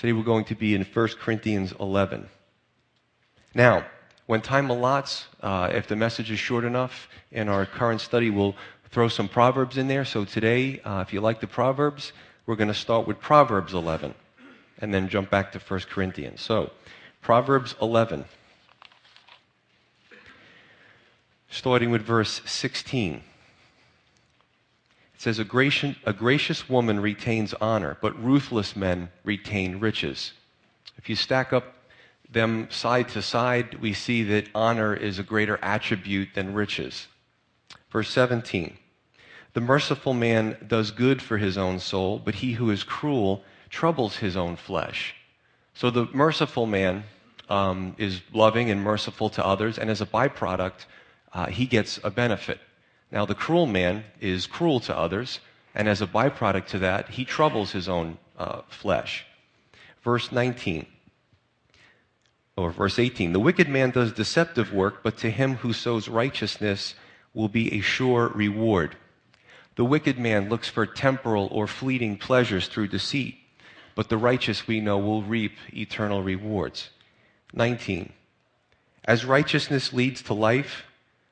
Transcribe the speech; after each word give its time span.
Today 0.00 0.14
we're 0.14 0.22
going 0.22 0.46
to 0.46 0.54
be 0.54 0.74
in 0.74 0.82
1 0.82 1.08
Corinthians 1.20 1.74
11. 1.78 2.26
Now, 3.54 3.84
when 4.24 4.40
time 4.40 4.68
allots, 4.68 5.26
uh, 5.42 5.68
if 5.74 5.88
the 5.88 5.94
message 5.94 6.30
is 6.30 6.38
short 6.38 6.64
enough 6.64 7.06
in 7.30 7.50
our 7.50 7.66
current 7.66 8.00
study, 8.00 8.30
we'll 8.30 8.56
throw 8.92 9.08
some 9.08 9.28
Proverbs 9.28 9.76
in 9.76 9.88
there. 9.88 10.06
So 10.06 10.24
today, 10.24 10.80
uh, 10.86 11.04
if 11.06 11.12
you 11.12 11.20
like 11.20 11.42
the 11.42 11.46
Proverbs, 11.46 12.14
we're 12.46 12.56
going 12.56 12.68
to 12.68 12.74
start 12.74 13.06
with 13.06 13.20
Proverbs 13.20 13.74
11 13.74 14.14
and 14.78 14.94
then 14.94 15.06
jump 15.06 15.28
back 15.28 15.52
to 15.52 15.58
1 15.58 15.80
Corinthians. 15.80 16.40
So, 16.40 16.70
Proverbs 17.20 17.74
11, 17.82 18.24
starting 21.50 21.90
with 21.90 22.00
verse 22.00 22.40
16. 22.46 23.22
Says, 25.20 25.38
a 25.38 25.44
gracious, 25.44 25.96
a 26.06 26.14
gracious 26.14 26.66
woman 26.66 26.98
retains 26.98 27.52
honor, 27.60 27.98
but 28.00 28.18
ruthless 28.24 28.74
men 28.74 29.10
retain 29.22 29.78
riches. 29.78 30.32
If 30.96 31.10
you 31.10 31.14
stack 31.14 31.52
up 31.52 31.74
them 32.32 32.68
side 32.70 33.10
to 33.10 33.20
side, 33.20 33.74
we 33.82 33.92
see 33.92 34.22
that 34.22 34.48
honor 34.54 34.94
is 34.94 35.18
a 35.18 35.22
greater 35.22 35.58
attribute 35.60 36.30
than 36.34 36.54
riches. 36.54 37.06
Verse 37.90 38.08
17 38.08 38.78
The 39.52 39.60
merciful 39.60 40.14
man 40.14 40.56
does 40.66 40.90
good 40.90 41.20
for 41.20 41.36
his 41.36 41.58
own 41.58 41.80
soul, 41.80 42.18
but 42.18 42.36
he 42.36 42.52
who 42.52 42.70
is 42.70 42.82
cruel 42.82 43.44
troubles 43.68 44.16
his 44.16 44.38
own 44.38 44.56
flesh. 44.56 45.14
So 45.74 45.90
the 45.90 46.08
merciful 46.14 46.64
man 46.64 47.04
um, 47.50 47.94
is 47.98 48.22
loving 48.32 48.70
and 48.70 48.82
merciful 48.82 49.28
to 49.28 49.44
others, 49.44 49.78
and 49.78 49.90
as 49.90 50.00
a 50.00 50.06
byproduct, 50.06 50.86
uh, 51.34 51.48
he 51.48 51.66
gets 51.66 52.00
a 52.02 52.10
benefit. 52.10 52.58
Now, 53.12 53.26
the 53.26 53.34
cruel 53.34 53.66
man 53.66 54.04
is 54.20 54.46
cruel 54.46 54.80
to 54.80 54.96
others, 54.96 55.40
and 55.74 55.88
as 55.88 56.00
a 56.00 56.06
byproduct 56.06 56.66
to 56.68 56.78
that, 56.80 57.10
he 57.10 57.24
troubles 57.24 57.72
his 57.72 57.88
own 57.88 58.18
uh, 58.38 58.62
flesh. 58.68 59.24
Verse 60.02 60.30
19, 60.32 60.86
or 62.56 62.70
verse 62.70 62.98
18 62.98 63.32
The 63.32 63.40
wicked 63.40 63.68
man 63.68 63.90
does 63.90 64.12
deceptive 64.12 64.72
work, 64.72 65.02
but 65.02 65.18
to 65.18 65.30
him 65.30 65.56
who 65.56 65.72
sows 65.72 66.08
righteousness 66.08 66.94
will 67.34 67.48
be 67.48 67.74
a 67.74 67.80
sure 67.80 68.28
reward. 68.28 68.96
The 69.76 69.84
wicked 69.84 70.18
man 70.18 70.48
looks 70.48 70.68
for 70.68 70.86
temporal 70.86 71.48
or 71.50 71.66
fleeting 71.66 72.18
pleasures 72.18 72.68
through 72.68 72.88
deceit, 72.88 73.38
but 73.94 74.08
the 74.08 74.18
righteous 74.18 74.66
we 74.66 74.80
know 74.80 74.98
will 74.98 75.22
reap 75.22 75.56
eternal 75.72 76.22
rewards. 76.22 76.90
19. 77.54 78.12
As 79.04 79.24
righteousness 79.24 79.92
leads 79.92 80.22
to 80.22 80.34
life, 80.34 80.84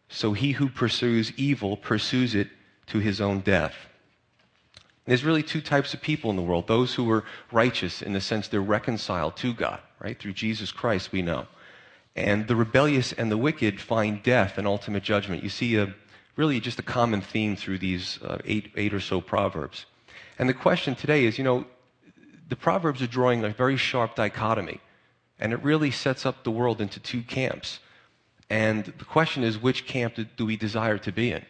so 0.09 0.33
he 0.33 0.53
who 0.53 0.69
pursues 0.69 1.33
evil 1.37 1.77
pursues 1.77 2.35
it 2.35 2.49
to 2.87 2.99
his 2.99 3.21
own 3.21 3.41
death. 3.41 3.75
There's 5.05 5.25
really 5.25 5.43
two 5.43 5.63
types 5.63 5.95
of 5.95 6.03
people 6.03 6.29
in 6.31 6.37
the 6.37 6.43
world 6.43 6.67
those 6.67 6.95
who 6.95 7.11
are 7.11 7.25
righteous 7.51 8.03
in 8.03 8.13
the 8.13 8.21
sense 8.21 8.49
they're 8.49 8.61
reconciled 8.61 9.37
to 9.39 9.55
God, 9.55 9.81
right? 10.01 10.19
Through 10.19 10.35
Jesus 10.35 10.71
Christ, 10.71 11.13
we 11.13 11.23
know. 11.23 11.47
And 12.15 12.47
the 12.47 12.57
rebellious 12.57 13.13
and 13.13 13.31
the 13.31 13.39
wicked 13.39 13.81
find 13.81 14.23
death 14.23 14.59
and 14.59 14.67
ultimate 14.67 15.03
judgment. 15.03 15.43
You 15.43 15.49
see 15.49 15.77
a, 15.77 15.95
really 16.37 16.61
just 16.61 16.79
a 16.79 16.83
common 16.83 17.21
theme 17.21 17.57
through 17.57 17.79
these 17.79 18.19
uh, 18.23 18.39
eight, 18.45 18.73
eight 18.77 18.93
or 18.93 19.01
so 19.01 19.21
proverbs. 19.21 19.87
And 20.39 20.49
the 20.49 20.55
question 20.55 20.95
today 20.95 21.25
is 21.25 21.39
you 21.39 21.45
know, 21.45 21.65
the 22.49 22.57
proverbs 22.57 23.01
are 23.03 23.07
drawing 23.07 23.45
a 23.45 23.51
very 23.51 23.77
sharp 23.77 24.15
dichotomy, 24.15 24.81
and 25.39 25.53
it 25.53 25.63
really 25.63 25.91
sets 25.91 26.27
up 26.27 26.45
the 26.45 26.51
world 26.51 26.81
into 26.81 27.01
two 27.01 27.23
camps. 27.23 27.81
And 28.51 28.85
the 28.85 29.05
question 29.05 29.45
is, 29.45 29.59
which 29.59 29.87
camp 29.87 30.19
do 30.37 30.47
we 30.47 30.57
desire 30.57 30.99
to 30.99 31.13
be 31.13 31.33
in? 31.33 31.45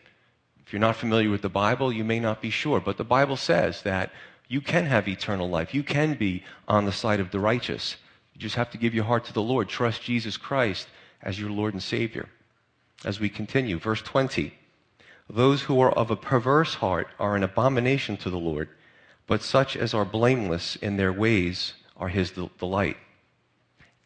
If 0.67 0.73
you're 0.73 0.81
not 0.81 0.97
familiar 0.97 1.31
with 1.31 1.43
the 1.43 1.49
Bible, 1.49 1.93
you 1.93 2.05
may 2.05 2.21
not 2.21 2.43
be 2.43 2.51
sure. 2.51 2.81
But 2.81 2.97
the 2.97 3.05
Bible 3.05 3.37
says 3.37 3.83
that 3.83 4.11
you 4.49 4.61
can 4.61 4.87
have 4.87 5.07
eternal 5.09 5.49
life. 5.49 5.75
You 5.75 5.83
can 5.83 6.15
be 6.15 6.43
on 6.67 6.85
the 6.85 6.93
side 6.93 7.21
of 7.21 7.31
the 7.31 7.41
righteous. 7.41 7.97
You 8.35 8.41
just 8.41 8.57
have 8.57 8.71
to 8.73 8.79
give 8.79 8.95
your 8.95 9.05
heart 9.05 9.25
to 9.27 9.33
the 9.33 9.43
Lord. 9.43 9.69
Trust 9.69 10.03
Jesus 10.03 10.37
Christ 10.37 10.89
as 11.23 11.39
your 11.39 11.51
Lord 11.51 11.75
and 11.75 11.83
Savior. 11.83 12.29
As 13.05 13.21
we 13.21 13.29
continue, 13.29 13.79
verse 13.79 14.03
20 14.03 14.53
Those 15.31 15.63
who 15.63 15.81
are 15.81 15.93
of 15.93 16.11
a 16.11 16.17
perverse 16.17 16.75
heart 16.75 17.09
are 17.19 17.37
an 17.37 17.45
abomination 17.45 18.17
to 18.19 18.31
the 18.31 18.39
Lord, 18.39 18.69
but 19.27 19.43
such 19.43 19.77
as 19.77 19.95
are 19.95 20.05
blameless 20.05 20.77
in 20.77 20.97
their 20.97 21.13
ways 21.13 21.75
are 21.97 22.09
his 22.09 22.33
delight. 22.59 22.97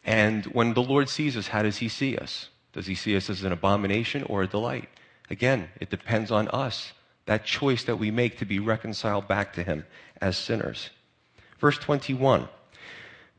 And 0.05 0.45
when 0.47 0.75
the 0.75 0.83
Lord 0.83 1.09
sees 1.09 1.37
us, 1.37 1.49
how 1.49 1.63
does 1.63 1.79
he 1.79 1.89
see 1.89 2.17
us? 2.17 2.49
Does 2.73 2.87
he 2.87 2.95
see 2.95 3.17
us 3.17 3.29
as 3.29 3.45
an 3.45 3.53
abomination 3.53 4.23
or 4.25 4.43
a 4.43 4.49
delight? 4.49 4.89
Again, 5.31 5.69
it 5.81 5.91
depends 5.91 6.31
on 6.31 6.49
us, 6.49 6.93
that 7.27 7.45
choice 7.45 7.85
that 7.85 7.97
we 7.97 8.11
make 8.11 8.39
to 8.39 8.45
be 8.45 8.59
reconciled 8.59 9.29
back 9.29 9.53
to 9.55 9.63
him 9.63 9.85
as 10.21 10.37
sinners. 10.37 10.91
Verse 11.59 11.79
21 11.79 12.49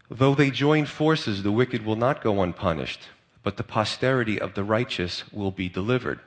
Though 0.10 0.36
they 0.36 0.52
join 0.52 0.86
forces, 0.86 1.44
the 1.44 1.52
wicked 1.52 1.86
will 1.86 1.96
not 1.96 2.24
go 2.24 2.42
unpunished, 2.42 3.02
but 3.42 3.58
the 3.58 3.64
posterity 3.64 4.40
of 4.40 4.54
the 4.54 4.64
righteous 4.64 5.24
will 5.32 5.52
be 5.52 5.70
delivered. 5.70 6.20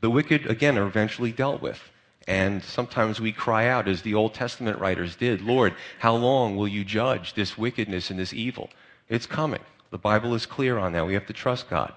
The 0.00 0.10
wicked, 0.10 0.46
again, 0.46 0.76
are 0.76 0.86
eventually 0.86 1.32
dealt 1.32 1.62
with. 1.62 1.80
And 2.28 2.62
sometimes 2.62 3.20
we 3.20 3.32
cry 3.32 3.66
out, 3.66 3.88
as 3.88 4.02
the 4.02 4.14
Old 4.14 4.34
Testament 4.34 4.78
writers 4.78 5.16
did, 5.16 5.40
Lord, 5.40 5.74
how 5.98 6.14
long 6.14 6.56
will 6.56 6.68
you 6.68 6.84
judge 6.84 7.34
this 7.34 7.58
wickedness 7.58 8.10
and 8.10 8.18
this 8.18 8.32
evil? 8.32 8.70
It's 9.08 9.26
coming. 9.26 9.62
The 9.90 9.98
Bible 9.98 10.34
is 10.34 10.46
clear 10.46 10.78
on 10.78 10.92
that. 10.92 11.06
We 11.06 11.14
have 11.14 11.26
to 11.26 11.32
trust 11.32 11.68
God. 11.68 11.92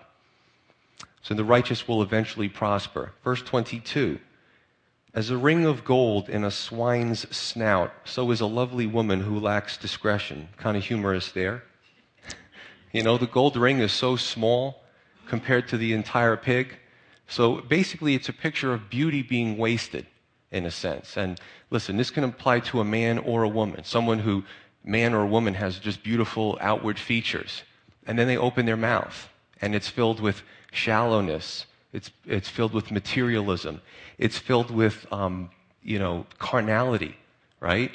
So 1.25 1.33
the 1.33 1.43
righteous 1.43 1.87
will 1.87 2.03
eventually 2.03 2.49
prosper. 2.49 3.11
Verse 3.23 3.41
22 3.41 4.19
As 5.15 5.31
a 5.31 5.37
ring 5.37 5.65
of 5.65 5.83
gold 5.83 6.29
in 6.29 6.43
a 6.43 6.51
swine's 6.51 7.27
snout, 7.35 7.91
so 8.03 8.29
is 8.29 8.41
a 8.41 8.45
lovely 8.45 8.85
woman 8.85 9.21
who 9.21 9.39
lacks 9.39 9.75
discretion. 9.75 10.49
Kind 10.57 10.77
of 10.77 10.83
humorous 10.83 11.31
there. 11.31 11.63
You 12.93 13.01
know, 13.01 13.17
the 13.17 13.25
gold 13.25 13.57
ring 13.57 13.79
is 13.79 13.91
so 13.91 14.15
small 14.15 14.83
compared 15.25 15.67
to 15.69 15.77
the 15.77 15.93
entire 15.93 16.37
pig. 16.37 16.75
So 17.27 17.59
basically, 17.59 18.13
it's 18.13 18.29
a 18.29 18.33
picture 18.33 18.71
of 18.71 18.91
beauty 18.91 19.23
being 19.23 19.57
wasted, 19.57 20.05
in 20.51 20.67
a 20.67 20.71
sense. 20.71 21.17
And 21.17 21.39
listen, 21.71 21.97
this 21.97 22.11
can 22.11 22.23
apply 22.23 22.59
to 22.69 22.81
a 22.81 22.85
man 22.85 23.17
or 23.17 23.41
a 23.41 23.49
woman, 23.49 23.83
someone 23.83 24.19
who, 24.19 24.43
man 24.83 25.15
or 25.15 25.25
woman, 25.25 25.55
has 25.55 25.79
just 25.79 26.03
beautiful 26.03 26.59
outward 26.61 26.99
features. 26.99 27.63
And 28.05 28.19
then 28.19 28.27
they 28.27 28.37
open 28.37 28.67
their 28.67 28.77
mouth, 28.77 29.27
and 29.59 29.73
it's 29.73 29.89
filled 29.89 30.19
with 30.19 30.43
shallowness. 30.75 31.65
It's, 31.93 32.11
it's 32.25 32.49
filled 32.49 32.73
with 32.73 32.91
materialism. 32.91 33.81
It's 34.17 34.37
filled 34.37 34.69
with, 34.69 35.05
um, 35.11 35.49
you 35.81 35.99
know, 35.99 36.25
carnality, 36.39 37.15
right? 37.59 37.91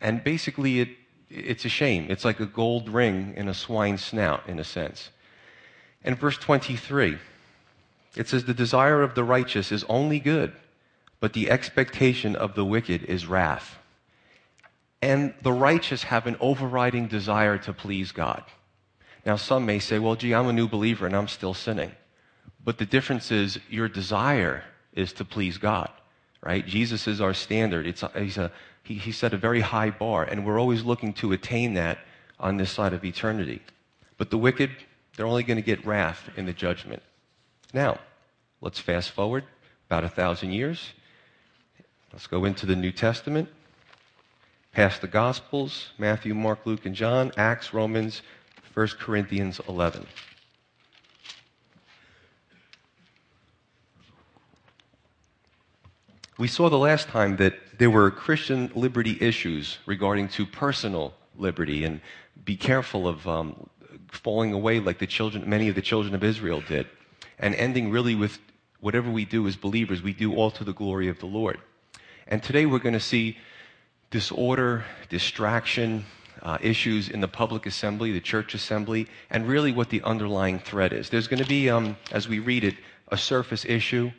And 0.00 0.22
basically, 0.22 0.80
it, 0.80 0.88
it's 1.30 1.64
a 1.64 1.68
shame. 1.68 2.06
It's 2.10 2.24
like 2.24 2.40
a 2.40 2.46
gold 2.46 2.88
ring 2.88 3.34
in 3.36 3.48
a 3.48 3.54
swine's 3.54 4.04
snout, 4.04 4.48
in 4.48 4.58
a 4.58 4.64
sense. 4.64 5.10
And 6.04 6.18
verse 6.18 6.38
23, 6.38 7.18
it 8.16 8.28
says, 8.28 8.44
The 8.44 8.54
desire 8.54 9.02
of 9.02 9.14
the 9.14 9.24
righteous 9.24 9.72
is 9.72 9.84
only 9.88 10.20
good, 10.20 10.52
but 11.20 11.32
the 11.32 11.50
expectation 11.50 12.36
of 12.36 12.54
the 12.54 12.64
wicked 12.64 13.04
is 13.04 13.26
wrath. 13.26 13.78
And 15.02 15.34
the 15.42 15.52
righteous 15.52 16.04
have 16.04 16.26
an 16.26 16.36
overriding 16.40 17.06
desire 17.06 17.58
to 17.58 17.72
please 17.72 18.12
God. 18.12 18.42
Now, 19.24 19.36
some 19.36 19.66
may 19.66 19.78
say, 19.78 19.98
Well, 19.98 20.16
gee, 20.16 20.34
I'm 20.34 20.48
a 20.48 20.52
new 20.52 20.68
believer 20.68 21.06
and 21.06 21.16
I'm 21.16 21.28
still 21.28 21.54
sinning. 21.54 21.92
But 22.66 22.78
the 22.78 22.84
difference 22.84 23.30
is 23.30 23.60
your 23.70 23.88
desire 23.88 24.64
is 24.92 25.12
to 25.14 25.24
please 25.24 25.56
God, 25.56 25.88
right? 26.42 26.66
Jesus 26.66 27.06
is 27.06 27.20
our 27.20 27.32
standard. 27.32 27.86
It's 27.86 28.02
he's 28.18 28.38
a, 28.38 28.50
he, 28.82 28.94
he 28.94 29.12
set 29.12 29.32
a 29.32 29.36
very 29.36 29.60
high 29.60 29.90
bar, 29.90 30.24
and 30.24 30.44
we're 30.44 30.58
always 30.58 30.82
looking 30.82 31.12
to 31.14 31.32
attain 31.32 31.74
that 31.74 31.98
on 32.40 32.56
this 32.56 32.72
side 32.72 32.92
of 32.92 33.04
eternity. 33.04 33.62
But 34.18 34.30
the 34.30 34.36
wicked, 34.36 34.70
they're 35.16 35.28
only 35.28 35.44
going 35.44 35.58
to 35.58 35.62
get 35.62 35.86
wrath 35.86 36.28
in 36.36 36.44
the 36.44 36.52
judgment. 36.52 37.04
Now, 37.72 38.00
let's 38.60 38.80
fast 38.80 39.12
forward 39.12 39.44
about 39.88 40.02
a 40.02 40.08
thousand 40.08 40.50
years. 40.50 40.92
Let's 42.12 42.26
go 42.26 42.44
into 42.44 42.66
the 42.66 42.74
New 42.74 42.90
Testament, 42.90 43.48
past 44.72 45.02
the 45.02 45.06
Gospels 45.06 45.90
Matthew, 45.98 46.34
Mark, 46.34 46.66
Luke, 46.66 46.84
and 46.84 46.96
John, 46.96 47.30
Acts, 47.36 47.72
Romans, 47.72 48.22
1 48.74 48.88
Corinthians 48.98 49.60
11. 49.68 50.04
We 56.38 56.48
saw 56.48 56.68
the 56.68 56.76
last 56.76 57.08
time 57.08 57.36
that 57.36 57.54
there 57.78 57.88
were 57.88 58.10
Christian 58.10 58.70
liberty 58.74 59.16
issues 59.22 59.78
regarding 59.86 60.28
to 60.28 60.44
personal 60.44 61.14
liberty, 61.38 61.84
and 61.84 62.02
be 62.44 62.56
careful 62.58 63.08
of 63.08 63.26
um, 63.26 63.70
falling 64.10 64.52
away 64.52 64.78
like 64.78 64.98
the 64.98 65.06
children, 65.06 65.48
many 65.48 65.70
of 65.70 65.74
the 65.74 65.80
children 65.80 66.14
of 66.14 66.22
Israel 66.22 66.60
did, 66.60 66.86
and 67.38 67.54
ending 67.54 67.90
really 67.90 68.14
with 68.14 68.38
whatever 68.80 69.10
we 69.10 69.24
do 69.24 69.46
as 69.46 69.56
believers, 69.56 70.02
we 70.02 70.12
do 70.12 70.34
all 70.34 70.50
to 70.50 70.62
the 70.62 70.74
glory 70.74 71.08
of 71.08 71.18
the 71.20 71.26
Lord. 71.26 71.58
And 72.28 72.42
today 72.42 72.66
we're 72.66 72.80
going 72.80 72.92
to 72.92 73.00
see 73.00 73.38
disorder, 74.10 74.84
distraction, 75.08 76.04
uh, 76.42 76.58
issues 76.60 77.08
in 77.08 77.22
the 77.22 77.28
public 77.28 77.64
assembly, 77.64 78.12
the 78.12 78.20
church 78.20 78.52
assembly, 78.52 79.06
and 79.30 79.48
really 79.48 79.72
what 79.72 79.88
the 79.88 80.02
underlying 80.02 80.58
threat 80.58 80.92
is. 80.92 81.08
There's 81.08 81.28
going 81.28 81.42
to 81.42 81.48
be, 81.48 81.70
um, 81.70 81.96
as 82.12 82.28
we 82.28 82.40
read 82.40 82.62
it, 82.62 82.74
a 83.08 83.16
surface 83.16 83.64
issue 83.64 84.12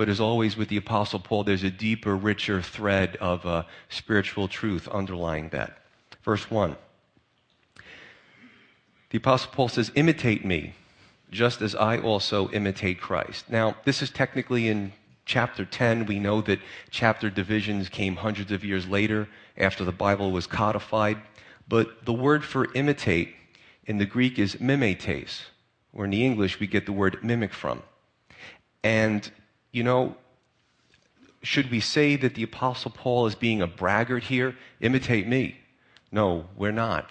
but 0.00 0.08
as 0.08 0.18
always 0.18 0.56
with 0.56 0.70
the 0.70 0.78
Apostle 0.78 1.18
Paul, 1.18 1.44
there's 1.44 1.62
a 1.62 1.70
deeper, 1.70 2.16
richer 2.16 2.62
thread 2.62 3.16
of 3.16 3.44
uh, 3.44 3.64
spiritual 3.90 4.48
truth 4.48 4.88
underlying 4.88 5.50
that. 5.50 5.76
Verse 6.24 6.50
1 6.50 6.74
The 9.10 9.18
Apostle 9.18 9.50
Paul 9.52 9.68
says, 9.68 9.92
Imitate 9.94 10.42
me, 10.42 10.72
just 11.30 11.60
as 11.60 11.74
I 11.74 11.98
also 11.98 12.48
imitate 12.48 12.98
Christ. 12.98 13.50
Now, 13.50 13.76
this 13.84 14.00
is 14.00 14.08
technically 14.08 14.68
in 14.68 14.94
chapter 15.26 15.66
10. 15.66 16.06
We 16.06 16.18
know 16.18 16.40
that 16.40 16.60
chapter 16.90 17.28
divisions 17.28 17.90
came 17.90 18.16
hundreds 18.16 18.52
of 18.52 18.64
years 18.64 18.88
later 18.88 19.28
after 19.58 19.84
the 19.84 19.92
Bible 19.92 20.32
was 20.32 20.46
codified. 20.46 21.18
But 21.68 22.06
the 22.06 22.14
word 22.14 22.42
for 22.42 22.72
imitate 22.72 23.34
in 23.84 23.98
the 23.98 24.06
Greek 24.06 24.38
is 24.38 24.62
mimetes, 24.62 25.42
where 25.90 26.06
in 26.06 26.10
the 26.12 26.24
English 26.24 26.58
we 26.58 26.66
get 26.66 26.86
the 26.86 26.92
word 26.92 27.22
mimic 27.22 27.52
from. 27.52 27.82
And, 28.82 29.30
you 29.72 29.82
know, 29.82 30.16
should 31.42 31.70
we 31.70 31.80
say 31.80 32.16
that 32.16 32.34
the 32.34 32.42
Apostle 32.42 32.90
Paul 32.90 33.26
is 33.26 33.34
being 33.34 33.62
a 33.62 33.66
braggart 33.66 34.24
here? 34.24 34.56
Imitate 34.80 35.26
me. 35.26 35.58
No, 36.12 36.46
we're 36.56 36.72
not. 36.72 37.10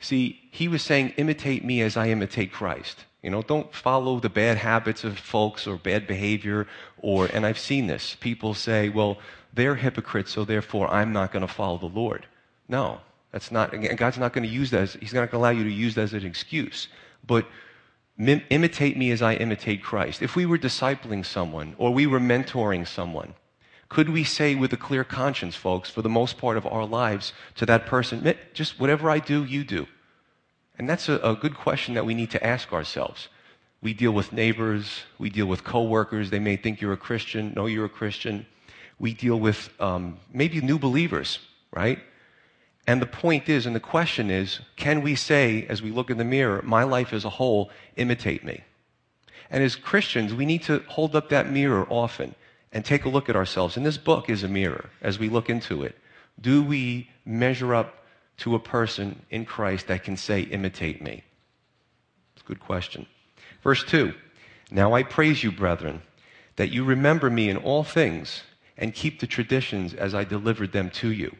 See, 0.00 0.40
he 0.50 0.66
was 0.66 0.82
saying, 0.82 1.10
imitate 1.16 1.64
me 1.64 1.80
as 1.80 1.96
I 1.96 2.08
imitate 2.08 2.52
Christ. 2.52 3.04
You 3.22 3.30
know, 3.30 3.42
don't 3.42 3.72
follow 3.72 4.18
the 4.18 4.28
bad 4.28 4.58
habits 4.58 5.04
of 5.04 5.16
folks 5.16 5.66
or 5.68 5.76
bad 5.76 6.08
behavior 6.08 6.66
or, 6.98 7.26
and 7.26 7.46
I've 7.46 7.58
seen 7.58 7.86
this. 7.86 8.16
People 8.18 8.52
say, 8.52 8.88
well, 8.88 9.18
they're 9.54 9.76
hypocrites, 9.76 10.32
so 10.32 10.44
therefore 10.44 10.88
I'm 10.88 11.12
not 11.12 11.32
going 11.32 11.46
to 11.46 11.52
follow 11.52 11.78
the 11.78 11.86
Lord. 11.86 12.26
No, 12.68 13.00
that's 13.30 13.52
not, 13.52 13.72
God's 13.96 14.18
not 14.18 14.32
going 14.32 14.46
to 14.46 14.52
use 14.52 14.70
that 14.70 14.82
as, 14.82 14.94
He's 14.94 15.14
not 15.14 15.20
going 15.20 15.30
to 15.30 15.36
allow 15.36 15.50
you 15.50 15.62
to 15.62 15.70
use 15.70 15.94
that 15.94 16.02
as 16.02 16.14
an 16.14 16.26
excuse. 16.26 16.88
But 17.26 17.46
imitate 18.28 18.96
me 18.96 19.10
as 19.10 19.22
I 19.22 19.34
imitate 19.34 19.82
Christ. 19.82 20.22
If 20.22 20.36
we 20.36 20.46
were 20.46 20.58
discipling 20.58 21.24
someone 21.24 21.74
or 21.78 21.92
we 21.92 22.06
were 22.06 22.20
mentoring 22.20 22.86
someone, 22.86 23.34
could 23.88 24.08
we 24.08 24.24
say 24.24 24.54
with 24.54 24.72
a 24.72 24.76
clear 24.76 25.04
conscience, 25.04 25.54
folks, 25.54 25.90
for 25.90 26.02
the 26.02 26.08
most 26.08 26.38
part 26.38 26.56
of 26.56 26.66
our 26.66 26.86
lives 26.86 27.32
to 27.56 27.66
that 27.66 27.86
person, 27.86 28.34
just 28.54 28.80
whatever 28.80 29.10
I 29.10 29.18
do, 29.18 29.44
you 29.44 29.64
do? 29.64 29.86
And 30.78 30.88
that's 30.88 31.08
a, 31.08 31.18
a 31.18 31.34
good 31.34 31.54
question 31.54 31.94
that 31.94 32.06
we 32.06 32.14
need 32.14 32.30
to 32.30 32.44
ask 32.44 32.72
ourselves. 32.72 33.28
We 33.82 33.92
deal 33.92 34.12
with 34.12 34.32
neighbors, 34.32 35.02
we 35.18 35.28
deal 35.28 35.46
with 35.46 35.64
coworkers. 35.64 36.30
They 36.30 36.38
may 36.38 36.56
think 36.56 36.80
you're 36.80 36.92
a 36.92 36.96
Christian, 36.96 37.52
know 37.54 37.66
you're 37.66 37.84
a 37.84 37.90
Christian. 37.90 38.46
We 38.98 39.12
deal 39.12 39.38
with 39.38 39.68
um, 39.80 40.18
maybe 40.32 40.60
new 40.60 40.78
believers, 40.78 41.40
right? 41.72 41.98
And 42.86 43.00
the 43.00 43.06
point 43.06 43.48
is, 43.48 43.64
and 43.66 43.76
the 43.76 43.80
question 43.80 44.30
is, 44.30 44.60
can 44.76 45.02
we 45.02 45.14
say, 45.14 45.66
as 45.68 45.82
we 45.82 45.90
look 45.90 46.10
in 46.10 46.18
the 46.18 46.24
mirror, 46.24 46.62
my 46.62 46.82
life 46.82 47.12
as 47.12 47.24
a 47.24 47.30
whole, 47.30 47.70
imitate 47.96 48.44
me? 48.44 48.64
And 49.50 49.62
as 49.62 49.76
Christians, 49.76 50.34
we 50.34 50.46
need 50.46 50.62
to 50.64 50.82
hold 50.88 51.14
up 51.14 51.28
that 51.28 51.50
mirror 51.50 51.86
often 51.88 52.34
and 52.72 52.84
take 52.84 53.04
a 53.04 53.08
look 53.08 53.28
at 53.28 53.36
ourselves. 53.36 53.76
And 53.76 53.86
this 53.86 53.98
book 53.98 54.28
is 54.28 54.42
a 54.42 54.48
mirror 54.48 54.90
as 55.00 55.18
we 55.18 55.28
look 55.28 55.48
into 55.48 55.82
it. 55.82 55.96
Do 56.40 56.62
we 56.62 57.10
measure 57.24 57.74
up 57.74 58.04
to 58.38 58.54
a 58.54 58.58
person 58.58 59.22
in 59.30 59.44
Christ 59.44 59.86
that 59.86 60.02
can 60.02 60.16
say, 60.16 60.40
imitate 60.40 61.02
me? 61.02 61.22
It's 62.34 62.44
a 62.44 62.48
good 62.48 62.60
question. 62.60 63.06
Verse 63.62 63.84
2 63.84 64.12
Now 64.70 64.94
I 64.94 65.02
praise 65.02 65.44
you, 65.44 65.52
brethren, 65.52 66.02
that 66.56 66.72
you 66.72 66.84
remember 66.84 67.30
me 67.30 67.48
in 67.48 67.58
all 67.58 67.84
things 67.84 68.42
and 68.76 68.94
keep 68.94 69.20
the 69.20 69.26
traditions 69.26 69.94
as 69.94 70.14
I 70.14 70.24
delivered 70.24 70.72
them 70.72 70.90
to 70.90 71.12
you. 71.12 71.36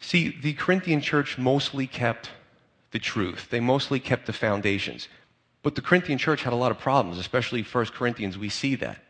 See, 0.00 0.36
the 0.40 0.54
Corinthian 0.54 1.00
church 1.00 1.38
mostly 1.38 1.86
kept 1.86 2.30
the 2.90 2.98
truth, 2.98 3.48
they 3.50 3.60
mostly 3.60 4.00
kept 4.00 4.26
the 4.26 4.32
foundations. 4.32 5.08
But 5.62 5.74
the 5.74 5.82
Corinthian 5.82 6.18
church 6.18 6.42
had 6.42 6.52
a 6.52 6.56
lot 6.56 6.70
of 6.70 6.78
problems, 6.78 7.18
especially 7.18 7.62
1 7.62 7.86
Corinthians, 7.86 8.38
we 8.38 8.48
see 8.48 8.76
that. 8.76 9.02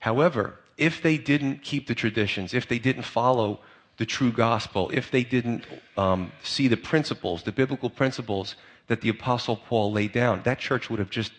However, 0.00 0.58
if 0.76 1.02
they 1.02 1.18
didn't 1.18 1.62
keep 1.62 1.86
the 1.86 1.94
traditions, 1.94 2.54
if 2.54 2.66
they 2.66 2.78
didn't 2.78 3.02
follow 3.02 3.60
the 3.98 4.06
true 4.06 4.32
gospel, 4.32 4.90
if 4.94 5.10
they 5.10 5.24
didn't 5.24 5.64
um, 5.96 6.32
see 6.42 6.68
the 6.68 6.76
principles, 6.76 7.42
the 7.42 7.52
biblical 7.52 7.90
principles 7.90 8.54
that 8.86 9.00
the 9.00 9.08
Apostle 9.08 9.56
Paul 9.56 9.92
laid 9.92 10.12
down, 10.12 10.40
that 10.44 10.58
church 10.58 10.88
would 10.88 10.98
have 10.98 11.10
just 11.10 11.32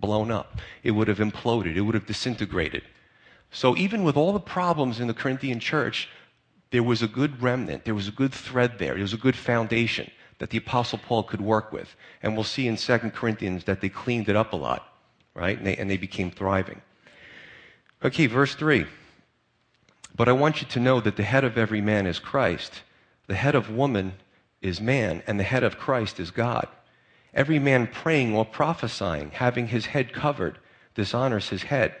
blown 0.00 0.30
up. 0.30 0.60
It 0.82 0.92
would 0.92 1.08
have 1.08 1.18
imploded. 1.18 1.76
It 1.76 1.82
would 1.82 1.94
have 1.94 2.06
disintegrated. 2.06 2.82
So, 3.50 3.76
even 3.76 4.02
with 4.04 4.16
all 4.16 4.32
the 4.32 4.40
problems 4.40 5.00
in 5.00 5.06
the 5.06 5.14
Corinthian 5.14 5.60
church, 5.60 6.08
there 6.74 6.82
was 6.82 7.02
a 7.02 7.06
good 7.06 7.40
remnant. 7.40 7.84
There 7.84 7.94
was 7.94 8.08
a 8.08 8.10
good 8.10 8.34
thread 8.34 8.80
there. 8.80 8.94
There 8.94 9.02
was 9.02 9.12
a 9.12 9.16
good 9.16 9.36
foundation 9.36 10.10
that 10.40 10.50
the 10.50 10.58
Apostle 10.58 10.98
Paul 10.98 11.22
could 11.22 11.40
work 11.40 11.72
with. 11.72 11.94
And 12.20 12.34
we'll 12.34 12.42
see 12.42 12.66
in 12.66 12.76
2 12.76 12.98
Corinthians 13.14 13.62
that 13.66 13.80
they 13.80 13.88
cleaned 13.88 14.28
it 14.28 14.34
up 14.34 14.52
a 14.52 14.56
lot, 14.56 14.92
right? 15.34 15.56
And 15.56 15.64
they, 15.64 15.76
and 15.76 15.88
they 15.88 15.96
became 15.96 16.32
thriving. 16.32 16.82
Okay, 18.04 18.26
verse 18.26 18.56
3. 18.56 18.86
But 20.16 20.28
I 20.28 20.32
want 20.32 20.62
you 20.62 20.66
to 20.66 20.80
know 20.80 21.00
that 21.00 21.14
the 21.14 21.22
head 21.22 21.44
of 21.44 21.56
every 21.56 21.80
man 21.80 22.08
is 22.08 22.18
Christ, 22.18 22.82
the 23.28 23.36
head 23.36 23.54
of 23.54 23.70
woman 23.70 24.14
is 24.60 24.80
man, 24.80 25.22
and 25.28 25.38
the 25.38 25.44
head 25.44 25.62
of 25.62 25.78
Christ 25.78 26.18
is 26.18 26.32
God. 26.32 26.66
Every 27.34 27.60
man 27.60 27.86
praying 27.86 28.34
or 28.34 28.44
prophesying, 28.44 29.30
having 29.30 29.68
his 29.68 29.86
head 29.86 30.12
covered, 30.12 30.58
dishonors 30.96 31.50
his 31.50 31.62
head. 31.62 31.94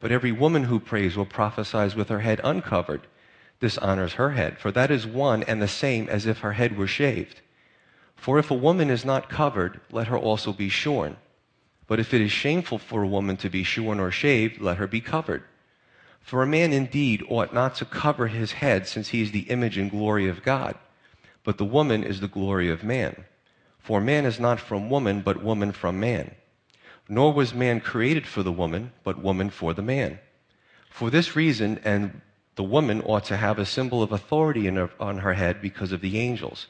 But 0.00 0.12
every 0.12 0.32
woman 0.32 0.64
who 0.64 0.80
prays 0.80 1.16
or 1.16 1.24
prophesies 1.24 1.94
with 1.94 2.10
her 2.10 2.20
head 2.20 2.42
uncovered 2.44 3.06
dishonors 3.62 4.14
her 4.14 4.32
head, 4.32 4.58
for 4.58 4.70
that 4.72 4.90
is 4.90 5.06
one 5.06 5.42
and 5.44 5.62
the 5.62 5.68
same 5.68 6.08
as 6.08 6.26
if 6.26 6.40
her 6.40 6.52
head 6.52 6.76
were 6.76 6.86
shaved. 6.86 7.40
For 8.16 8.38
if 8.38 8.50
a 8.50 8.54
woman 8.54 8.90
is 8.90 9.04
not 9.04 9.30
covered, 9.30 9.80
let 9.90 10.08
her 10.08 10.18
also 10.18 10.52
be 10.52 10.68
shorn. 10.68 11.16
But 11.86 12.00
if 12.00 12.12
it 12.12 12.20
is 12.20 12.32
shameful 12.32 12.78
for 12.78 13.02
a 13.02 13.08
woman 13.08 13.36
to 13.38 13.48
be 13.48 13.62
shorn 13.62 14.00
or 14.00 14.10
shaved, 14.10 14.60
let 14.60 14.76
her 14.76 14.86
be 14.86 15.00
covered. 15.00 15.44
For 16.20 16.42
a 16.42 16.46
man 16.46 16.72
indeed 16.72 17.24
ought 17.28 17.54
not 17.54 17.74
to 17.76 17.84
cover 17.84 18.26
his 18.26 18.52
head, 18.52 18.86
since 18.86 19.08
he 19.08 19.22
is 19.22 19.30
the 19.30 19.50
image 19.50 19.78
and 19.78 19.90
glory 19.90 20.28
of 20.28 20.42
God. 20.42 20.76
But 21.44 21.58
the 21.58 21.64
woman 21.64 22.04
is 22.04 22.20
the 22.20 22.28
glory 22.28 22.68
of 22.68 22.84
man. 22.84 23.24
For 23.78 24.00
man 24.00 24.24
is 24.24 24.38
not 24.38 24.60
from 24.60 24.90
woman, 24.90 25.20
but 25.20 25.42
woman 25.42 25.72
from 25.72 25.98
man. 25.98 26.34
Nor 27.08 27.32
was 27.32 27.54
man 27.54 27.80
created 27.80 28.26
for 28.26 28.42
the 28.42 28.52
woman, 28.52 28.92
but 29.04 29.22
woman 29.22 29.50
for 29.50 29.74
the 29.74 29.82
man. 29.82 30.18
For 30.90 31.10
this 31.10 31.34
reason, 31.34 31.80
and 31.84 32.20
the 32.54 32.62
woman 32.62 33.00
ought 33.02 33.24
to 33.24 33.36
have 33.36 33.58
a 33.58 33.66
symbol 33.66 34.02
of 34.02 34.12
authority 34.12 34.66
her, 34.66 34.90
on 35.00 35.18
her 35.18 35.34
head 35.34 35.62
because 35.62 35.92
of 35.92 36.00
the 36.00 36.18
angels. 36.18 36.66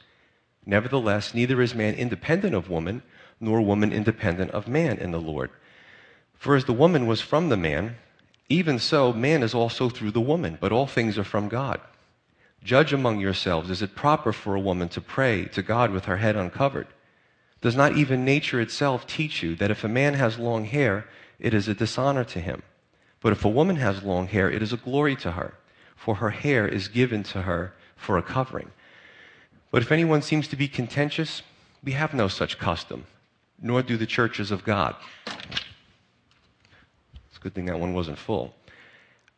Nevertheless, 0.65 1.33
neither 1.33 1.61
is 1.61 1.75
man 1.75 1.93
independent 1.95 2.55
of 2.55 2.69
woman, 2.69 3.03
nor 3.39 3.61
woman 3.61 3.91
independent 3.91 4.51
of 4.51 4.67
man 4.67 4.97
in 4.97 5.11
the 5.11 5.19
Lord. 5.19 5.49
For 6.33 6.55
as 6.55 6.65
the 6.65 6.73
woman 6.73 7.05
was 7.07 7.21
from 7.21 7.49
the 7.49 7.57
man, 7.57 7.97
even 8.49 8.79
so 8.79 9.11
man 9.11 9.43
is 9.43 9.53
also 9.53 9.89
through 9.89 10.11
the 10.11 10.21
woman, 10.21 10.57
but 10.59 10.71
all 10.71 10.87
things 10.87 11.17
are 11.17 11.23
from 11.23 11.49
God. 11.49 11.81
Judge 12.63 12.93
among 12.93 13.19
yourselves, 13.19 13.69
is 13.69 13.81
it 13.81 13.95
proper 13.95 14.31
for 14.31 14.55
a 14.55 14.59
woman 14.59 14.87
to 14.89 15.01
pray 15.01 15.45
to 15.45 15.61
God 15.61 15.91
with 15.91 16.05
her 16.05 16.17
head 16.17 16.35
uncovered? 16.37 16.87
Does 17.59 17.75
not 17.75 17.97
even 17.97 18.23
nature 18.25 18.61
itself 18.61 19.05
teach 19.07 19.43
you 19.43 19.55
that 19.55 19.71
if 19.71 19.83
a 19.83 19.89
man 19.89 20.13
has 20.13 20.39
long 20.39 20.65
hair, 20.65 21.05
it 21.39 21.53
is 21.53 21.67
a 21.67 21.73
dishonor 21.73 22.23
to 22.25 22.39
him? 22.39 22.63
But 23.21 23.33
if 23.33 23.43
a 23.43 23.49
woman 23.49 23.77
has 23.77 24.03
long 24.03 24.27
hair, 24.27 24.49
it 24.49 24.61
is 24.61 24.73
a 24.73 24.77
glory 24.77 25.15
to 25.17 25.31
her, 25.31 25.53
for 26.03 26.15
her 26.15 26.31
hair 26.31 26.67
is 26.67 26.89
given 26.89 27.23
to 27.23 27.43
her 27.43 27.73
for 27.95 28.17
a 28.17 28.21
covering. 28.21 28.69
But 29.71 29.81
if 29.81 29.91
anyone 29.91 30.21
seems 30.21 30.49
to 30.49 30.57
be 30.57 30.67
contentious, 30.67 31.41
we 31.81 31.93
have 31.93 32.13
no 32.13 32.27
such 32.27 32.59
custom 32.59 33.05
nor 33.61 33.81
do 33.81 33.95
the 33.95 34.05
churches 34.05 34.51
of 34.51 34.65
God. 34.65 34.95
It's 35.25 35.37
a 37.37 37.39
good 37.39 37.53
thing 37.53 37.67
that 37.67 37.79
one 37.79 37.93
wasn't 37.93 38.17
full. 38.17 38.53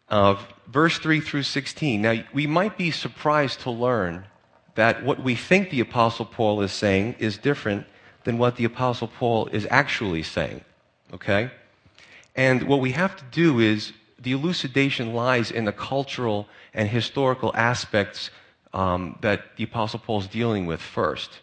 Uh, 0.09 0.35
verse 0.67 0.97
3 0.97 1.19
through 1.19 1.43
16. 1.43 2.01
Now, 2.01 2.23
we 2.33 2.47
might 2.47 2.77
be 2.77 2.89
surprised 2.89 3.59
to 3.61 3.69
learn 3.69 4.25
that 4.73 5.03
what 5.03 5.23
we 5.23 5.35
think 5.35 5.69
the 5.69 5.81
Apostle 5.81 6.25
Paul 6.25 6.61
is 6.61 6.71
saying 6.71 7.15
is 7.19 7.37
different 7.37 7.85
than 8.23 8.39
what 8.39 8.55
the 8.55 8.65
Apostle 8.65 9.07
Paul 9.07 9.45
is 9.47 9.67
actually 9.69 10.23
saying. 10.23 10.61
Okay? 11.13 11.51
And 12.35 12.63
what 12.63 12.81
we 12.81 12.93
have 12.93 13.15
to 13.17 13.23
do 13.31 13.59
is 13.59 13.93
the 14.19 14.31
elucidation 14.31 15.13
lies 15.13 15.51
in 15.51 15.65
the 15.65 15.71
cultural 15.71 16.47
and 16.73 16.89
historical 16.89 17.51
aspects 17.55 18.29
um, 18.73 19.17
that 19.21 19.55
the 19.57 19.63
Apostle 19.63 19.99
Paul 19.99 20.19
is 20.19 20.27
dealing 20.27 20.65
with 20.65 20.81
first. 20.81 21.39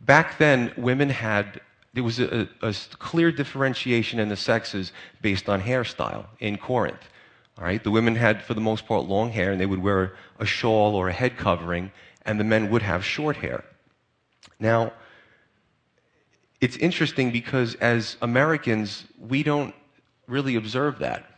Back 0.00 0.38
then, 0.38 0.72
women 0.76 1.10
had 1.10 1.60
there 1.94 2.02
was 2.02 2.18
a, 2.18 2.48
a, 2.60 2.74
clear 2.98 3.30
differentiation 3.30 4.18
in 4.18 4.28
the 4.28 4.36
sexes 4.36 4.92
based 5.22 5.48
on 5.48 5.62
hairstyle 5.62 6.26
in 6.40 6.58
Corinth. 6.58 7.08
All 7.56 7.64
right, 7.64 7.82
the 7.82 7.90
women 7.92 8.16
had, 8.16 8.42
for 8.42 8.54
the 8.54 8.60
most 8.60 8.84
part, 8.84 9.04
long 9.04 9.30
hair, 9.30 9.52
and 9.52 9.60
they 9.60 9.66
would 9.66 9.80
wear 9.80 10.16
a 10.40 10.44
shawl 10.44 10.96
or 10.96 11.08
a 11.08 11.12
head 11.12 11.36
covering, 11.36 11.92
and 12.22 12.38
the 12.38 12.44
men 12.44 12.68
would 12.70 12.82
have 12.82 13.04
short 13.04 13.36
hair. 13.36 13.64
Now, 14.58 14.92
it's 16.60 16.76
interesting 16.78 17.30
because 17.30 17.76
as 17.76 18.16
Americans, 18.22 19.04
we 19.16 19.44
don't 19.44 19.72
really 20.26 20.56
observe 20.56 20.98
that. 20.98 21.33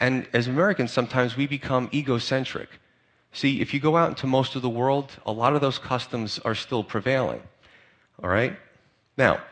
And 0.00 0.28
as 0.32 0.46
Americans, 0.46 0.92
sometimes 0.92 1.36
we 1.36 1.46
become 1.46 1.88
egocentric. 1.92 2.68
See, 3.32 3.60
if 3.60 3.74
you 3.74 3.80
go 3.80 3.96
out 3.96 4.10
into 4.10 4.26
most 4.26 4.56
of 4.56 4.62
the 4.62 4.68
world, 4.68 5.12
a 5.26 5.32
lot 5.32 5.54
of 5.54 5.60
those 5.60 5.78
customs 5.78 6.38
are 6.40 6.54
still 6.54 6.84
prevailing. 6.84 7.42
All 8.22 8.30
right? 8.30 8.56
Now, 9.16 9.42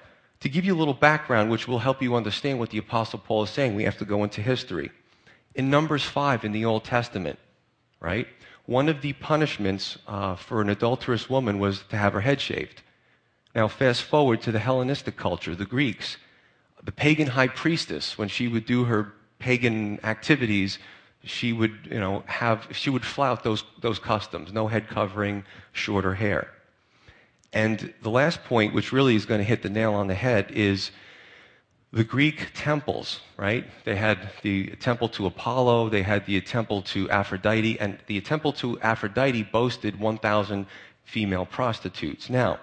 to 0.41 0.49
give 0.49 0.65
you 0.65 0.75
a 0.75 0.79
little 0.79 0.95
background, 0.95 1.51
which 1.51 1.67
will 1.67 1.79
help 1.79 2.03
you 2.03 2.15
understand 2.15 2.59
what 2.59 2.71
the 2.71 2.79
Apostle 2.79 3.19
Paul 3.19 3.43
is 3.43 3.51
saying, 3.51 3.75
we 3.75 3.85
have 3.85 3.99
to 3.99 4.05
go 4.05 4.23
into 4.23 4.41
history. 4.41 4.91
In 5.55 5.71
Numbers 5.71 6.05
5 6.05 6.45
in 6.45 6.53
the 6.53 6.65
Old 6.65 6.85
Testament, 6.85 7.39
right, 8.01 8.29
one 8.67 8.89
of 8.89 9.01
the 9.01 9.13
punishments 9.15 9.99
uh, 10.07 10.37
for 10.37 10.61
an 10.61 10.69
adulterous 10.69 11.31
woman 11.31 11.59
was 11.59 11.83
to 11.89 11.97
have 11.97 12.13
her 12.13 12.21
head 12.21 12.41
shaved. 12.41 12.83
Now, 13.55 13.69
fast 13.69 14.03
forward 14.03 14.43
to 14.43 14.53
the 14.53 14.59
Hellenistic 14.59 15.17
culture, 15.17 15.55
the 15.55 15.65
Greeks. 15.65 16.19
The 16.83 16.93
pagan 16.93 17.29
high 17.29 17.49
priestess, 17.49 18.19
when 18.19 18.29
she 18.29 18.49
would 18.49 18.67
do 18.67 18.85
her 18.85 19.13
pagan 19.39 20.05
activities, 20.05 20.79
she 21.25 21.53
would, 21.53 21.89
you 21.91 22.01
know, 22.01 22.23
have, 22.27 22.69
she 22.73 22.91
would 22.91 23.05
flout 23.05 23.43
those, 23.43 23.65
those 23.81 23.99
customs 23.99 24.53
no 24.53 24.67
head 24.67 24.89
covering, 24.89 25.45
shorter 25.73 26.15
hair. 26.15 26.51
And 27.53 27.93
the 28.03 28.11
last 28.11 28.45
point, 28.45 28.75
which 28.75 28.93
really 28.93 29.17
is 29.17 29.27
going 29.27 29.39
to 29.39 29.45
hit 29.45 29.63
the 29.63 29.71
nail 29.71 29.95
on 29.95 30.09
the 30.09 30.15
head, 30.15 30.51
is 30.51 30.91
the 31.93 32.05
Greek 32.05 32.49
temples, 32.55 33.21
right? 33.37 33.65
They 33.85 33.97
had 33.97 34.31
the 34.43 34.69
temple 34.77 35.09
to 35.11 35.27
Apollo, 35.27 35.89
they 35.89 36.03
had 36.03 36.27
the 36.27 36.41
temple 36.41 36.83
to 36.83 37.09
Aphrodite, 37.11 37.81
and 37.81 37.99
the 38.07 38.21
temple 38.21 38.53
to 38.55 38.79
Aphrodite 38.81 39.45
boasted 39.45 39.99
1,000 39.99 40.67
female 41.05 41.47
prostitutes. 41.47 42.29
Now, 42.29 42.59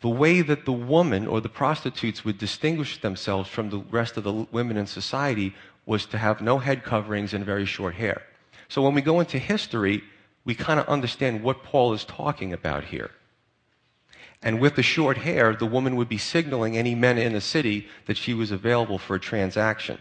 the 0.00 0.08
way 0.08 0.40
that 0.42 0.64
the 0.64 0.72
woman 0.72 1.26
or 1.26 1.40
the 1.40 1.48
prostitutes 1.48 2.24
would 2.24 2.38
distinguish 2.38 3.00
themselves 3.00 3.48
from 3.48 3.70
the 3.70 3.78
rest 3.90 4.16
of 4.16 4.24
the 4.24 4.32
women 4.52 4.76
in 4.76 4.86
society 4.86 5.54
was 5.86 6.04
to 6.06 6.18
have 6.18 6.40
no 6.40 6.58
head 6.58 6.84
coverings 6.84 7.32
and 7.32 7.44
very 7.44 7.64
short 7.64 7.94
hair. 7.94 8.22
So 8.68 8.82
when 8.82 8.94
we 8.94 9.00
go 9.00 9.20
into 9.20 9.38
history, 9.38 10.02
we 10.44 10.54
kind 10.54 10.78
of 10.80 10.88
understand 10.88 11.42
what 11.42 11.62
Paul 11.62 11.92
is 11.92 12.04
talking 12.04 12.52
about 12.52 12.84
here. 12.84 13.10
And 14.42 14.60
with 14.60 14.76
the 14.76 14.82
short 14.82 15.18
hair, 15.18 15.54
the 15.54 15.66
woman 15.66 15.96
would 15.96 16.08
be 16.08 16.18
signaling 16.18 16.76
any 16.76 16.94
men 16.94 17.18
in 17.18 17.32
the 17.32 17.40
city 17.40 17.88
that 18.06 18.16
she 18.16 18.34
was 18.34 18.50
available 18.50 18.98
for 18.98 19.16
a 19.16 19.20
transaction. 19.20 19.98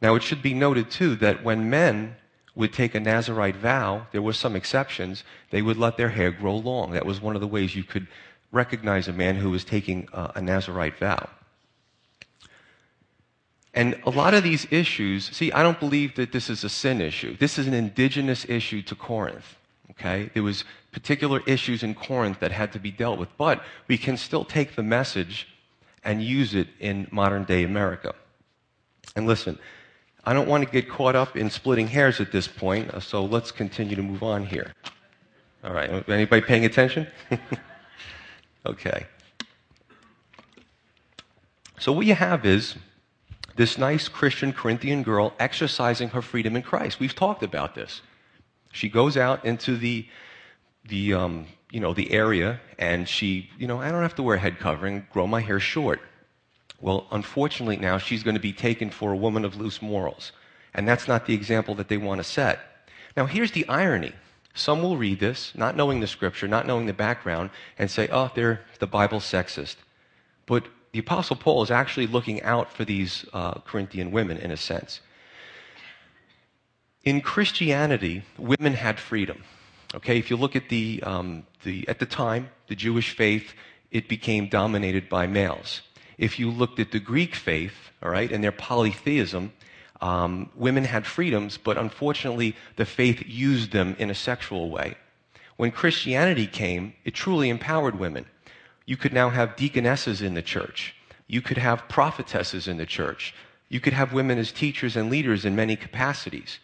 Now, 0.00 0.14
it 0.14 0.22
should 0.22 0.42
be 0.42 0.54
noted, 0.54 0.90
too, 0.90 1.16
that 1.16 1.44
when 1.44 1.68
men 1.68 2.16
would 2.54 2.72
take 2.72 2.94
a 2.94 3.00
Nazarite 3.00 3.56
vow, 3.56 4.06
there 4.12 4.22
were 4.22 4.32
some 4.32 4.56
exceptions, 4.56 5.24
they 5.50 5.62
would 5.62 5.76
let 5.76 5.96
their 5.96 6.08
hair 6.08 6.30
grow 6.30 6.56
long. 6.56 6.92
That 6.92 7.06
was 7.06 7.20
one 7.20 7.34
of 7.34 7.40
the 7.40 7.46
ways 7.46 7.76
you 7.76 7.84
could 7.84 8.06
recognize 8.50 9.08
a 9.08 9.12
man 9.12 9.36
who 9.36 9.50
was 9.50 9.64
taking 9.64 10.08
uh, 10.12 10.32
a 10.34 10.40
Nazarite 10.40 10.98
vow. 10.98 11.28
And 13.74 14.00
a 14.04 14.10
lot 14.10 14.34
of 14.34 14.42
these 14.42 14.66
issues, 14.70 15.26
see, 15.36 15.52
I 15.52 15.62
don't 15.62 15.78
believe 15.78 16.14
that 16.16 16.32
this 16.32 16.50
is 16.50 16.64
a 16.64 16.68
sin 16.68 17.00
issue. 17.00 17.36
This 17.36 17.58
is 17.58 17.66
an 17.66 17.74
indigenous 17.74 18.44
issue 18.48 18.82
to 18.82 18.94
Corinth. 18.94 19.56
Okay? 19.90 20.30
There 20.34 20.42
was 20.42 20.64
particular 20.92 21.42
issues 21.46 21.82
in 21.82 21.94
Corinth 21.94 22.40
that 22.40 22.52
had 22.52 22.72
to 22.72 22.78
be 22.78 22.90
dealt 22.90 23.18
with, 23.18 23.28
but 23.36 23.62
we 23.86 23.98
can 23.98 24.16
still 24.16 24.44
take 24.44 24.74
the 24.74 24.82
message 24.82 25.48
and 26.04 26.22
use 26.22 26.54
it 26.54 26.68
in 26.80 27.06
modern 27.10 27.44
day 27.44 27.64
America. 27.64 28.14
And 29.16 29.26
listen, 29.26 29.58
I 30.24 30.32
don't 30.32 30.48
want 30.48 30.64
to 30.64 30.70
get 30.70 30.88
caught 30.88 31.16
up 31.16 31.36
in 31.36 31.50
splitting 31.50 31.86
hairs 31.86 32.20
at 32.20 32.32
this 32.32 32.48
point, 32.48 32.90
uh, 32.92 33.00
so 33.00 33.24
let's 33.24 33.50
continue 33.50 33.96
to 33.96 34.02
move 34.02 34.22
on 34.22 34.44
here. 34.44 34.72
All 35.64 35.72
right, 35.72 35.90
anybody 36.08 36.40
paying 36.40 36.64
attention? 36.64 37.06
okay. 38.66 39.06
So 41.78 41.92
what 41.92 42.06
you 42.06 42.14
have 42.14 42.44
is 42.44 42.76
this 43.58 43.76
nice 43.76 44.06
Christian 44.06 44.52
Corinthian 44.52 45.02
girl 45.02 45.34
exercising 45.40 46.10
her 46.10 46.22
freedom 46.22 46.54
in 46.54 46.62
Christ. 46.62 47.00
We've 47.00 47.14
talked 47.14 47.42
about 47.42 47.74
this. 47.74 48.02
She 48.70 48.88
goes 48.88 49.16
out 49.16 49.44
into 49.44 49.76
the, 49.76 50.06
the, 50.88 51.14
um, 51.14 51.46
you 51.72 51.80
know, 51.80 51.92
the 51.92 52.12
area 52.12 52.60
and 52.78 53.08
she, 53.08 53.50
you 53.58 53.66
know, 53.66 53.80
I 53.80 53.90
don't 53.90 54.02
have 54.02 54.14
to 54.14 54.22
wear 54.22 54.36
a 54.36 54.38
head 54.38 54.60
covering, 54.60 55.08
grow 55.12 55.26
my 55.26 55.40
hair 55.40 55.58
short. 55.58 56.00
Well, 56.80 57.08
unfortunately 57.10 57.78
now 57.78 57.98
she's 57.98 58.22
going 58.22 58.36
to 58.36 58.40
be 58.40 58.52
taken 58.52 58.90
for 58.90 59.12
a 59.12 59.16
woman 59.16 59.44
of 59.44 59.56
loose 59.56 59.82
morals. 59.82 60.30
And 60.72 60.86
that's 60.86 61.08
not 61.08 61.26
the 61.26 61.34
example 61.34 61.74
that 61.74 61.88
they 61.88 61.96
want 61.96 62.20
to 62.20 62.24
set. 62.24 62.60
Now 63.16 63.26
here's 63.26 63.50
the 63.50 63.68
irony. 63.68 64.12
Some 64.54 64.82
will 64.82 64.96
read 64.96 65.18
this, 65.18 65.52
not 65.56 65.74
knowing 65.74 65.98
the 65.98 66.06
scripture, 66.06 66.46
not 66.46 66.64
knowing 66.64 66.86
the 66.86 66.92
background, 66.92 67.50
and 67.76 67.90
say, 67.90 68.08
oh, 68.12 68.30
they're 68.36 68.60
the 68.78 68.86
Bible 68.86 69.18
sexist. 69.18 69.76
But 70.46 70.68
the 70.92 70.98
Apostle 70.98 71.36
Paul 71.36 71.62
is 71.62 71.70
actually 71.70 72.06
looking 72.06 72.42
out 72.42 72.72
for 72.72 72.84
these 72.84 73.24
uh, 73.32 73.54
Corinthian 73.60 74.10
women 74.10 74.38
in 74.38 74.50
a 74.50 74.56
sense. 74.56 75.00
In 77.04 77.20
Christianity, 77.20 78.22
women 78.38 78.74
had 78.74 78.98
freedom. 78.98 79.44
Okay, 79.94 80.18
if 80.18 80.30
you 80.30 80.36
look 80.36 80.56
at 80.56 80.68
the, 80.68 81.02
um, 81.04 81.46
the, 81.64 81.88
at 81.88 81.98
the 81.98 82.06
time, 82.06 82.50
the 82.66 82.74
Jewish 82.74 83.14
faith, 83.14 83.54
it 83.90 84.08
became 84.08 84.48
dominated 84.48 85.08
by 85.08 85.26
males. 85.26 85.82
If 86.18 86.38
you 86.38 86.50
looked 86.50 86.78
at 86.78 86.90
the 86.90 87.00
Greek 87.00 87.34
faith, 87.34 87.74
all 88.02 88.10
right, 88.10 88.30
and 88.30 88.44
their 88.44 88.52
polytheism, 88.52 89.52
um, 90.00 90.50
women 90.54 90.84
had 90.84 91.06
freedoms, 91.06 91.58
but 91.58 91.78
unfortunately, 91.78 92.54
the 92.76 92.84
faith 92.84 93.22
used 93.26 93.72
them 93.72 93.96
in 93.98 94.10
a 94.10 94.14
sexual 94.14 94.70
way. 94.70 94.96
When 95.56 95.70
Christianity 95.70 96.46
came, 96.46 96.94
it 97.04 97.14
truly 97.14 97.48
empowered 97.48 97.98
women. 97.98 98.26
You 98.88 98.96
could 98.96 99.12
now 99.12 99.28
have 99.28 99.54
deaconesses 99.54 100.22
in 100.22 100.32
the 100.32 100.40
church. 100.40 100.94
You 101.26 101.42
could 101.42 101.58
have 101.58 101.90
prophetesses 101.90 102.66
in 102.66 102.78
the 102.78 102.86
church. 102.86 103.34
You 103.68 103.80
could 103.80 103.92
have 103.92 104.14
women 104.14 104.38
as 104.38 104.50
teachers 104.50 104.96
and 104.96 105.10
leaders 105.10 105.44
in 105.44 105.54
many 105.54 105.76
capacities. 105.76 106.58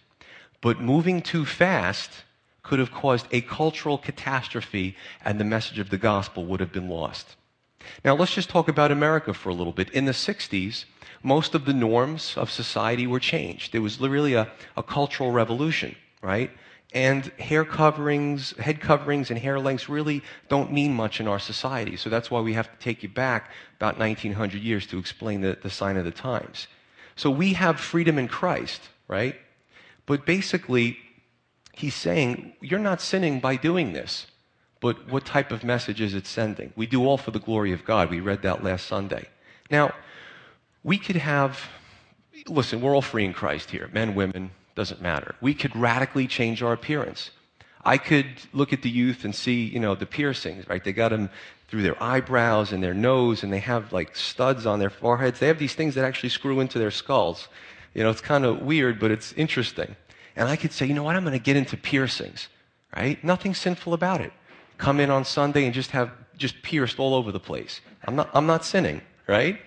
But 0.63 0.81
moving 0.81 1.21
too 1.21 1.45
fast 1.45 2.25
could 2.63 2.79
have 2.79 2.91
caused 2.91 3.27
a 3.31 3.43
cultural 3.43 3.99
catastrophe 3.99 4.97
and 5.23 5.39
the 5.39 5.45
message 5.45 5.79
of 5.79 5.91
the 5.91 5.99
gospel 5.99 6.47
would 6.47 6.61
have 6.61 6.73
been 6.73 6.89
lost. 6.89 7.37
Now 8.07 8.15
let's 8.15 8.35
just 8.35 8.49
talk 8.49 8.69
about 8.69 8.91
America 8.91 9.35
for 9.35 9.51
a 9.51 9.55
little 9.55 9.75
bit. 9.75 9.91
In 9.91 10.07
the 10.07 10.13
60s, 10.13 10.87
most 11.23 11.55
of 11.55 11.67
the 11.67 11.75
norms 11.75 12.39
of 12.39 12.51
society 12.51 13.07
were 13.07 13.21
changed. 13.21 13.73
There 13.73 13.83
was 13.83 14.01
really 14.01 14.33
a, 14.33 14.51
a 14.79 14.83
cultural 14.83 15.31
revolution, 15.31 15.95
right? 16.23 16.51
And 16.95 17.27
hair 17.41 17.65
coverings, 17.65 18.53
head 18.53 18.81
coverings, 18.81 19.31
and 19.31 19.39
hair 19.39 19.59
lengths 19.59 19.89
really 19.89 20.23
don't 20.49 20.73
mean 20.73 20.95
much 20.95 21.21
in 21.21 21.27
our 21.27 21.41
society. 21.41 21.97
So 21.97 22.09
that's 22.09 22.31
why 22.31 22.41
we 22.41 22.55
have 22.55 22.71
to 22.71 22.79
take 22.79 23.03
you 23.03 23.09
back 23.09 23.51
about 23.77 23.99
1900 23.99 24.63
years 24.63 24.87
to 24.87 24.99
explain 24.99 25.41
the, 25.41 25.59
the 25.61 25.71
sign 25.71 25.97
of 25.97 26.05
the 26.05 26.13
times. 26.13 26.69
So 27.17 27.31
we 27.31 27.55
have 27.55 27.81
freedom 27.81 28.17
in 28.17 28.29
Christ, 28.29 28.81
right? 29.09 29.35
But 30.07 30.25
basically, 30.25 30.99
he's 31.73 31.97
saying, 31.97 32.55
you're 32.61 32.79
not 32.79 33.01
sinning 33.01 33.41
by 33.41 33.57
doing 33.57 33.93
this. 33.93 34.29
But 34.81 35.11
what 35.11 35.25
type 35.25 35.51
of 35.51 35.65
message 35.65 36.01
is 36.01 36.15
it 36.15 36.27
sending? 36.27 36.73
We 36.77 36.87
do 36.87 37.07
all 37.07 37.17
for 37.17 37.31
the 37.31 37.41
glory 37.41 37.73
of 37.73 37.85
God. 37.85 38.11
We 38.11 38.21
read 38.21 38.43
that 38.43 38.63
last 38.63 38.87
Sunday. 38.87 39.29
Now, 39.71 39.95
we 40.83 40.99
could 40.99 41.17
have, 41.17 41.59
listen, 42.47 42.81
we're 42.81 42.95
all 42.95 43.03
free 43.03 43.25
in 43.25 43.33
Christ 43.33 43.71
here 43.71 43.89
men, 43.93 44.15
women, 44.15 44.51
doesn't 44.75 45.01
matter. 45.01 45.35
We 45.41 45.55
could 45.55 45.75
radically 45.77 46.27
change 46.27 46.63
our 46.63 46.73
appearance. 46.73 47.31
I 47.85 47.99
could 47.99 48.27
look 48.53 48.73
at 48.73 48.83
the 48.83 48.91
youth 48.91 49.25
and 49.25 49.35
see, 49.35 49.65
you 49.65 49.79
know, 49.79 49.95
the 49.95 50.07
piercings, 50.07 50.69
right? 50.69 50.83
They 50.83 50.93
got 50.93 51.11
them 51.11 51.29
through 51.69 51.83
their 51.83 52.03
eyebrows 52.03 52.73
and 52.73 52.83
their 52.83 52.95
nose, 52.95 53.43
and 53.43 53.53
they 53.53 53.59
have 53.61 53.93
like 53.93 54.17
studs 54.17 54.65
on 54.65 54.79
their 54.79 54.91
foreheads. 54.91 55.39
They 55.39 55.49
have 55.49 55.59
these 55.59 55.75
things 55.75 55.95
that 55.95 56.05
actually 56.05 56.31
screw 56.31 56.61
into 56.61 56.79
their 56.79 56.91
skulls. 56.91 57.49
You 57.93 58.03
know, 58.03 58.11
it's 58.11 58.21
kind 58.21 58.45
of 58.45 58.63
weird, 58.63 58.99
but 58.99 59.11
it's 59.11 59.33
interesting. 59.35 59.97
And 60.37 60.49
I 60.49 60.57
could 60.57 60.73
say, 60.73 60.87
you 60.87 60.95
know 60.95 61.03
what, 61.03 61.15
I'm 61.15 61.25
going 61.25 61.39
to 61.39 61.45
get 61.45 61.57
into 61.57 61.77
piercings, 61.77 62.49
right? 62.97 63.23
Nothing 63.23 63.55
sinful 63.55 63.95
about 63.95 64.21
it. 64.21 64.33
Come 64.79 64.99
in 64.99 65.11
on 65.11 65.25
Sunday 65.25 65.65
and 65.65 65.75
just 65.75 65.91
have 65.93 66.11
just 66.37 66.61
pierced 66.63 66.99
all 66.99 67.15
over 67.15 67.31
the 67.31 67.41
place. 67.41 67.81
I'm 68.07 68.17
not, 68.17 68.31
I'm 68.35 68.47
not 68.47 68.65
sinning, 68.65 69.01
right? 69.29 69.61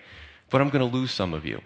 But 0.50 0.60
I'm 0.60 0.68
going 0.68 0.88
to 0.88 0.96
lose 0.96 1.10
some 1.10 1.32
of 1.32 1.46
you. 1.46 1.60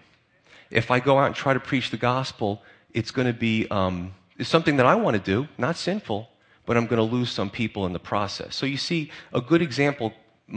If 0.71 0.89
I 0.89 0.99
go 0.99 1.19
out 1.19 1.27
and 1.27 1.35
try 1.35 1.53
to 1.53 1.59
preach 1.59 1.89
the 1.89 1.97
gospel, 1.97 2.61
it's 2.93 3.11
going 3.11 3.27
to 3.27 3.33
be 3.33 3.67
um, 3.69 4.13
it's 4.37 4.49
something 4.49 4.77
that 4.77 4.85
I 4.85 4.95
want 4.95 5.15
to 5.15 5.21
do, 5.21 5.47
not 5.57 5.77
sinful, 5.77 6.29
but 6.65 6.77
I'm 6.77 6.87
going 6.87 6.97
to 6.97 7.15
lose 7.15 7.31
some 7.31 7.49
people 7.49 7.85
in 7.85 7.93
the 7.93 7.99
process. 7.99 8.55
So 8.55 8.65
you 8.65 8.77
see 8.77 9.11
a 9.33 9.41
good 9.41 9.61
example 9.61 10.13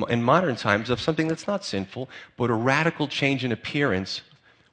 in 0.09 0.23
modern 0.23 0.57
times 0.57 0.91
of 0.91 1.01
something 1.01 1.29
that's 1.29 1.47
not 1.47 1.65
sinful, 1.65 2.09
but 2.37 2.51
a 2.51 2.55
radical 2.55 3.09
change 3.09 3.45
in 3.45 3.53
appearance 3.53 4.23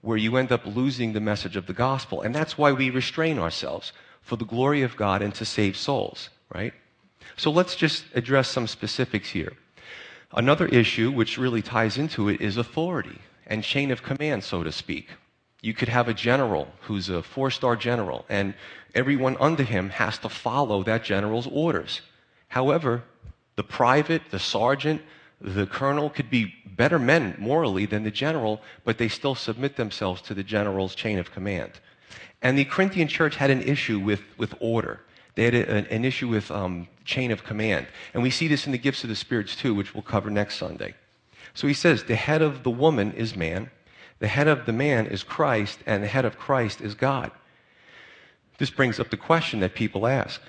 where 0.02 0.18
you 0.18 0.36
end 0.38 0.52
up 0.52 0.66
losing 0.66 1.14
the 1.14 1.22
message 1.22 1.56
of 1.56 1.66
the 1.66 1.74
gospel. 1.74 2.22
And 2.22 2.36
that's 2.36 2.58
why 2.58 2.72
we 2.72 2.90
restrain 2.90 3.40
ourselves 3.40 3.94
for 4.22 4.36
the 4.36 4.46
glory 4.46 4.82
of 4.82 4.96
God 4.96 5.22
and 5.22 5.34
to 5.36 5.46
save 5.46 5.78
souls, 5.78 6.30
right? 6.54 6.74
So 7.38 7.52
let's 7.52 7.76
just 7.76 8.06
address 8.14 8.50
some 8.50 8.68
specifics 8.68 9.30
here. 9.30 9.54
Another 10.34 10.68
issue 10.68 11.12
which 11.12 11.38
really 11.38 11.62
ties 11.62 11.98
into 11.98 12.30
it 12.30 12.42
is 12.42 12.58
authority 12.58 13.20
and 13.48 13.64
chain 13.64 13.92
of 13.92 14.04
command, 14.04 14.44
so 14.44 14.64
to 14.64 14.72
speak. 14.72 15.10
You 15.64 15.74
could 15.74 15.88
have 15.88 16.10
a 16.10 16.14
general 16.14 16.68
who's 16.82 17.08
a 17.08 17.24
four 17.24 17.50
star 17.50 17.78
general, 17.78 18.26
and 18.28 18.54
everyone 18.94 19.38
under 19.40 19.64
him 19.64 19.90
has 19.92 20.18
to 20.20 20.30
follow 20.30 20.84
that 20.84 21.06
general's 21.06 21.48
orders. 21.48 22.02
However, 22.50 23.04
the 23.56 23.64
private, 23.64 24.24
the 24.30 24.40
sergeant, 24.40 25.02
the 25.40 25.66
colonel 25.66 26.10
could 26.10 26.30
be 26.30 26.54
better 26.76 27.00
men 27.00 27.36
morally 27.40 27.86
than 27.86 28.04
the 28.04 28.12
general, 28.12 28.62
but 28.84 28.98
they 28.98 29.08
still 29.08 29.36
submit 29.36 29.78
themselves 29.78 30.22
to 30.24 30.34
the 30.34 30.44
general's 30.44 30.96
chain 30.96 31.18
of 31.18 31.32
command. 31.32 31.72
And 32.42 32.58
the 32.58 32.66
Corinthian 32.66 33.08
church 33.08 33.38
had 33.38 33.50
an 33.50 33.62
issue 33.62 34.00
with, 34.00 34.22
with 34.38 34.54
order. 34.60 35.00
They 35.36 35.46
had 35.46 35.56
a, 35.56 35.94
an 35.94 36.04
issue 36.04 36.28
with 36.28 36.52
um, 36.52 36.90
chain 37.06 37.32
of 37.32 37.46
command. 37.46 37.88
And 38.14 38.22
we 38.22 38.32
see 38.32 38.50
this 38.50 38.66
in 38.66 38.74
the 38.74 38.78
gifts 38.78 39.04
of 39.04 39.10
the 39.10 39.16
spirits 39.16 39.56
too, 39.56 39.74
which 39.74 39.94
we'll 39.94 40.04
cover 40.04 40.30
next 40.30 40.58
Sunday. 40.58 40.94
So 41.54 41.68
he 41.68 41.74
says, 41.74 42.04
the 42.04 42.16
head 42.16 42.42
of 42.42 42.64
the 42.64 42.70
woman 42.70 43.14
is 43.14 43.34
man, 43.34 43.72
the 44.24 44.30
head 44.30 44.48
of 44.48 44.66
the 44.66 44.72
man 44.72 45.08
is 45.08 45.22
Christ, 45.22 45.80
and 45.86 46.02
the 46.02 46.08
head 46.08 46.24
of 46.24 46.40
Christ 46.40 46.80
is 46.80 46.96
God. 46.96 47.30
This 48.58 48.70
brings 48.70 48.98
up 48.98 49.10
the 49.10 49.18
question 49.18 49.60
that 49.60 49.76
people 49.76 50.08
ask 50.08 50.42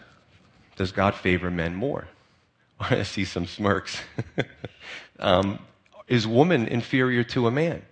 Does 0.77 0.93
God 0.93 1.17
favor 1.17 1.51
men 1.51 1.75
more? 1.75 2.07
I 2.79 3.03
see 3.03 3.25
some 3.25 3.47
smirks. 3.47 3.99
um, 5.19 5.59
is 6.07 6.25
woman 6.25 6.69
inferior 6.69 7.25
to 7.25 7.49
a 7.49 7.51
man? 7.51 7.83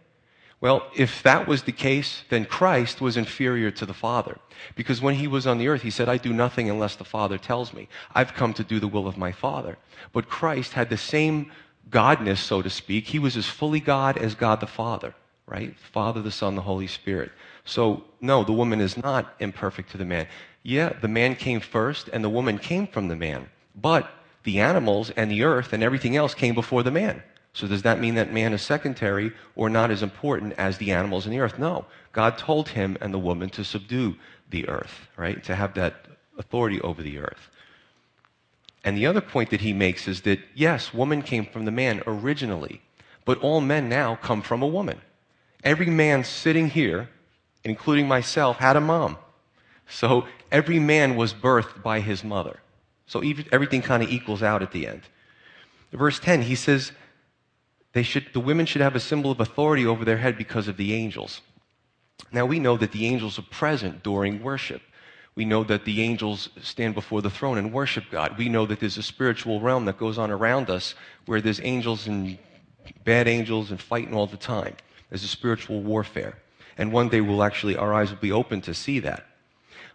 Well, 0.60 0.86
if 0.96 1.20
that 1.24 1.48
was 1.48 1.64
the 1.64 1.72
case, 1.72 2.22
then 2.28 2.44
Christ 2.44 3.00
was 3.00 3.16
inferior 3.16 3.72
to 3.72 3.84
the 3.84 3.92
Father. 3.92 4.38
Because 4.76 5.02
when 5.02 5.16
he 5.16 5.26
was 5.26 5.48
on 5.48 5.58
the 5.58 5.66
earth, 5.66 5.82
he 5.82 5.90
said, 5.90 6.08
I 6.08 6.16
do 6.16 6.32
nothing 6.32 6.70
unless 6.70 6.94
the 6.94 7.04
Father 7.04 7.38
tells 7.38 7.72
me. 7.72 7.88
I've 8.14 8.34
come 8.34 8.54
to 8.54 8.62
do 8.62 8.78
the 8.78 8.86
will 8.86 9.08
of 9.08 9.18
my 9.18 9.32
Father. 9.32 9.78
But 10.12 10.28
Christ 10.28 10.74
had 10.74 10.90
the 10.90 10.96
same 10.96 11.50
godness, 11.90 12.38
so 12.38 12.62
to 12.62 12.70
speak. 12.70 13.08
He 13.08 13.18
was 13.18 13.36
as 13.36 13.46
fully 13.46 13.80
God 13.80 14.16
as 14.16 14.36
God 14.36 14.60
the 14.60 14.68
Father, 14.68 15.16
right? 15.52 15.78
Father, 15.78 16.22
the 16.22 16.30
Son, 16.30 16.54
the 16.54 16.62
Holy 16.62 16.86
Spirit. 16.86 17.30
So, 17.66 18.04
no, 18.22 18.42
the 18.42 18.52
woman 18.52 18.80
is 18.80 18.96
not 18.96 19.34
imperfect 19.38 19.90
to 19.90 19.98
the 19.98 20.06
man. 20.06 20.26
Yeah, 20.62 20.94
the 21.00 21.08
man 21.08 21.36
came 21.36 21.60
first 21.60 22.08
and 22.08 22.24
the 22.24 22.30
woman 22.30 22.58
came 22.58 22.86
from 22.86 23.08
the 23.08 23.16
man. 23.16 23.50
But 23.76 24.10
the 24.44 24.60
animals 24.60 25.10
and 25.10 25.30
the 25.30 25.42
earth 25.42 25.74
and 25.74 25.82
everything 25.82 26.16
else 26.16 26.34
came 26.34 26.54
before 26.54 26.82
the 26.82 26.90
man. 26.90 27.22
So 27.52 27.66
does 27.66 27.82
that 27.82 28.00
mean 28.00 28.14
that 28.14 28.32
man 28.32 28.54
is 28.54 28.62
secondary 28.62 29.30
or 29.54 29.68
not 29.68 29.90
as 29.90 30.02
important 30.02 30.54
as 30.56 30.78
the 30.78 30.90
animals 30.92 31.26
and 31.26 31.34
the 31.34 31.40
earth? 31.40 31.58
No. 31.58 31.84
God 32.12 32.38
told 32.38 32.70
him 32.70 32.96
and 33.02 33.12
the 33.12 33.18
woman 33.18 33.50
to 33.50 33.62
subdue 33.62 34.16
the 34.48 34.66
earth, 34.68 35.08
right? 35.18 35.44
To 35.44 35.54
have 35.54 35.74
that 35.74 36.06
authority 36.38 36.80
over 36.80 37.02
the 37.02 37.18
earth. 37.18 37.50
And 38.84 38.96
the 38.96 39.06
other 39.06 39.20
point 39.20 39.50
that 39.50 39.60
he 39.60 39.74
makes 39.74 40.08
is 40.08 40.22
that, 40.22 40.40
yes, 40.54 40.94
woman 40.94 41.20
came 41.20 41.44
from 41.44 41.66
the 41.66 41.70
man 41.70 42.02
originally, 42.06 42.80
but 43.26 43.38
all 43.40 43.60
men 43.60 43.90
now 43.90 44.16
come 44.16 44.40
from 44.40 44.62
a 44.62 44.66
woman. 44.66 45.00
Every 45.64 45.86
man 45.86 46.24
sitting 46.24 46.68
here, 46.68 47.08
including 47.64 48.08
myself, 48.08 48.56
had 48.56 48.76
a 48.76 48.80
mom. 48.80 49.18
So 49.88 50.26
every 50.50 50.78
man 50.78 51.16
was 51.16 51.32
birthed 51.32 51.82
by 51.82 52.00
his 52.00 52.24
mother. 52.24 52.60
So 53.06 53.22
everything 53.52 53.82
kind 53.82 54.02
of 54.02 54.10
equals 54.10 54.42
out 54.42 54.62
at 54.62 54.72
the 54.72 54.86
end. 54.86 55.02
Verse 55.92 56.18
10, 56.18 56.42
he 56.42 56.54
says, 56.54 56.92
they 57.92 58.02
should, 58.02 58.28
the 58.32 58.40
women 58.40 58.64
should 58.64 58.80
have 58.80 58.96
a 58.96 59.00
symbol 59.00 59.30
of 59.30 59.40
authority 59.40 59.86
over 59.86 60.04
their 60.04 60.16
head 60.16 60.38
because 60.38 60.66
of 60.66 60.78
the 60.78 60.94
angels. 60.94 61.42
Now 62.32 62.46
we 62.46 62.58
know 62.58 62.76
that 62.78 62.92
the 62.92 63.06
angels 63.06 63.38
are 63.38 63.42
present 63.42 64.02
during 64.02 64.42
worship. 64.42 64.80
We 65.34 65.44
know 65.44 65.64
that 65.64 65.84
the 65.84 66.02
angels 66.02 66.48
stand 66.62 66.94
before 66.94 67.22
the 67.22 67.30
throne 67.30 67.58
and 67.58 67.72
worship 67.72 68.04
God. 68.10 68.38
We 68.38 68.48
know 68.48 68.66
that 68.66 68.80
there's 68.80 68.98
a 68.98 69.02
spiritual 69.02 69.60
realm 69.60 69.84
that 69.86 69.98
goes 69.98 70.18
on 70.18 70.30
around 70.30 70.70
us 70.70 70.94
where 71.26 71.40
there's 71.40 71.60
angels 71.62 72.06
and 72.06 72.38
bad 73.04 73.28
angels 73.28 73.70
and 73.70 73.80
fighting 73.80 74.14
all 74.14 74.26
the 74.26 74.36
time. 74.36 74.76
There's 75.12 75.24
a 75.24 75.28
spiritual 75.28 75.82
warfare. 75.82 76.38
And 76.78 76.90
one 76.90 77.10
day 77.10 77.20
we'll 77.20 77.42
actually, 77.42 77.76
our 77.76 77.92
eyes 77.92 78.08
will 78.08 78.16
be 78.16 78.32
open 78.32 78.62
to 78.62 78.72
see 78.72 78.98
that. 79.00 79.26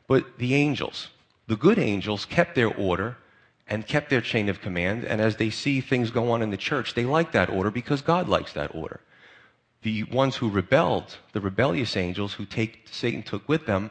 But 0.06 0.38
the 0.38 0.54
angels, 0.54 1.08
the 1.48 1.56
good 1.56 1.80
angels 1.80 2.24
kept 2.24 2.54
their 2.54 2.72
order 2.72 3.18
and 3.68 3.88
kept 3.88 4.12
their 4.12 4.22
chain 4.22 4.48
of 4.48 4.62
command. 4.62 5.06
And 5.06 5.20
as 5.20 5.38
they 5.38 5.50
see 5.50 5.82
things 5.82 6.12
go 6.12 6.30
on 6.30 6.44
in 6.44 6.52
the 6.52 6.56
church, 6.56 6.94
they 6.94 7.04
like 7.04 7.32
that 7.32 7.50
order 7.50 7.72
because 7.72 8.04
God 8.04 8.30
likes 8.30 8.54
that 8.54 8.76
order. 8.76 9.00
The 9.82 10.04
ones 10.04 10.36
who 10.36 10.52
rebelled, 10.52 11.18
the 11.34 11.42
rebellious 11.42 11.98
angels 11.98 12.34
who 12.34 12.46
take, 12.46 12.86
Satan 12.92 13.24
took 13.24 13.50
with 13.50 13.66
them, 13.66 13.90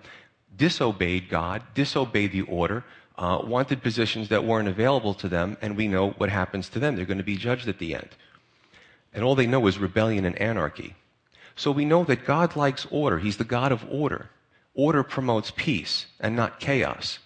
disobeyed 0.56 1.28
God, 1.28 1.64
disobeyed 1.74 2.30
the 2.30 2.42
order, 2.42 2.84
uh, 3.18 3.40
wanted 3.42 3.82
positions 3.82 4.28
that 4.28 4.44
weren't 4.44 4.68
available 4.68 5.14
to 5.14 5.28
them, 5.28 5.56
and 5.60 5.76
we 5.76 5.88
know 5.88 6.10
what 6.10 6.30
happens 6.30 6.68
to 6.68 6.78
them. 6.78 6.94
They're 6.94 7.04
going 7.04 7.18
to 7.18 7.24
be 7.24 7.36
judged 7.36 7.66
at 7.66 7.80
the 7.80 7.96
end. 7.96 8.10
And 9.12 9.24
all 9.24 9.34
they 9.34 9.48
know 9.48 9.66
is 9.66 9.76
rebellion 9.76 10.24
and 10.24 10.40
anarchy. 10.40 10.94
So 11.56 11.70
we 11.70 11.84
know 11.84 12.04
that 12.04 12.24
God 12.24 12.54
likes 12.54 12.86
order. 12.90 13.18
He's 13.18 13.38
the 13.38 13.44
God 13.44 13.72
of 13.72 13.84
order. 13.90 14.30
Order 14.74 15.02
promotes 15.02 15.50
peace 15.56 16.06
and 16.20 16.36
not 16.36 16.60
chaos. 16.60 17.18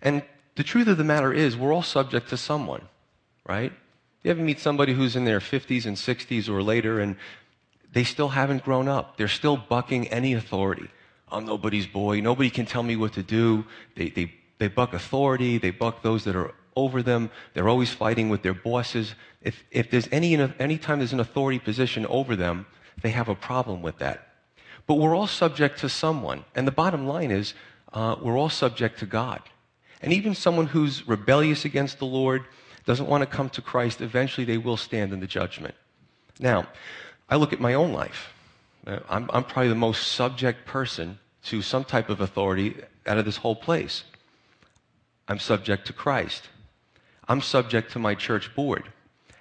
And 0.00 0.22
the 0.54 0.62
truth 0.62 0.86
of 0.86 0.96
the 0.96 1.04
matter 1.04 1.32
is, 1.32 1.56
we're 1.56 1.72
all 1.72 1.82
subject 1.82 2.28
to 2.28 2.36
someone, 2.36 2.82
right? 3.44 3.72
You 4.22 4.30
ever 4.30 4.40
meet 4.40 4.60
somebody 4.60 4.92
who's 4.94 5.16
in 5.16 5.24
their 5.24 5.40
50s 5.40 5.86
and 5.86 5.96
60s 5.96 6.48
or 6.48 6.62
later 6.62 7.00
and 7.00 7.16
they 7.92 8.04
still 8.04 8.28
haven't 8.28 8.64
grown 8.64 8.86
up? 8.86 9.16
They're 9.16 9.28
still 9.28 9.56
bucking 9.56 10.08
any 10.08 10.34
authority. 10.34 10.88
I'm 11.30 11.46
nobody's 11.46 11.86
boy. 11.86 12.20
Nobody 12.20 12.48
can 12.48 12.64
tell 12.64 12.84
me 12.84 12.94
what 12.94 13.14
to 13.14 13.22
do. 13.22 13.64
They, 13.96 14.10
they, 14.10 14.32
they 14.58 14.68
buck 14.68 14.94
authority. 14.94 15.58
They 15.58 15.70
buck 15.70 16.02
those 16.02 16.22
that 16.24 16.36
are 16.36 16.54
over 16.76 17.02
them. 17.02 17.30
They're 17.54 17.68
always 17.68 17.90
fighting 17.90 18.28
with 18.28 18.42
their 18.42 18.54
bosses. 18.54 19.14
If, 19.42 19.64
if 19.72 19.90
there's 19.90 20.08
any, 20.12 20.36
any 20.36 20.78
time 20.78 20.98
there's 20.98 21.12
an 21.12 21.20
authority 21.20 21.58
position 21.58 22.06
over 22.06 22.36
them, 22.36 22.66
they 23.02 23.10
have 23.10 23.28
a 23.28 23.34
problem 23.34 23.82
with 23.82 23.98
that. 23.98 24.28
But 24.86 24.94
we're 24.94 25.16
all 25.16 25.26
subject 25.26 25.78
to 25.80 25.88
someone. 25.88 26.44
And 26.54 26.66
the 26.66 26.72
bottom 26.72 27.06
line 27.06 27.30
is, 27.30 27.54
uh, 27.92 28.16
we're 28.20 28.38
all 28.38 28.50
subject 28.50 28.98
to 29.00 29.06
God. 29.06 29.40
And 30.02 30.12
even 30.12 30.34
someone 30.34 30.66
who's 30.66 31.06
rebellious 31.08 31.64
against 31.64 31.98
the 31.98 32.06
Lord, 32.06 32.44
doesn't 32.84 33.08
want 33.08 33.22
to 33.22 33.26
come 33.26 33.48
to 33.50 33.62
Christ, 33.62 34.00
eventually 34.00 34.44
they 34.44 34.58
will 34.58 34.76
stand 34.76 35.12
in 35.12 35.20
the 35.20 35.26
judgment. 35.26 35.74
Now, 36.38 36.66
I 37.28 37.36
look 37.36 37.52
at 37.52 37.60
my 37.60 37.74
own 37.74 37.92
life. 37.92 38.32
Uh, 38.86 38.98
I'm, 39.08 39.30
I'm 39.32 39.44
probably 39.44 39.70
the 39.70 39.74
most 39.74 40.12
subject 40.12 40.66
person 40.66 41.18
to 41.44 41.62
some 41.62 41.84
type 41.84 42.10
of 42.10 42.20
authority 42.20 42.76
out 43.06 43.18
of 43.18 43.24
this 43.24 43.38
whole 43.38 43.56
place. 43.56 44.04
I'm 45.28 45.38
subject 45.38 45.86
to 45.86 45.92
Christ. 45.92 46.48
I'm 47.28 47.40
subject 47.40 47.92
to 47.92 47.98
my 47.98 48.14
church 48.14 48.54
board. 48.54 48.84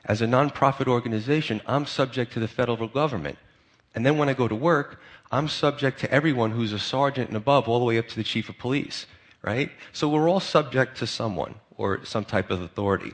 As 0.05 0.21
a 0.21 0.25
nonprofit 0.25 0.87
organization, 0.87 1.61
I'm 1.65 1.85
subject 1.85 2.33
to 2.33 2.39
the 2.39 2.47
federal 2.47 2.87
government. 2.87 3.37
And 3.95 4.05
then 4.05 4.17
when 4.17 4.29
I 4.29 4.33
go 4.33 4.47
to 4.47 4.55
work, 4.55 4.99
I'm 5.31 5.47
subject 5.47 5.99
to 6.01 6.11
everyone 6.11 6.51
who's 6.51 6.73
a 6.73 6.79
sergeant 6.79 7.29
and 7.29 7.37
above, 7.37 7.67
all 7.67 7.79
the 7.79 7.85
way 7.85 7.97
up 7.97 8.07
to 8.07 8.15
the 8.15 8.23
chief 8.23 8.49
of 8.49 8.57
police 8.57 9.05
right? 9.43 9.69
So 9.91 10.09
we're 10.09 10.27
all 10.27 10.39
subject 10.39 10.97
to 10.97 11.07
someone 11.07 11.55
or 11.77 12.03
some 12.05 12.25
type 12.25 12.49
of 12.49 12.61
authority. 12.61 13.13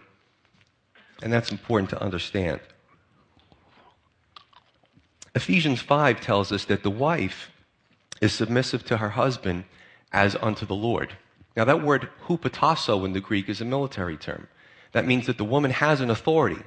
And 1.22 1.34
that's 1.34 1.52
important 1.52 1.90
to 1.90 2.02
understand. 2.02 2.62
Ephesians 5.36 5.82
5 5.82 6.22
tells 6.22 6.52
us 6.52 6.66
that 6.66 6.84
the 6.84 6.90
wife 6.90 7.52
is 8.22 8.32
submissive 8.32 8.86
to 8.86 8.98
her 8.98 9.10
husband 9.10 9.66
as 10.14 10.36
unto 10.36 10.66
the 10.66 10.76
Lord. 10.76 11.14
Now, 11.58 11.66
that 11.66 11.84
word 11.84 12.10
hupotasso 12.28 13.04
in 13.06 13.14
the 13.14 13.20
Greek 13.20 13.50
is 13.50 13.60
a 13.60 13.66
military 13.66 14.18
term. 14.18 14.48
That 14.92 15.06
means 15.06 15.26
that 15.28 15.38
the 15.38 15.44
woman 15.44 15.72
has 15.72 16.00
an 16.00 16.10
authority, 16.10 16.62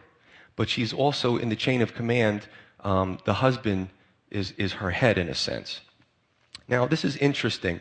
but 0.54 0.68
she's 0.68 0.92
also 0.92 1.36
in 1.36 1.48
the 1.48 1.56
chain 1.56 1.82
of 1.82 1.94
command. 1.94 2.46
Um, 2.80 3.18
the 3.24 3.34
husband 3.34 3.88
is, 4.32 4.52
is 4.56 4.72
her 4.72 4.90
head 4.90 5.18
in 5.18 5.28
a 5.28 5.34
sense. 5.34 5.80
Now, 6.66 6.86
this 6.86 7.04
is 7.04 7.16
interesting 7.18 7.80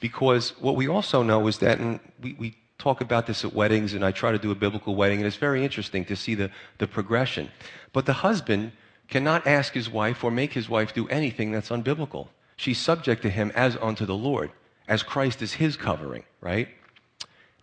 because 0.00 0.58
what 0.60 0.74
we 0.74 0.88
also 0.88 1.22
know 1.22 1.46
is 1.46 1.58
that, 1.58 1.78
and 1.78 2.00
we, 2.20 2.34
we 2.38 2.56
talk 2.78 3.00
about 3.00 3.26
this 3.26 3.44
at 3.44 3.54
weddings, 3.54 3.94
and 3.94 4.04
I 4.04 4.10
try 4.10 4.32
to 4.32 4.38
do 4.38 4.50
a 4.50 4.54
biblical 4.54 4.96
wedding, 4.96 5.18
and 5.18 5.26
it's 5.26 5.36
very 5.36 5.62
interesting 5.62 6.04
to 6.06 6.16
see 6.16 6.34
the, 6.34 6.50
the 6.78 6.86
progression. 6.86 7.50
But 7.92 8.06
the 8.06 8.14
husband 8.14 8.72
cannot 9.08 9.46
ask 9.46 9.74
his 9.74 9.88
wife 9.88 10.24
or 10.24 10.30
make 10.30 10.52
his 10.52 10.68
wife 10.68 10.94
do 10.94 11.06
anything 11.08 11.52
that's 11.52 11.68
unbiblical. 11.68 12.28
She's 12.56 12.78
subject 12.78 13.22
to 13.22 13.30
him 13.30 13.52
as 13.54 13.76
unto 13.76 14.06
the 14.06 14.16
Lord, 14.16 14.50
as 14.88 15.02
Christ 15.02 15.42
is 15.42 15.52
his 15.52 15.76
covering, 15.76 16.24
right? 16.40 16.68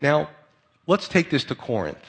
Now, 0.02 0.30
let's 0.88 1.08
take 1.08 1.30
this 1.30 1.44
to 1.46 1.56
Corinth. 1.56 2.06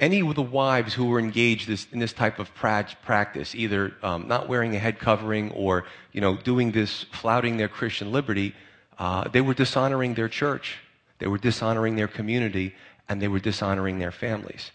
Any 0.00 0.20
of 0.20 0.34
the 0.36 0.42
wives 0.42 0.94
who 0.94 1.06
were 1.06 1.18
engaged 1.18 1.66
this, 1.66 1.88
in 1.92 1.98
this 1.98 2.12
type 2.12 2.38
of 2.38 2.54
practice, 2.54 3.54
either 3.54 3.94
um, 4.02 4.28
not 4.28 4.48
wearing 4.48 4.76
a 4.76 4.78
head 4.78 5.00
covering 5.00 5.50
or, 5.52 5.84
you 6.12 6.20
know, 6.20 6.36
doing 6.36 6.70
this, 6.70 7.04
flouting 7.10 7.56
their 7.56 7.68
Christian 7.68 8.12
liberty, 8.12 8.54
uh, 8.98 9.26
they 9.28 9.40
were 9.40 9.54
dishonoring 9.54 10.14
their 10.14 10.28
church, 10.28 10.78
they 11.18 11.26
were 11.26 11.38
dishonoring 11.38 11.96
their 11.96 12.06
community, 12.06 12.74
and 13.08 13.20
they 13.20 13.28
were 13.28 13.40
dishonoring 13.40 13.98
their 13.98 14.12
families. 14.12 14.70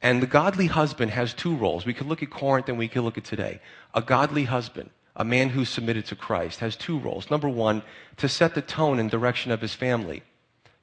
And 0.00 0.22
the 0.22 0.26
godly 0.26 0.66
husband 0.66 1.10
has 1.12 1.34
two 1.34 1.54
roles. 1.54 1.84
We 1.84 1.94
could 1.94 2.06
look 2.06 2.22
at 2.22 2.30
Corinth 2.30 2.68
and 2.68 2.78
we 2.78 2.88
could 2.88 3.02
look 3.02 3.18
at 3.18 3.24
today. 3.24 3.60
A 3.94 4.02
godly 4.02 4.44
husband, 4.44 4.90
a 5.14 5.24
man 5.24 5.50
who's 5.50 5.68
submitted 5.68 6.06
to 6.06 6.16
Christ, 6.16 6.60
has 6.60 6.76
two 6.76 6.98
roles. 6.98 7.30
Number 7.30 7.48
one, 7.48 7.82
to 8.16 8.28
set 8.28 8.54
the 8.54 8.62
tone 8.62 8.98
and 8.98 9.10
direction 9.10 9.52
of 9.52 9.60
his 9.60 9.74
family. 9.74 10.22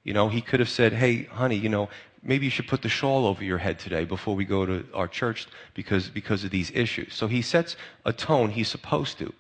You 0.04 0.14
know, 0.14 0.30
he 0.30 0.42
could 0.42 0.62
have 0.62 0.70
said, 0.70 0.94
hey, 0.94 1.24
honey, 1.24 1.58
you 1.58 1.68
know, 1.68 1.90
maybe 2.22 2.46
you 2.46 2.52
should 2.52 2.68
put 2.68 2.82
the 2.82 2.90
shawl 2.90 3.26
over 3.26 3.44
your 3.44 3.58
head 3.58 3.80
today 3.80 4.06
before 4.06 4.36
we 4.36 4.46
go 4.46 4.66
to 4.66 4.86
our 4.94 5.08
church 5.08 5.48
because, 5.74 6.10
because 6.10 6.44
of 6.44 6.52
these 6.52 6.72
issues. 6.72 7.14
So 7.14 7.28
he 7.28 7.42
sets 7.42 7.76
a 8.06 8.14
tone 8.14 8.50
he's 8.50 8.68
supposed 8.68 9.18
to 9.20 9.34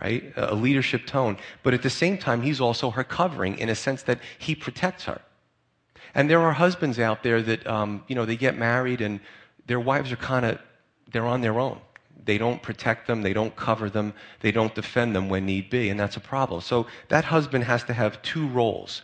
right? 0.00 0.32
A 0.36 0.54
leadership 0.54 1.06
tone. 1.06 1.36
But 1.62 1.74
at 1.74 1.82
the 1.82 1.90
same 1.90 2.18
time, 2.18 2.42
he's 2.42 2.60
also 2.60 2.90
her 2.90 3.04
covering 3.04 3.58
in 3.58 3.68
a 3.68 3.74
sense 3.74 4.02
that 4.02 4.18
he 4.38 4.54
protects 4.54 5.04
her. 5.04 5.20
And 6.14 6.28
there 6.30 6.40
are 6.40 6.52
husbands 6.52 6.98
out 6.98 7.22
there 7.22 7.42
that, 7.42 7.66
um, 7.66 8.04
you 8.08 8.14
know, 8.14 8.24
they 8.24 8.36
get 8.36 8.56
married 8.56 9.00
and 9.00 9.20
their 9.66 9.80
wives 9.80 10.12
are 10.12 10.16
kind 10.16 10.46
of, 10.46 10.58
they're 11.12 11.26
on 11.26 11.40
their 11.40 11.58
own. 11.58 11.80
They 12.24 12.38
don't 12.38 12.62
protect 12.62 13.06
them, 13.06 13.22
they 13.22 13.34
don't 13.34 13.54
cover 13.54 13.90
them, 13.90 14.14
they 14.40 14.50
don't 14.50 14.74
defend 14.74 15.14
them 15.14 15.28
when 15.28 15.44
need 15.44 15.68
be, 15.68 15.90
and 15.90 16.00
that's 16.00 16.16
a 16.16 16.20
problem. 16.20 16.62
So 16.62 16.86
that 17.08 17.24
husband 17.24 17.64
has 17.64 17.84
to 17.84 17.92
have 17.92 18.22
two 18.22 18.48
roles. 18.48 19.02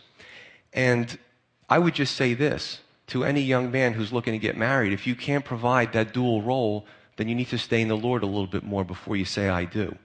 And 0.73 1.19
I 1.69 1.77
would 1.77 1.93
just 1.93 2.15
say 2.15 2.33
this 2.33 2.79
to 3.11 3.23
any 3.23 3.41
young 3.41 3.71
man 3.71 3.93
who's 3.93 4.11
looking 4.11 4.33
to 4.33 4.39
get 4.39 4.57
married 4.57 4.93
if 4.93 5.05
you 5.05 5.15
can't 5.15 5.45
provide 5.45 5.93
that 5.93 6.13
dual 6.13 6.41
role, 6.41 6.85
then 7.17 7.27
you 7.27 7.35
need 7.35 7.49
to 7.49 7.57
stay 7.57 7.81
in 7.81 7.87
the 7.87 7.97
Lord 7.97 8.23
a 8.23 8.25
little 8.25 8.47
bit 8.47 8.63
more 8.63 8.83
before 8.83 9.15
you 9.15 9.25
say, 9.25 9.49
I 9.49 9.65
do. 9.65 9.97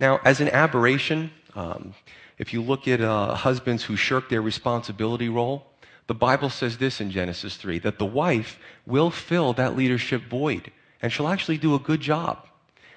Now, 0.00 0.20
as 0.24 0.40
an 0.40 0.48
aberration, 0.48 1.30
um, 1.54 1.94
if 2.38 2.52
you 2.52 2.62
look 2.62 2.88
at 2.88 3.00
uh, 3.00 3.34
husbands 3.34 3.84
who 3.84 3.96
shirk 3.96 4.28
their 4.28 4.42
responsibility 4.42 5.28
role, 5.28 5.66
The 6.06 6.14
Bible 6.14 6.50
says 6.50 6.78
this 6.78 7.00
in 7.00 7.10
Genesis 7.10 7.56
3 7.56 7.78
that 7.80 7.98
the 7.98 8.06
wife 8.06 8.58
will 8.86 9.10
fill 9.10 9.52
that 9.54 9.76
leadership 9.76 10.22
void, 10.28 10.70
and 11.00 11.12
she'll 11.12 11.28
actually 11.28 11.58
do 11.58 11.74
a 11.74 11.78
good 11.78 12.00
job. 12.00 12.46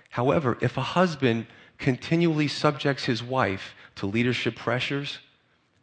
However, 0.09 0.57
if 0.61 0.77
a 0.77 0.81
husband 0.81 1.47
continually 1.77 2.47
subjects 2.47 3.05
his 3.05 3.21
wife 3.21 3.75
to 3.95 4.05
leadership 4.05 4.55
pressures, 4.55 5.19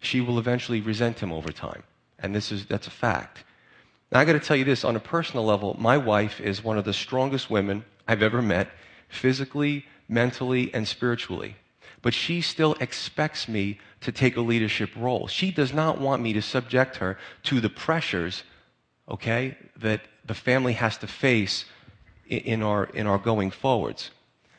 she 0.00 0.20
will 0.20 0.38
eventually 0.38 0.80
resent 0.80 1.20
him 1.20 1.32
over 1.32 1.52
time. 1.52 1.84
And 2.22 2.34
this 2.34 2.52
is, 2.52 2.66
that's 2.66 2.86
a 2.86 2.90
fact. 2.90 3.44
Now, 4.10 4.20
I 4.20 4.24
got 4.24 4.34
to 4.34 4.40
tell 4.40 4.56
you 4.56 4.64
this 4.64 4.84
on 4.84 4.94
a 4.94 5.00
personal 5.00 5.44
level, 5.44 5.76
my 5.78 5.98
wife 5.98 6.40
is 6.40 6.62
one 6.62 6.78
of 6.78 6.84
the 6.84 6.92
strongest 6.92 7.50
women 7.50 7.84
I've 8.06 8.22
ever 8.22 8.40
met, 8.40 8.68
physically, 9.08 9.84
mentally, 10.08 10.72
and 10.72 10.86
spiritually. 10.86 11.56
But 12.02 12.14
she 12.14 12.40
still 12.40 12.76
expects 12.80 13.48
me 13.48 13.78
to 14.00 14.12
take 14.12 14.36
a 14.36 14.40
leadership 14.40 14.90
role. 14.96 15.28
She 15.28 15.50
does 15.50 15.72
not 15.72 16.00
want 16.00 16.22
me 16.22 16.32
to 16.34 16.42
subject 16.42 16.96
her 16.96 17.18
to 17.44 17.60
the 17.60 17.68
pressures, 17.70 18.42
okay, 19.08 19.56
that 19.76 20.02
the 20.24 20.34
family 20.34 20.74
has 20.74 20.98
to 20.98 21.06
face 21.06 21.64
in 22.28 22.62
our, 22.62 22.84
in 22.84 23.06
our 23.06 23.18
going 23.18 23.50
forwards. 23.50 24.10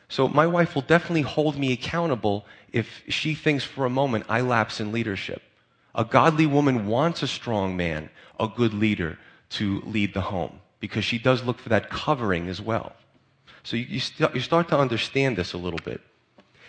So 0.08 0.28
my 0.28 0.46
wife 0.46 0.74
will 0.74 0.82
definitely 0.82 1.22
hold 1.22 1.58
me 1.58 1.72
accountable 1.72 2.44
if 2.72 3.02
she 3.08 3.34
thinks 3.34 3.64
for 3.64 3.84
a 3.84 3.90
moment 3.90 4.26
I 4.28 4.40
lapse 4.40 4.80
in 4.80 4.92
leadership. 4.92 5.42
A 5.94 6.04
godly 6.04 6.46
woman 6.46 6.86
wants 6.86 7.22
a 7.22 7.26
strong 7.26 7.76
man, 7.76 8.10
a 8.40 8.48
good 8.48 8.74
leader 8.74 9.18
to 9.50 9.80
lead 9.86 10.14
the 10.14 10.20
home 10.20 10.60
because 10.80 11.04
she 11.04 11.18
does 11.18 11.44
look 11.44 11.58
for 11.58 11.68
that 11.68 11.90
covering 11.90 12.48
as 12.48 12.60
well. 12.60 12.92
So 13.62 13.76
you, 13.76 13.84
you, 13.84 14.00
st- 14.00 14.34
you 14.34 14.40
start 14.40 14.68
to 14.68 14.78
understand 14.78 15.36
this 15.36 15.52
a 15.52 15.58
little 15.58 15.78
bit. 15.84 16.00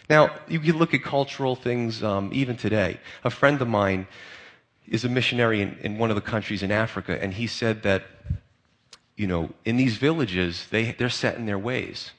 Now, 0.10 0.36
you 0.48 0.60
can 0.60 0.78
look 0.78 0.94
at 0.94 1.04
cultural 1.04 1.56
things 1.56 2.04
um, 2.04 2.30
even 2.32 2.56
today. 2.56 3.00
A 3.24 3.30
friend 3.30 3.60
of 3.62 3.68
mine 3.68 4.08
is 4.88 5.04
a 5.04 5.10
missionary 5.10 5.62
in, 5.62 5.78
in 5.82 5.98
one 5.98 6.12
of 6.12 6.16
the 6.16 6.22
countries 6.22 6.62
in 6.62 6.72
Africa, 6.72 7.22
and 7.22 7.34
he 7.34 7.48
said 7.48 7.82
that, 7.84 8.04
you 9.16 9.26
know, 9.26 9.50
in 9.66 9.78
these 9.78 9.98
villages, 9.98 10.68
they, 10.70 10.92
they're 10.92 11.10
set 11.10 11.36
in 11.36 11.48
their 11.48 11.58
ways 11.58 12.12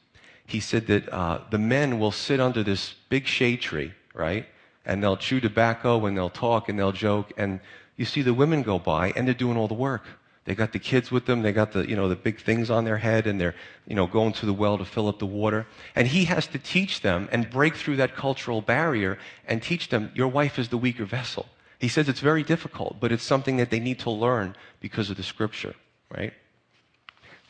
he 0.46 0.60
said 0.60 0.86
that 0.86 1.12
uh, 1.12 1.40
the 1.50 1.58
men 1.58 1.98
will 1.98 2.12
sit 2.12 2.40
under 2.40 2.62
this 2.62 2.94
big 3.08 3.26
shade 3.26 3.60
tree, 3.60 3.92
right? 4.14 4.46
And 4.86 5.02
they'll 5.02 5.16
chew 5.16 5.40
tobacco 5.40 6.06
and 6.06 6.16
they'll 6.16 6.30
talk 6.30 6.68
and 6.68 6.78
they'll 6.78 6.92
joke. 6.92 7.32
And 7.36 7.60
you 7.96 8.04
see 8.04 8.22
the 8.22 8.32
women 8.32 8.62
go 8.62 8.78
by 8.78 9.10
and 9.10 9.26
they're 9.26 9.34
doing 9.34 9.56
all 9.56 9.68
the 9.68 9.74
work. 9.74 10.04
They 10.46 10.54
got 10.54 10.72
the 10.72 10.78
kids 10.78 11.10
with 11.10 11.26
them. 11.26 11.42
They 11.42 11.52
got 11.52 11.72
the, 11.72 11.88
you 11.88 11.96
know, 11.96 12.08
the 12.08 12.14
big 12.14 12.40
things 12.40 12.70
on 12.70 12.84
their 12.84 12.98
head 12.98 13.26
and 13.26 13.40
they're, 13.40 13.56
you 13.86 13.96
know, 13.96 14.06
going 14.06 14.32
to 14.34 14.46
the 14.46 14.52
well 14.52 14.78
to 14.78 14.84
fill 14.84 15.08
up 15.08 15.18
the 15.18 15.26
water. 15.26 15.66
And 15.96 16.06
he 16.06 16.24
has 16.26 16.46
to 16.48 16.58
teach 16.58 17.00
them 17.00 17.28
and 17.32 17.50
break 17.50 17.74
through 17.74 17.96
that 17.96 18.14
cultural 18.14 18.62
barrier 18.62 19.18
and 19.46 19.60
teach 19.60 19.88
them 19.88 20.12
your 20.14 20.28
wife 20.28 20.56
is 20.58 20.68
the 20.68 20.78
weaker 20.78 21.04
vessel. 21.04 21.46
He 21.78 21.88
says 21.88 22.08
it's 22.08 22.20
very 22.20 22.44
difficult, 22.44 23.00
but 23.00 23.10
it's 23.12 23.24
something 23.24 23.56
that 23.56 23.70
they 23.70 23.80
need 23.80 23.98
to 24.00 24.10
learn 24.10 24.54
because 24.80 25.10
of 25.10 25.16
the 25.16 25.24
scripture, 25.24 25.74
right? 26.16 26.32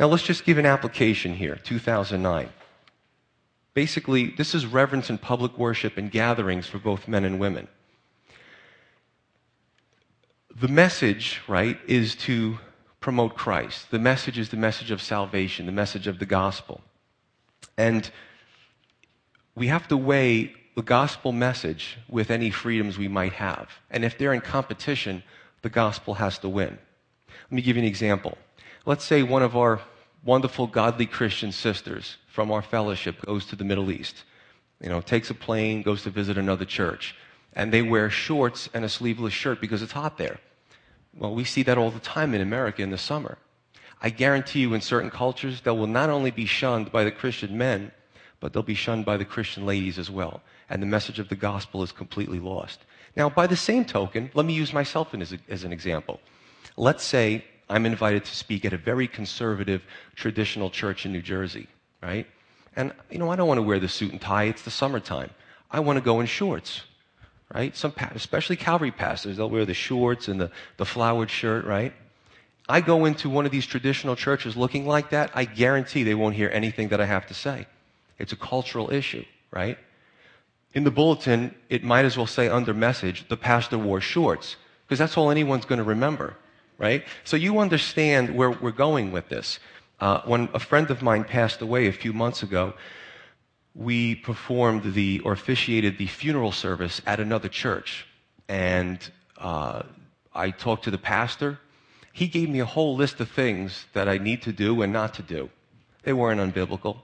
Now 0.00 0.06
let's 0.06 0.24
just 0.24 0.44
give 0.44 0.58
an 0.58 0.66
application 0.66 1.34
here, 1.34 1.56
2009. 1.64 2.48
Basically, 3.76 4.28
this 4.30 4.54
is 4.54 4.64
reverence 4.64 5.10
in 5.10 5.18
public 5.18 5.58
worship 5.58 5.98
and 5.98 6.10
gatherings 6.10 6.66
for 6.66 6.78
both 6.78 7.06
men 7.06 7.26
and 7.26 7.38
women. 7.38 7.68
The 10.58 10.68
message, 10.68 11.42
right, 11.46 11.78
is 11.86 12.14
to 12.24 12.58
promote 13.00 13.36
Christ. 13.36 13.90
The 13.90 13.98
message 13.98 14.38
is 14.38 14.48
the 14.48 14.56
message 14.56 14.90
of 14.90 15.02
salvation, 15.02 15.66
the 15.66 15.72
message 15.72 16.06
of 16.06 16.18
the 16.18 16.24
gospel. 16.24 16.80
And 17.76 18.10
we 19.54 19.66
have 19.66 19.86
to 19.88 19.96
weigh 19.98 20.54
the 20.74 20.80
gospel 20.80 21.32
message 21.32 21.98
with 22.08 22.30
any 22.30 22.50
freedoms 22.50 22.96
we 22.96 23.08
might 23.08 23.34
have. 23.34 23.68
And 23.90 24.06
if 24.06 24.16
they're 24.16 24.32
in 24.32 24.40
competition, 24.40 25.22
the 25.60 25.68
gospel 25.68 26.14
has 26.14 26.38
to 26.38 26.48
win. 26.48 26.78
Let 27.28 27.52
me 27.52 27.60
give 27.60 27.76
you 27.76 27.82
an 27.82 27.88
example. 27.88 28.38
Let's 28.86 29.04
say 29.04 29.22
one 29.22 29.42
of 29.42 29.54
our 29.54 29.82
wonderful, 30.24 30.66
godly 30.66 31.06
Christian 31.06 31.52
sisters 31.52 32.16
from 32.26 32.50
our 32.50 32.62
fellowship 32.62 33.24
goes 33.24 33.46
to 33.46 33.56
the 33.56 33.64
Middle 33.64 33.90
East. 33.90 34.24
You 34.82 34.88
know, 34.88 35.00
takes 35.00 35.30
a 35.30 35.34
plane, 35.34 35.82
goes 35.82 36.02
to 36.02 36.10
visit 36.10 36.36
another 36.36 36.64
church. 36.64 37.14
And 37.54 37.72
they 37.72 37.82
wear 37.82 38.10
shorts 38.10 38.68
and 38.74 38.84
a 38.84 38.88
sleeveless 38.88 39.32
shirt 39.32 39.60
because 39.60 39.82
it's 39.82 39.92
hot 39.92 40.18
there. 40.18 40.38
Well, 41.16 41.34
we 41.34 41.44
see 41.44 41.62
that 41.62 41.78
all 41.78 41.90
the 41.90 42.00
time 42.00 42.34
in 42.34 42.42
America 42.42 42.82
in 42.82 42.90
the 42.90 42.98
summer. 42.98 43.38
I 44.02 44.10
guarantee 44.10 44.60
you, 44.60 44.74
in 44.74 44.82
certain 44.82 45.10
cultures, 45.10 45.62
they 45.62 45.70
will 45.70 45.86
not 45.86 46.10
only 46.10 46.30
be 46.30 46.44
shunned 46.44 46.92
by 46.92 47.04
the 47.04 47.10
Christian 47.10 47.56
men, 47.56 47.92
but 48.40 48.52
they'll 48.52 48.62
be 48.62 48.74
shunned 48.74 49.06
by 49.06 49.16
the 49.16 49.24
Christian 49.24 49.64
ladies 49.64 49.98
as 49.98 50.10
well. 50.10 50.42
And 50.68 50.82
the 50.82 50.86
message 50.86 51.18
of 51.18 51.30
the 51.30 51.36
gospel 51.36 51.82
is 51.82 51.92
completely 51.92 52.38
lost. 52.38 52.80
Now, 53.16 53.30
by 53.30 53.46
the 53.46 53.56
same 53.56 53.86
token, 53.86 54.30
let 54.34 54.44
me 54.44 54.52
use 54.52 54.74
myself 54.74 55.14
as, 55.14 55.32
a, 55.32 55.38
as 55.48 55.64
an 55.64 55.72
example. 55.72 56.20
Let's 56.76 57.02
say 57.02 57.44
I'm 57.68 57.86
invited 57.86 58.24
to 58.24 58.36
speak 58.36 58.64
at 58.64 58.72
a 58.72 58.76
very 58.76 59.08
conservative, 59.08 59.82
traditional 60.14 60.70
church 60.70 61.04
in 61.04 61.12
New 61.12 61.22
Jersey, 61.22 61.66
right? 62.02 62.26
And, 62.76 62.92
you 63.10 63.18
know, 63.18 63.30
I 63.30 63.36
don't 63.36 63.48
want 63.48 63.58
to 63.58 63.62
wear 63.62 63.80
the 63.80 63.88
suit 63.88 64.12
and 64.12 64.20
tie. 64.20 64.44
It's 64.44 64.62
the 64.62 64.70
summertime. 64.70 65.30
I 65.70 65.80
want 65.80 65.96
to 65.96 66.00
go 66.00 66.20
in 66.20 66.26
shorts, 66.26 66.82
right? 67.52 67.76
Some, 67.76 67.92
especially 68.14 68.56
Calvary 68.56 68.92
pastors, 68.92 69.36
they'll 69.36 69.50
wear 69.50 69.64
the 69.64 69.74
shorts 69.74 70.28
and 70.28 70.40
the, 70.40 70.50
the 70.76 70.84
flowered 70.84 71.30
shirt, 71.30 71.64
right? 71.64 71.92
I 72.68 72.80
go 72.80 73.04
into 73.04 73.28
one 73.28 73.46
of 73.46 73.52
these 73.52 73.66
traditional 73.66 74.14
churches 74.14 74.56
looking 74.56 74.86
like 74.86 75.10
that, 75.10 75.30
I 75.34 75.44
guarantee 75.44 76.02
they 76.02 76.14
won't 76.14 76.36
hear 76.36 76.50
anything 76.52 76.88
that 76.88 77.00
I 77.00 77.06
have 77.06 77.26
to 77.28 77.34
say. 77.34 77.66
It's 78.18 78.32
a 78.32 78.36
cultural 78.36 78.92
issue, 78.92 79.24
right? 79.50 79.78
In 80.72 80.84
the 80.84 80.90
bulletin, 80.90 81.54
it 81.68 81.82
might 81.82 82.04
as 82.04 82.16
well 82.16 82.26
say 82.26 82.48
under 82.48 82.74
message, 82.74 83.28
the 83.28 83.36
pastor 83.36 83.78
wore 83.78 84.00
shorts, 84.00 84.56
because 84.84 84.98
that's 84.98 85.16
all 85.16 85.30
anyone's 85.30 85.64
going 85.64 85.78
to 85.78 85.84
remember 85.84 86.36
right? 86.78 87.04
So 87.24 87.36
you 87.36 87.58
understand 87.58 88.34
where 88.34 88.50
we're 88.50 88.70
going 88.70 89.12
with 89.12 89.28
this. 89.28 89.58
Uh, 90.00 90.20
when 90.26 90.48
a 90.52 90.58
friend 90.58 90.90
of 90.90 91.02
mine 91.02 91.24
passed 91.24 91.62
away 91.62 91.86
a 91.86 91.92
few 91.92 92.12
months 92.12 92.42
ago, 92.42 92.74
we 93.74 94.14
performed 94.14 94.94
the, 94.94 95.20
or 95.20 95.32
officiated 95.32 95.98
the 95.98 96.06
funeral 96.06 96.52
service 96.52 97.00
at 97.06 97.20
another 97.20 97.48
church. 97.48 98.06
And 98.48 98.98
uh, 99.38 99.82
I 100.34 100.50
talked 100.50 100.84
to 100.84 100.90
the 100.90 100.98
pastor. 100.98 101.58
He 102.12 102.26
gave 102.26 102.48
me 102.48 102.60
a 102.60 102.66
whole 102.66 102.96
list 102.96 103.20
of 103.20 103.30
things 103.30 103.86
that 103.92 104.08
I 104.08 104.18
need 104.18 104.42
to 104.42 104.52
do 104.52 104.82
and 104.82 104.92
not 104.92 105.14
to 105.14 105.22
do. 105.22 105.50
They 106.02 106.12
weren't 106.12 106.40
unbiblical. 106.40 106.98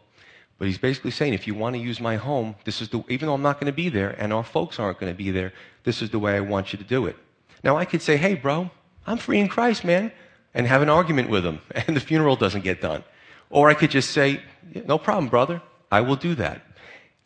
But 0.59 0.69
he's 0.69 0.79
basically 0.79 1.11
saying, 1.11 1.35
if 1.35 1.47
you 1.47 1.55
want 1.55 1.75
to 1.75 1.81
use 1.81 1.99
my 2.01 2.17
home, 2.17 2.55
this 2.65 2.81
is 2.81 2.89
the, 2.89 3.03
even 3.09 3.27
though 3.27 3.35
I'm 3.35 3.43
not 3.43 3.59
going 3.59 3.67
to 3.67 3.77
be 3.77 3.89
there 3.89 4.11
and 4.11 4.33
our 4.33 4.45
folks 4.45 4.79
aren't 4.79 5.01
going 5.01 5.13
to 5.13 5.17
be 5.17 5.31
there, 5.31 5.53
this 5.83 6.03
is 6.03 6.11
the 6.11 6.19
way 6.19 6.37
I 6.37 6.41
want 6.41 6.73
you 6.73 6.79
to 6.79 6.85
do 6.85 7.07
it. 7.07 7.17
Now 7.65 7.77
I 7.77 7.85
could 7.85 8.01
say, 8.01 8.17
hey, 8.17 8.35
bro, 8.35 8.71
I'm 9.07 9.19
free 9.19 9.41
in 9.41 9.49
Christ, 9.49 9.85
man, 9.85 10.13
and 10.55 10.67
have 10.67 10.83
an 10.83 10.89
argument 10.89 11.31
with 11.31 11.45
him, 11.45 11.61
and 11.71 11.97
the 11.97 12.01
funeral 12.01 12.37
doesn't 12.37 12.63
get 12.63 12.81
done. 12.81 13.05
Or 13.51 13.69
I 13.69 13.75
could 13.75 13.91
just 13.91 14.11
say, 14.11 14.41
no 14.87 14.99
problem, 14.99 15.29
brother, 15.29 15.61
I 15.91 16.01
will 16.01 16.17
do 16.17 16.35
that. 16.37 16.63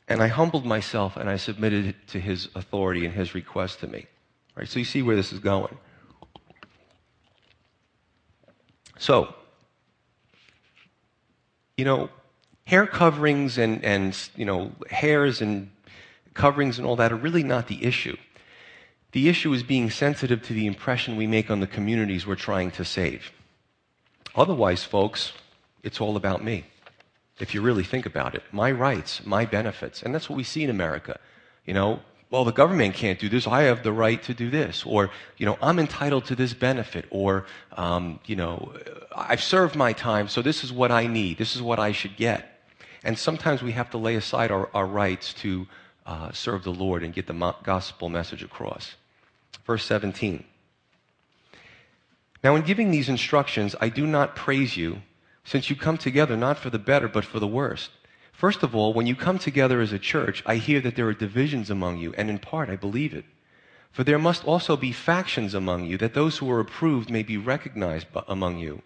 And 0.09 0.23
I 0.23 0.29
humbled 0.29 0.65
myself 0.65 1.17
and 1.17 1.29
I 1.29 1.37
submitted 1.37 1.87
it 1.87 1.97
to 2.09 2.21
his 2.21 2.49
authority 2.55 3.05
and 3.05 3.15
his 3.15 3.35
request 3.35 3.81
to 3.81 3.87
me. 3.87 4.07
Right? 4.55 4.69
So 4.69 4.79
you 4.79 4.85
see 4.85 5.03
where 5.03 5.17
this 5.17 5.33
is 5.33 5.41
going. 5.41 5.77
So, 8.99 9.35
you 11.77 11.85
know, 11.85 12.09
hair 12.65 12.87
coverings 12.87 13.59
and, 13.59 13.85
and 13.85 14.17
you 14.37 14.45
know, 14.45 14.73
hairs 14.91 15.41
and 15.41 15.71
coverings 16.35 16.79
and 16.79 16.87
all 16.87 16.97
that 16.97 17.13
are 17.13 17.17
really 17.17 17.43
not 17.43 17.67
the 17.67 17.85
issue. 17.85 18.17
The 19.17 19.31
issue 19.31 19.55
is 19.55 19.63
being 19.63 19.89
sensitive 19.89 20.43
to 20.43 20.53
the 20.53 20.67
impression 20.67 21.17
we 21.17 21.27
make 21.27 21.51
on 21.51 21.61
the 21.61 21.67
communities 21.67 22.27
we're 22.27 22.35
trying 22.35 22.71
to 22.73 22.85
save. 22.85 23.33
Otherwise, 24.35 24.85
folks, 24.85 25.33
it's 25.83 26.03
all 26.03 26.17
about 26.19 26.45
me. 26.45 26.67
If 27.41 27.55
you 27.55 27.63
really 27.63 27.83
think 27.83 28.05
about 28.05 28.35
it, 28.35 28.43
my 28.53 28.71
rights, 28.71 29.25
my 29.25 29.47
benefits. 29.47 30.03
And 30.03 30.15
that's 30.15 30.29
what 30.29 30.37
we 30.37 30.43
see 30.43 30.65
in 30.65 30.69
America. 30.69 31.19
You 31.65 31.73
know, 31.73 32.01
well, 32.29 32.45
the 32.45 32.53
government 32.53 32.95
can't 32.95 33.19
do 33.19 33.31
this. 33.31 33.47
I 33.47 33.63
have 33.63 33.83
the 33.83 33.91
right 33.91 34.23
to 34.25 34.35
do 34.35 34.51
this. 34.51 34.85
Or, 34.85 35.09
you 35.39 35.47
know, 35.47 35.57
I'm 35.63 35.79
entitled 35.79 36.27
to 36.27 36.35
this 36.35 36.53
benefit. 36.53 37.07
Or, 37.09 37.47
um, 37.73 38.21
you 38.27 38.37
know, 38.37 38.75
I've 39.17 39.43
served 39.43 39.77
my 39.77 39.95
time, 39.95 40.29
so 40.29 40.43
this 40.43 40.63
is 40.63 40.75
what 40.75 40.93
I 40.93 41.07
need. 41.07 41.39
This 41.39 41.57
is 41.57 41.63
what 41.63 41.79
I 41.79 41.93
should 41.93 42.19
get. 42.19 42.61
And 43.03 43.19
sometimes 43.19 43.63
we 43.63 43.73
have 43.73 43.89
to 43.93 43.97
lay 43.97 44.17
aside 44.17 44.51
our, 44.51 44.69
our 44.75 44.87
rights 44.87 45.33
to 45.41 45.67
uh, 46.05 46.33
serve 46.33 46.65
the 46.65 46.75
Lord 46.75 47.03
and 47.03 47.15
get 47.15 47.27
the 47.27 47.55
gospel 47.63 48.11
message 48.11 48.43
across. 48.43 48.95
Verse 49.65 49.85
17. 49.85 50.45
Now, 52.45 52.55
in 52.55 52.63
giving 52.63 52.91
these 52.91 53.09
instructions, 53.09 53.75
I 53.81 53.89
do 53.89 54.07
not 54.07 54.37
praise 54.37 54.77
you, 54.77 55.03
since 55.45 55.71
you 55.71 55.77
come 55.77 55.99
together 55.99 56.37
not 56.37 56.59
for 56.59 56.71
the 56.71 56.79
better, 56.79 57.09
but 57.09 57.25
for 57.25 57.41
the 57.41 57.47
worst. 57.47 57.91
First 58.33 58.63
of 58.63 58.75
all, 58.75 58.93
when 58.93 59.07
you 59.07 59.17
come 59.17 59.39
together 59.39 59.81
as 59.81 59.93
a 59.93 59.99
church, 59.99 60.43
I 60.47 60.57
hear 60.57 60.81
that 60.83 60.95
there 60.95 61.09
are 61.09 61.15
divisions 61.15 61.71
among 61.71 61.99
you, 61.99 62.15
and 62.17 62.29
in 62.29 62.39
part 62.39 62.69
I 62.69 62.77
believe 62.77 63.15
it. 63.15 63.25
For 63.91 64.05
there 64.05 64.19
must 64.19 64.45
also 64.45 64.77
be 64.77 64.93
factions 64.93 65.55
among 65.55 65.87
you, 65.87 65.97
that 65.99 66.15
those 66.15 66.39
who 66.39 66.51
are 66.51 66.61
approved 66.61 67.11
may 67.11 67.23
be 67.23 67.39
recognized 67.39 68.07
among 68.29 68.59
you. 68.59 68.83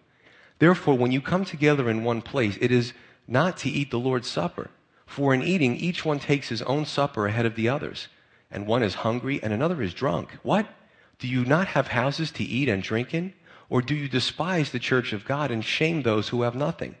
Therefore, 0.59 0.97
when 0.97 1.11
you 1.11 1.21
come 1.21 1.43
together 1.43 1.89
in 1.89 2.03
one 2.03 2.21
place, 2.21 2.57
it 2.61 2.71
is 2.71 2.93
not 3.27 3.57
to 3.57 3.69
eat 3.69 3.91
the 3.91 3.99
Lord's 3.99 4.29
Supper. 4.29 4.69
For 5.05 5.33
in 5.33 5.43
eating, 5.43 5.75
each 5.75 6.05
one 6.05 6.19
takes 6.19 6.47
his 6.47 6.61
own 6.61 6.85
supper 6.85 7.27
ahead 7.27 7.45
of 7.45 7.55
the 7.55 7.67
others 7.67 8.07
and 8.51 8.67
one 8.67 8.83
is 8.83 8.93
hungry 8.95 9.41
and 9.41 9.53
another 9.53 9.81
is 9.81 9.93
drunk. 9.93 10.37
What? 10.43 10.67
Do 11.19 11.27
you 11.27 11.45
not 11.45 11.67
have 11.67 11.87
houses 11.87 12.31
to 12.31 12.43
eat 12.43 12.67
and 12.67 12.81
drink 12.81 13.13
in? 13.13 13.33
Or 13.69 13.81
do 13.81 13.95
you 13.95 14.09
despise 14.09 14.71
the 14.71 14.79
church 14.79 15.13
of 15.13 15.25
God 15.25 15.51
and 15.51 15.63
shame 15.63 16.01
those 16.01 16.29
who 16.29 16.41
have 16.41 16.55
nothing? 16.55 16.95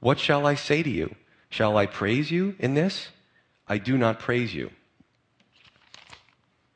What 0.00 0.18
shall 0.18 0.46
I 0.46 0.54
say 0.54 0.82
to 0.82 0.90
you? 0.90 1.14
Shall 1.48 1.76
I 1.76 1.86
praise 1.86 2.30
you 2.30 2.54
in 2.58 2.74
this? 2.74 3.08
I 3.68 3.78
do 3.78 3.98
not 3.98 4.20
praise 4.20 4.54
you. 4.54 4.70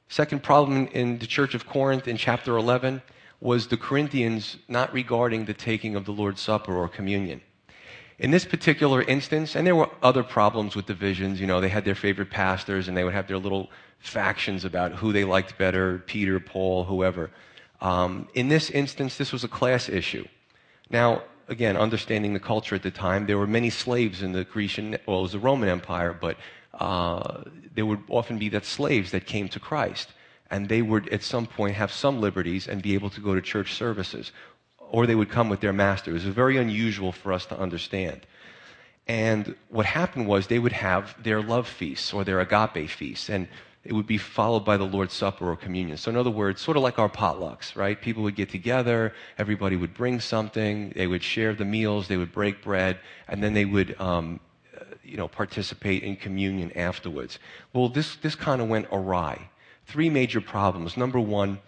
Second 0.08 0.42
problem 0.42 0.86
in 0.88 1.18
the 1.18 1.26
church 1.26 1.54
of 1.54 1.66
Corinth 1.66 2.08
in 2.08 2.16
chapter 2.16 2.56
11 2.56 3.02
was 3.40 3.68
the 3.68 3.76
Corinthians 3.76 4.56
not 4.68 4.92
regarding 4.92 5.44
the 5.44 5.54
taking 5.54 5.94
of 5.94 6.04
the 6.04 6.12
Lord's 6.12 6.40
Supper 6.40 6.74
or 6.74 6.88
communion. 6.88 7.40
In 8.18 8.31
this 8.31 8.46
particular 8.46 9.02
instance, 9.02 9.55
and 9.55 9.66
there 9.66 9.76
were 9.76 9.90
other 10.02 10.22
problems 10.22 10.74
with 10.74 10.87
divisions, 10.87 11.38
you 11.38 11.46
know, 11.46 11.61
they 11.61 11.68
had 11.68 11.85
their 11.85 11.94
favorite 11.94 12.31
pastors 12.31 12.88
and 12.88 12.96
they 12.96 13.05
would 13.05 13.12
have 13.12 13.29
their 13.29 13.38
little 13.38 13.68
factions 13.98 14.64
about 14.64 14.92
who 14.92 15.12
they 15.12 15.24
liked 15.24 15.59
better 15.59 15.98
Peter, 16.07 16.40
Paul, 16.40 16.85
whoever. 16.85 17.31
Um, 17.81 18.29
in 18.33 18.48
this 18.48 18.70
instance, 18.70 19.18
this 19.18 19.33
was 19.33 19.44
a 19.44 19.48
class 19.48 19.90
issue. 19.90 20.26
Now, 20.88 21.24
again, 21.48 21.76
understanding 21.76 22.33
the 22.33 22.40
culture 22.40 22.74
at 22.74 22.83
the 22.83 22.90
time, 22.90 23.26
there 23.26 23.37
were 23.37 23.46
many 23.46 23.68
slaves 23.68 24.22
in 24.22 24.33
the 24.33 24.44
Grecian, 24.44 24.96
well, 25.07 25.18
it 25.18 25.22
was 25.22 25.33
the 25.33 25.38
Roman 25.38 25.68
Empire, 25.68 26.16
but 26.18 26.38
uh, 26.74 27.42
there 27.74 27.85
would 27.85 28.02
often 28.09 28.38
be 28.38 28.48
that 28.50 28.64
slaves 28.64 29.11
that 29.11 29.26
came 29.26 29.48
to 29.50 29.61
Christ. 29.61 30.09
And 30.50 30.68
they 30.68 30.81
would, 30.81 31.09
at 31.11 31.22
some 31.22 31.46
point, 31.46 31.74
have 31.74 31.92
some 31.92 32.20
liberties 32.20 32.68
and 32.68 32.81
be 32.81 32.94
able 32.94 33.11
to 33.11 33.20
go 33.20 33.35
to 33.35 33.42
church 33.42 33.74
services. 33.74 34.33
Or 34.90 35.07
they 35.07 35.14
would 35.14 35.31
come 35.31 35.49
with 35.49 35.61
their 35.61 35.72
master. 35.72 36.11
It 36.11 36.14
was 36.14 36.25
very 36.25 36.57
unusual 36.57 37.12
for 37.12 37.33
us 37.33 37.46
to 37.46 37.59
understand. 37.59 38.27
And 39.09 39.55
what 39.68 39.87
happened 39.87 40.27
was 40.27 40.46
they 40.46 40.59
would 40.59 40.72
have 40.72 41.14
their 41.22 41.42
love 41.42 41.68
feasts 41.68 42.12
or 42.12 42.25
their 42.25 42.40
agape 42.40 42.88
feasts. 42.90 43.29
And 43.29 43.49
it 43.87 43.92
would 43.92 44.07
be 44.07 44.18
followed 44.18 44.64
by 44.64 44.77
the 44.77 44.85
Lord's 44.85 45.14
Supper 45.14 45.49
or 45.49 45.57
communion. 45.57 45.96
So, 45.96 46.11
in 46.11 46.16
other 46.16 46.31
words, 46.31 46.61
sort 46.61 46.77
of 46.77 46.83
like 46.83 46.99
our 46.99 47.09
potlucks, 47.09 47.77
right? 47.77 48.01
People 48.01 48.25
would 48.25 48.35
get 48.35 48.51
together, 48.51 49.14
everybody 49.38 49.77
would 49.77 49.94
bring 49.94 50.18
something, 50.18 50.90
they 50.96 51.07
would 51.07 51.22
share 51.22 51.55
the 51.55 51.64
meals, 51.64 52.09
they 52.09 52.16
would 52.16 52.33
break 52.33 52.62
bread, 52.62 52.99
and 53.29 53.42
then 53.42 53.55
they 53.55 53.64
would, 53.64 53.99
um, 54.01 54.40
you 55.05 55.16
know, 55.16 55.29
participate 55.29 56.03
in 56.03 56.16
communion 56.16 56.72
afterwards. 56.72 57.38
Well, 57.72 57.88
this, 57.88 58.16
this 58.16 58.35
kind 58.35 58.61
of 58.61 58.68
went 58.68 58.88
awry. 58.90 59.49
Three 59.87 60.11
major 60.11 60.40
problems. 60.40 60.96
Number 60.96 61.20
one, 61.20 61.61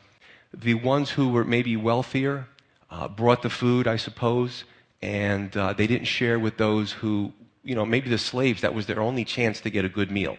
the 0.52 0.74
ones 0.74 1.10
who 1.10 1.28
were 1.28 1.44
maybe 1.44 1.76
wealthier 1.76 2.48
uh, 2.90 3.08
brought 3.08 3.42
the 3.42 3.50
food, 3.50 3.86
I 3.86 3.96
suppose, 3.96 4.64
and 5.02 5.56
uh, 5.56 5.72
they 5.72 5.86
didn't 5.86 6.06
share 6.06 6.38
with 6.38 6.56
those 6.56 6.92
who, 6.92 7.32
you 7.62 7.74
know, 7.74 7.84
maybe 7.84 8.08
the 8.08 8.18
slaves, 8.18 8.62
that 8.62 8.74
was 8.74 8.86
their 8.86 9.00
only 9.00 9.24
chance 9.24 9.60
to 9.60 9.70
get 9.70 9.84
a 9.84 9.88
good 9.88 10.10
meal. 10.10 10.36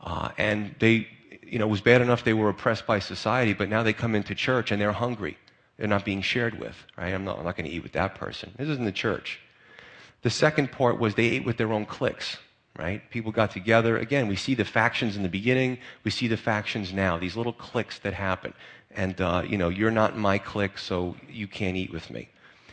Uh, 0.00 0.30
and 0.38 0.74
they, 0.78 1.08
you 1.42 1.58
know, 1.58 1.66
it 1.66 1.70
was 1.70 1.80
bad 1.80 2.00
enough 2.00 2.24
they 2.24 2.32
were 2.32 2.48
oppressed 2.48 2.86
by 2.86 2.98
society, 2.98 3.52
but 3.52 3.68
now 3.68 3.82
they 3.82 3.92
come 3.92 4.14
into 4.14 4.34
church 4.34 4.70
and 4.70 4.80
they're 4.80 4.92
hungry. 4.92 5.36
They're 5.76 5.88
not 5.88 6.04
being 6.04 6.22
shared 6.22 6.58
with, 6.58 6.76
right? 6.96 7.14
I'm 7.14 7.24
not, 7.24 7.38
I'm 7.38 7.44
not 7.44 7.56
going 7.56 7.68
to 7.68 7.74
eat 7.74 7.82
with 7.82 7.92
that 7.92 8.16
person. 8.16 8.52
This 8.56 8.68
isn't 8.68 8.84
the 8.84 8.92
church. 8.92 9.38
The 10.22 10.30
second 10.30 10.72
part 10.72 10.98
was 10.98 11.14
they 11.14 11.26
ate 11.26 11.44
with 11.44 11.56
their 11.56 11.72
own 11.72 11.86
cliques, 11.86 12.38
right? 12.76 13.08
People 13.10 13.30
got 13.30 13.52
together. 13.52 13.96
Again, 13.96 14.26
we 14.26 14.34
see 14.34 14.54
the 14.54 14.64
factions 14.64 15.16
in 15.16 15.22
the 15.22 15.28
beginning. 15.28 15.78
We 16.02 16.10
see 16.10 16.26
the 16.26 16.36
factions 16.36 16.92
now, 16.92 17.18
these 17.18 17.36
little 17.36 17.52
cliques 17.52 18.00
that 18.00 18.14
happen. 18.14 18.52
And, 18.98 19.20
uh, 19.20 19.44
you 19.46 19.56
know, 19.56 19.68
you're 19.68 19.92
not 19.92 20.18
my 20.18 20.38
clique, 20.38 20.76
so 20.76 21.14
you 21.30 21.46
can't 21.46 21.76
eat 21.76 21.92
with 21.92 22.10
me. 22.10 22.28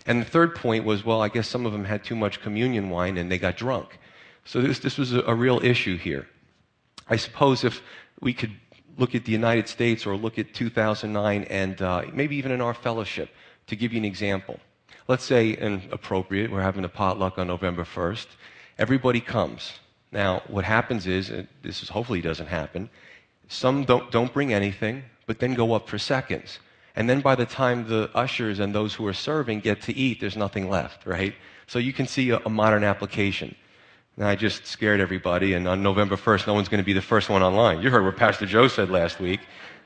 And 0.07 0.19
the 0.19 0.25
third 0.25 0.55
point 0.55 0.83
was, 0.83 1.05
well, 1.05 1.21
I 1.21 1.29
guess 1.29 1.47
some 1.47 1.67
of 1.67 1.71
them 1.71 1.85
had 1.85 2.03
too 2.03 2.15
much 2.15 2.41
communion 2.41 2.89
wine 2.89 3.17
and 3.17 3.31
they 3.31 3.37
got 3.37 3.57
drunk. 3.57 3.99
So 4.43 4.59
this, 4.59 4.79
this 4.79 4.97
was 4.97 5.13
a, 5.13 5.21
a 5.21 5.35
real 5.35 5.63
issue 5.63 5.97
here. 5.97 6.27
I 7.07 7.17
suppose 7.17 7.63
if 7.63 7.83
we 8.21 8.33
could 8.33 8.53
look 8.97 9.13
at 9.13 9.23
the 9.25 9.31
United 9.31 9.67
States 9.67 10.07
or 10.07 10.15
look 10.17 10.39
at 10.39 10.51
2009 10.55 11.43
and 11.43 11.81
uh, 11.83 12.01
maybe 12.11 12.35
even 12.37 12.51
in 12.51 12.59
our 12.59 12.73
fellowship, 12.73 13.29
to 13.67 13.75
give 13.75 13.93
you 13.93 13.99
an 13.99 14.05
example. 14.05 14.59
Let's 15.07 15.23
say, 15.23 15.55
and 15.57 15.87
appropriate, 15.91 16.51
we're 16.51 16.61
having 16.61 16.85
a 16.85 16.89
potluck 16.89 17.37
on 17.37 17.45
November 17.47 17.83
1st. 17.83 18.27
Everybody 18.79 19.21
comes. 19.21 19.73
Now, 20.11 20.41
what 20.47 20.65
happens 20.65 21.05
is, 21.05 21.31
this 21.61 21.83
is 21.83 21.89
hopefully 21.89 22.21
doesn't 22.21 22.47
happen, 22.47 22.89
some 23.47 23.83
don't, 23.83 24.09
don't 24.11 24.33
bring 24.33 24.53
anything, 24.53 25.03
but 25.25 25.39
then 25.39 25.53
go 25.53 25.73
up 25.73 25.87
for 25.87 25.97
seconds. 25.97 26.59
And 26.95 27.09
then 27.09 27.21
by 27.21 27.35
the 27.35 27.45
time 27.45 27.87
the 27.87 28.09
ushers 28.15 28.59
and 28.59 28.73
those 28.73 28.93
who 28.93 29.05
are 29.07 29.13
serving 29.13 29.59
get 29.59 29.81
to 29.83 29.95
eat, 29.95 30.21
there's 30.21 30.37
nothing 30.37 30.69
left, 30.69 31.05
right? 31.05 31.35
So 31.67 31.79
you 31.79 31.93
can 31.93 32.07
see 32.07 32.29
a, 32.29 32.39
a 32.45 32.49
modern 32.49 32.83
application. 32.83 33.55
And 34.17 34.25
I 34.25 34.35
just 34.35 34.65
scared 34.65 35.01
everybody, 35.01 35.53
and 35.53 35.67
on 35.67 35.83
November 35.83 36.15
1st, 36.15 36.47
no 36.47 36.53
one's 36.53 36.69
going 36.69 36.81
to 36.81 36.85
be 36.85 36.93
the 36.93 37.01
first 37.01 37.29
one 37.29 37.43
online. 37.43 37.81
You 37.81 37.89
heard 37.89 38.05
what 38.05 38.15
Pastor 38.15 38.45
Joe 38.45 38.69
said 38.69 38.89
last 38.89 39.19
week. 39.19 39.41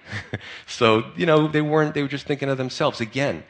so, 0.68 1.06
you 1.16 1.26
know, 1.26 1.48
they 1.48 1.62
weren't, 1.62 1.96
they 1.96 2.04
were 2.04 2.08
just 2.08 2.28
thinking 2.28 2.50
of 2.50 2.58
themselves. 2.58 3.02
Again, 3.02 3.44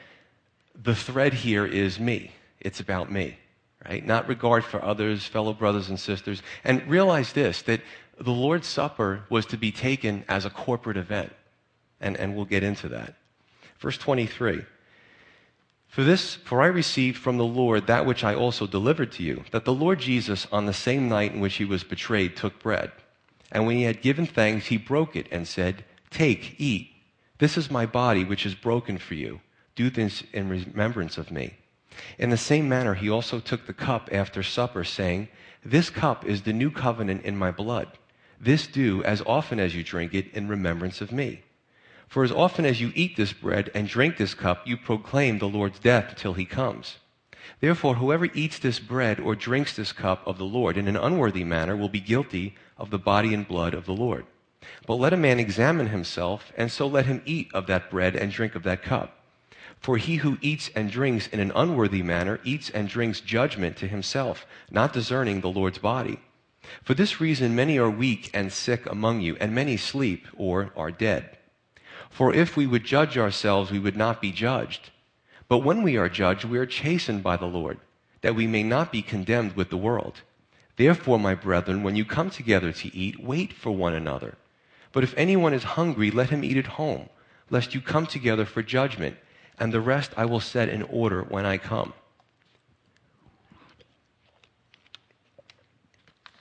the 0.82 0.96
thread 0.96 1.34
here 1.34 1.66
is 1.66 2.00
me. 2.00 2.32
It's 2.62 2.80
about 2.80 3.12
me, 3.12 3.38
right? 3.86 4.06
Not 4.06 4.30
regard 4.30 4.64
for 4.64 4.84
others, 4.84 5.26
fellow 5.26 5.54
brothers 5.54 5.90
and 5.90 6.00
sisters. 6.00 6.42
And 6.64 6.86
realize 6.88 7.34
this 7.34 7.62
that 7.64 7.82
the 8.18 8.32
Lord's 8.32 8.68
Supper 8.68 9.24
was 9.30 9.46
to 9.48 9.58
be 9.58 9.72
taken 9.72 10.24
as 10.28 10.46
a 10.46 10.50
corporate 10.50 10.98
event. 10.98 11.34
And, 12.02 12.18
and 12.18 12.36
we'll 12.36 12.46
get 12.46 12.64
into 12.64 12.90
that. 12.90 13.16
Verse 13.80 13.98
23. 13.98 14.64
For 15.88 16.04
this, 16.04 16.36
for 16.36 16.62
I 16.62 16.68
received 16.68 17.18
from 17.18 17.38
the 17.38 17.46
Lord 17.46 17.88
that 17.88 18.06
which 18.06 18.24
I 18.24 18.36
also 18.36 18.68
delivered 18.68 19.12
to 19.14 19.24
you, 19.24 19.44
that 19.52 19.66
the 19.66 19.74
Lord 19.74 20.00
Jesus, 20.00 20.48
on 20.52 20.66
the 20.66 20.74
same 20.74 21.10
night 21.10 21.34
in 21.34 21.40
which 21.40 21.56
he 21.56 21.66
was 21.66 21.84
betrayed, 21.84 22.36
took 22.36 22.60
bread. 22.60 22.92
And 23.52 23.66
when 23.66 23.78
he 23.78 23.84
had 23.84 24.02
given 24.02 24.28
thanks, 24.28 24.68
he 24.68 24.78
broke 24.78 25.16
it 25.16 25.28
and 25.32 25.48
said, 25.48 25.84
Take, 26.12 26.56
eat. 26.60 26.92
This 27.40 27.58
is 27.58 27.72
my 27.72 27.86
body, 27.86 28.24
which 28.24 28.46
is 28.46 28.54
broken 28.54 28.98
for 28.98 29.16
you. 29.16 29.42
Do 29.76 29.90
this 29.90 30.24
in 30.34 30.50
remembrance 30.50 31.18
of 31.18 31.32
me. 31.32 31.56
In 32.18 32.30
the 32.30 32.38
same 32.38 32.70
manner, 32.70 32.94
he 32.94 33.10
also 33.10 33.40
took 33.40 33.66
the 33.66 33.74
cup 33.74 34.10
after 34.12 34.44
supper, 34.44 34.84
saying, 34.84 35.30
This 35.66 35.90
cup 35.90 36.26
is 36.26 36.44
the 36.44 36.54
new 36.54 36.70
covenant 36.70 37.24
in 37.26 37.36
my 37.36 37.52
blood. 37.52 37.88
This 38.40 38.68
do 38.68 39.04
as 39.04 39.22
often 39.26 39.60
as 39.60 39.76
you 39.76 39.84
drink 39.84 40.14
it 40.14 40.34
in 40.34 40.48
remembrance 40.48 41.02
of 41.02 41.12
me. 41.12 41.42
For 42.10 42.24
as 42.24 42.32
often 42.32 42.66
as 42.66 42.82
you 42.82 42.92
eat 42.96 43.16
this 43.16 43.34
bread 43.34 43.70
and 43.76 43.88
drink 43.88 44.18
this 44.18 44.34
cup, 44.34 44.68
you 44.68 44.78
proclaim 44.78 45.38
the 45.38 45.48
Lord's 45.48 45.78
death 45.78 46.16
till 46.18 46.34
he 46.34 46.44
comes. 46.44 46.98
Therefore, 47.62 47.96
whoever 47.96 48.26
eats 48.34 48.58
this 48.58 48.80
bread 48.80 49.20
or 49.20 49.36
drinks 49.36 49.76
this 49.76 49.92
cup 49.92 50.26
of 50.26 50.40
the 50.40 50.46
Lord 50.46 50.76
in 50.76 50.88
an 50.88 50.98
unworthy 50.98 51.44
manner 51.44 51.78
will 51.78 51.88
be 51.88 52.00
guilty 52.00 52.56
of 52.80 52.90
the 52.90 52.98
body 52.98 53.32
and 53.32 53.48
blood 53.48 53.76
of 53.76 53.86
the 53.86 53.94
Lord. 53.94 54.26
But 54.88 54.96
let 54.96 55.14
a 55.14 55.18
man 55.18 55.40
examine 55.40 55.90
himself, 55.90 56.52
and 56.58 56.72
so 56.72 56.88
let 56.88 57.06
him 57.06 57.22
eat 57.26 57.54
of 57.54 57.68
that 57.68 57.92
bread 57.92 58.16
and 58.16 58.32
drink 58.32 58.56
of 58.56 58.64
that 58.64 58.82
cup. 58.82 59.20
For 59.80 59.98
he 59.98 60.18
who 60.18 60.40
eats 60.42 60.72
and 60.76 60.90
drinks 60.90 61.28
in 61.28 61.40
an 61.40 61.52
unworthy 61.56 62.02
manner 62.02 62.40
eats 62.44 62.72
and 62.72 62.90
drinks 62.90 63.22
judgment 63.22 63.78
to 63.78 63.88
himself, 63.88 64.48
not 64.72 64.94
discerning 64.94 65.42
the 65.42 65.52
Lord's 65.52 65.78
body. 65.78 66.20
For 66.84 66.96
this 66.96 67.22
reason, 67.22 67.56
many 67.56 67.78
are 67.78 67.90
weak 67.90 68.32
and 68.34 68.52
sick 68.52 68.88
among 68.88 69.22
you, 69.22 69.38
and 69.40 69.54
many 69.54 69.78
sleep 69.78 70.28
or 70.36 70.74
are 70.76 70.92
dead. 70.92 71.38
For 72.10 72.34
if 72.34 72.58
we 72.58 72.68
would 72.68 72.84
judge 72.84 73.18
ourselves, 73.18 73.72
we 73.72 73.80
would 73.80 73.96
not 73.96 74.22
be 74.22 74.32
judged. 74.32 74.92
But 75.48 75.60
when 75.60 75.82
we 75.84 75.98
are 75.98 76.10
judged, 76.10 76.46
we 76.46 76.58
are 76.58 76.66
chastened 76.66 77.24
by 77.24 77.38
the 77.38 77.46
Lord, 77.46 77.80
that 78.22 78.36
we 78.36 78.48
may 78.48 78.64
not 78.64 78.92
be 78.92 79.02
condemned 79.02 79.56
with 79.56 79.70
the 79.70 79.78
world. 79.78 80.22
Therefore, 80.76 81.20
my 81.20 81.36
brethren, 81.36 81.84
when 81.84 81.96
you 81.96 82.06
come 82.06 82.30
together 82.30 82.72
to 82.72 82.96
eat, 82.96 83.24
wait 83.24 83.52
for 83.54 83.72
one 83.72 83.94
another. 83.94 84.38
But 84.92 85.04
if 85.04 85.14
anyone 85.18 85.54
is 85.54 85.64
hungry, 85.64 86.12
let 86.12 86.30
him 86.30 86.44
eat 86.44 86.58
at 86.58 86.68
home, 86.68 87.10
lest 87.50 87.74
you 87.74 87.82
come 87.82 88.06
together 88.06 88.46
for 88.46 88.62
judgment, 88.62 89.18
and 89.60 89.74
the 89.74 89.82
rest 89.82 90.12
I 90.16 90.26
will 90.26 90.40
set 90.40 90.70
in 90.70 90.84
order 90.84 91.24
when 91.24 91.46
I 91.46 91.58
come. 91.58 91.94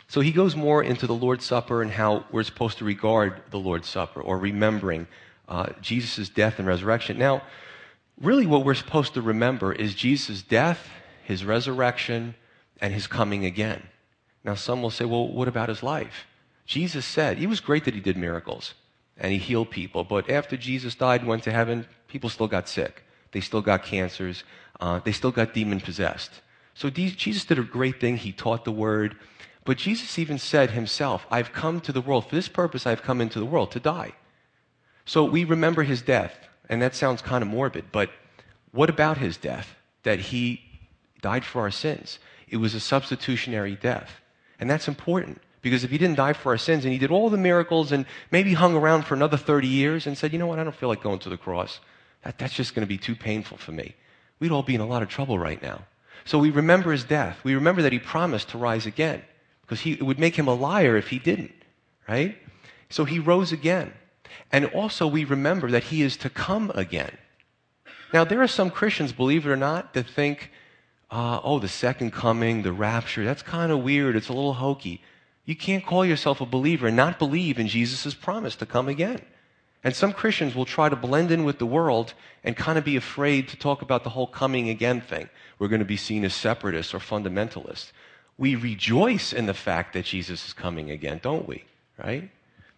So 0.07 0.21
he 0.23 0.33
goes 0.33 0.57
more 0.57 0.83
into 0.83 1.07
the 1.07 1.15
Lord's 1.15 1.45
Supper 1.45 1.83
and 1.83 1.91
how 1.91 2.25
we're 2.31 2.43
supposed 2.43 2.79
to 2.79 2.85
regard 2.85 3.43
the 3.51 3.59
Lord's 3.59 3.89
Supper 3.89 4.23
or 4.23 4.39
remembering 4.39 5.07
uh, 5.49 5.73
Jesus' 5.81 6.29
death 6.29 6.59
and 6.59 6.69
resurrection. 6.69 7.19
Now, 7.19 7.43
really, 8.21 8.47
what 8.47 8.65
we're 8.65 8.75
supposed 8.75 9.15
to 9.15 9.23
remember 9.23 9.73
is 9.73 9.95
Jesus' 9.95 10.43
death, 10.43 10.89
his 11.25 11.45
resurrection, 11.45 12.35
and 12.81 12.93
his 12.93 13.07
coming 13.07 13.45
again. 13.45 13.83
Now, 14.45 14.55
some 14.55 14.83
will 14.83 14.91
say, 14.91 15.05
well, 15.05 15.29
what 15.29 15.49
about 15.49 15.69
his 15.69 15.83
life? 15.83 16.27
Jesus 16.65 17.07
said, 17.07 17.39
it 17.39 17.47
was 17.47 17.61
great 17.61 17.85
that 17.87 17.95
he 17.95 18.01
did 18.01 18.17
miracles 18.17 18.75
and 19.17 19.33
he 19.33 19.39
healed 19.39 19.71
people, 19.71 20.05
but 20.05 20.31
after 20.31 20.57
Jesus 20.57 20.95
died 20.95 21.21
and 21.21 21.29
went 21.29 21.43
to 21.45 21.51
heaven, 21.51 21.87
people 22.07 22.31
still 22.31 22.47
got 22.47 22.69
sick. 22.69 23.03
They 23.33 23.41
still 23.41 23.63
got 23.63 23.83
cancers. 23.83 24.45
Uh, 24.81 25.01
they 25.01 25.13
still 25.13 25.33
got 25.33 25.55
demon 25.55 25.81
possessed. 25.81 26.31
So 26.75 26.89
Jesus 26.91 27.45
did 27.45 27.59
a 27.59 27.63
great 27.63 28.01
thing. 28.01 28.17
He 28.17 28.33
taught 28.33 28.65
the 28.65 28.73
word. 28.73 29.17
But 29.65 29.77
Jesus 29.77 30.19
even 30.19 30.39
said 30.39 30.71
himself, 30.71 31.27
I've 31.31 31.53
come 31.53 31.81
to 31.81 31.93
the 31.93 32.01
world. 32.01 32.29
For 32.29 32.37
this 32.37 32.49
purpose, 32.49 32.87
I've 32.87 33.03
come 33.03 33.21
into 33.21 33.41
the 33.41 33.45
world 33.45 33.73
to 33.73 33.81
die. 33.81 34.13
So 35.09 35.25
we 35.25 35.45
remember 35.45 35.85
his 35.85 36.03
death, 36.03 36.37
and 36.69 36.83
that 36.83 36.95
sounds 36.95 37.23
kind 37.23 37.41
of 37.41 37.49
morbid, 37.49 37.87
but 37.91 38.11
what 38.73 38.91
about 38.91 39.17
his 39.17 39.39
death? 39.39 39.75
That 40.03 40.19
he 40.19 40.61
died 41.23 41.47
for 41.47 41.63
our 41.63 41.71
sins. 41.71 42.19
It 42.47 42.59
was 42.59 42.75
a 42.75 42.81
substitutionary 42.81 43.75
death. 43.75 44.21
And 44.61 44.71
that's 44.71 44.87
important 44.87 45.41
Because 45.61 45.83
if 45.83 45.91
he 45.91 45.99
didn't 45.99 46.17
die 46.17 46.35
for 46.35 46.53
our 46.53 46.59
sins 46.59 46.85
and 46.85 46.93
he 46.93 46.99
did 46.99 47.11
all 47.11 47.31
the 47.31 47.37
miracles 47.37 47.91
and 47.91 48.07
maybe 48.31 48.55
hung 48.55 48.77
around 48.77 49.05
for 49.05 49.15
another 49.15 49.37
30 49.37 49.67
years 49.67 50.07
and 50.07 50.17
said, 50.17 50.33
you 50.33 50.39
know 50.39 50.47
what, 50.47 50.59
I 50.59 50.65
don't 50.65 50.75
feel 50.75 50.89
like 50.89 51.03
going 51.03 51.19
to 51.21 51.29
the 51.29 51.37
cross. 51.37 51.81
That, 52.23 52.39
that's 52.39 52.55
just 52.55 52.75
going 52.75 52.87
to 52.87 52.89
be 52.89 52.99
too 52.99 53.17
painful 53.17 53.59
for 53.59 53.73
me. 53.73 53.95
We'd 54.39 54.53
all 54.53 54.63
be 54.63 54.75
in 54.75 54.81
a 54.81 54.87
lot 54.87 55.03
of 55.03 55.09
trouble 55.09 55.39
right 55.39 55.61
now. 55.61 55.83
So 56.25 56.39
we 56.39 56.51
remember 56.51 56.93
his 56.93 57.05
death. 57.05 57.39
We 57.43 57.55
remember 57.55 57.83
that 57.83 57.93
he 57.93 57.99
promised 57.99 58.51
to 58.51 58.59
rise 58.59 58.87
again 58.87 59.23
because 59.63 59.81
he, 59.81 59.93
it 59.93 60.03
would 60.03 60.19
make 60.19 60.37
him 60.37 60.49
a 60.49 60.55
liar 60.55 60.97
if 60.97 61.09
he 61.09 61.19
didn't, 61.19 61.55
right? 62.09 62.37
So 62.89 63.05
he 63.05 63.19
rose 63.19 63.51
again. 63.53 63.93
And 64.53 64.67
also 64.67 65.07
we 65.07 65.25
remember 65.25 65.71
that 65.71 65.85
he 65.85 66.03
is 66.03 66.17
to 66.19 66.31
come 66.31 66.71
again. 66.75 67.17
Now, 68.13 68.25
there 68.25 68.43
are 68.43 68.49
some 68.49 68.71
Christians, 68.71 69.13
believe 69.13 69.47
it 69.47 69.51
or 69.51 69.57
not, 69.57 69.93
that 69.95 70.07
think, 70.07 70.51
uh, 71.11 71.41
oh, 71.43 71.59
the 71.59 71.69
second 71.69 72.13
coming, 72.13 72.63
the 72.63 72.73
rapture, 72.73 73.25
that's 73.25 73.43
kind 73.43 73.71
of 73.71 73.83
weird. 73.83 74.17
It's 74.17 74.29
a 74.29 74.33
little 74.33 74.55
hokey. 74.55 75.03
You 75.45 75.57
can't 75.57 75.85
call 75.85 76.05
yourself 76.05 76.41
a 76.41 76.47
believer 76.47 76.89
and 76.89 76.97
not 76.97 77.19
believe 77.19 77.59
in 77.59 77.69
Jesus' 77.69 78.15
promise 78.15 78.57
to 78.57 78.67
come 78.67 78.89
again. 78.89 79.21
And 79.85 79.95
some 79.95 80.13
Christians 80.13 80.55
will 80.55 80.65
try 80.65 80.89
to 80.89 80.97
blend 80.97 81.31
in 81.31 81.45
with 81.45 81.59
the 81.59 81.67
world 81.67 82.15
and 82.43 82.57
kind 82.57 82.79
of 82.79 82.85
be 82.85 82.97
afraid 82.97 83.49
to 83.49 83.57
talk 83.57 83.81
about 83.81 84.05
the 84.05 84.11
whole 84.11 84.27
coming 84.27 84.69
again 84.69 85.01
thing. 85.01 85.29
We're 85.59 85.69
going 85.69 85.79
to 85.81 85.85
be 85.85 85.97
seen 85.97 86.25
as 86.25 86.35
separatists 86.35 86.95
or 86.95 86.99
fundamentalists. 86.99 87.93
We 88.37 88.55
rejoice 88.55 89.33
in 89.33 89.47
the 89.47 89.55
fact 89.55 89.93
that 89.93 90.05
Jesus 90.05 90.47
is 90.47 90.53
coming 90.53 90.91
again, 90.91 91.21
don't 91.23 91.47
we? 91.47 91.65
Right? 91.97 92.31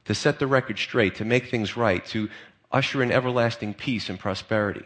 To 0.07 0.15
set 0.15 0.39
the 0.39 0.47
record 0.47 0.79
straight, 0.79 1.17
to 1.17 1.25
make 1.25 1.51
things 1.51 1.77
right, 1.77 2.05
to 2.07 2.29
usher 2.73 3.03
in 3.03 3.13
everlasting 3.13 3.75
peace 3.75 4.09
and 4.09 4.19
prosperity. 4.19 4.85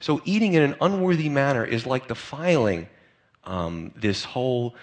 So 0.00 0.20
eating 0.24 0.54
in 0.54 0.62
an 0.62 0.76
unworthy 0.80 1.28
manner 1.28 1.64
is 1.64 1.86
like 1.86 2.08
defiling 2.08 2.88
um, 3.44 3.92
this 3.96 4.24
whole 4.24 4.74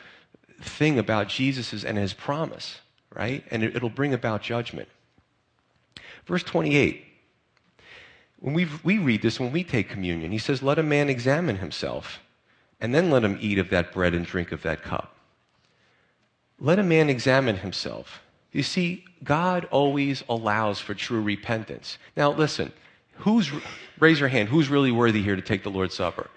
thing 0.62 1.00
about 1.00 1.28
Jesus 1.28 1.84
and 1.84 1.98
his 1.98 2.14
promise, 2.14 2.80
right? 3.14 3.44
And 3.52 3.64
it, 3.64 3.76
it'll 3.76 3.90
bring 3.90 4.14
about 4.14 4.42
judgment. 4.42 4.88
Verse 6.26 6.44
28. 6.44 7.06
When 8.40 8.54
we 8.54 8.68
we 8.84 8.98
read 8.98 9.22
this, 9.22 9.40
when 9.40 9.52
we 9.52 9.64
take 9.64 9.90
communion, 9.90 10.32
he 10.32 10.38
says, 10.38 10.64
Let 10.64 10.80
a 10.80 10.84
man 10.84 11.10
examine 11.10 11.58
himself, 11.58 12.20
and 12.80 12.96
then 12.96 13.12
let 13.12 13.24
him 13.24 13.38
eat 13.42 13.60
of 13.60 13.70
that 13.72 13.92
bread 13.92 14.14
and 14.14 14.26
drink 14.26 14.52
of 14.54 14.62
that 14.62 14.82
cup. 14.82 15.16
Let 16.60 16.80
a 16.80 16.84
man 16.84 17.10
examine 17.10 17.58
himself. 17.58 18.22
You 18.52 18.64
see, 18.64 19.06
God 19.24 19.66
always 19.66 20.24
allows 20.28 20.80
for 20.80 20.94
true 20.94 21.22
repentance. 21.22 21.98
Now, 22.16 22.32
listen, 22.32 22.72
who's, 23.18 23.52
raise 24.00 24.20
your 24.20 24.30
hand, 24.30 24.50
who's 24.50 24.70
really 24.70 24.92
worthy 24.92 25.22
here 25.22 25.36
to 25.36 25.42
take 25.42 25.64
the 25.64 25.70
Lord's 25.70 25.96
Supper? 25.96 26.30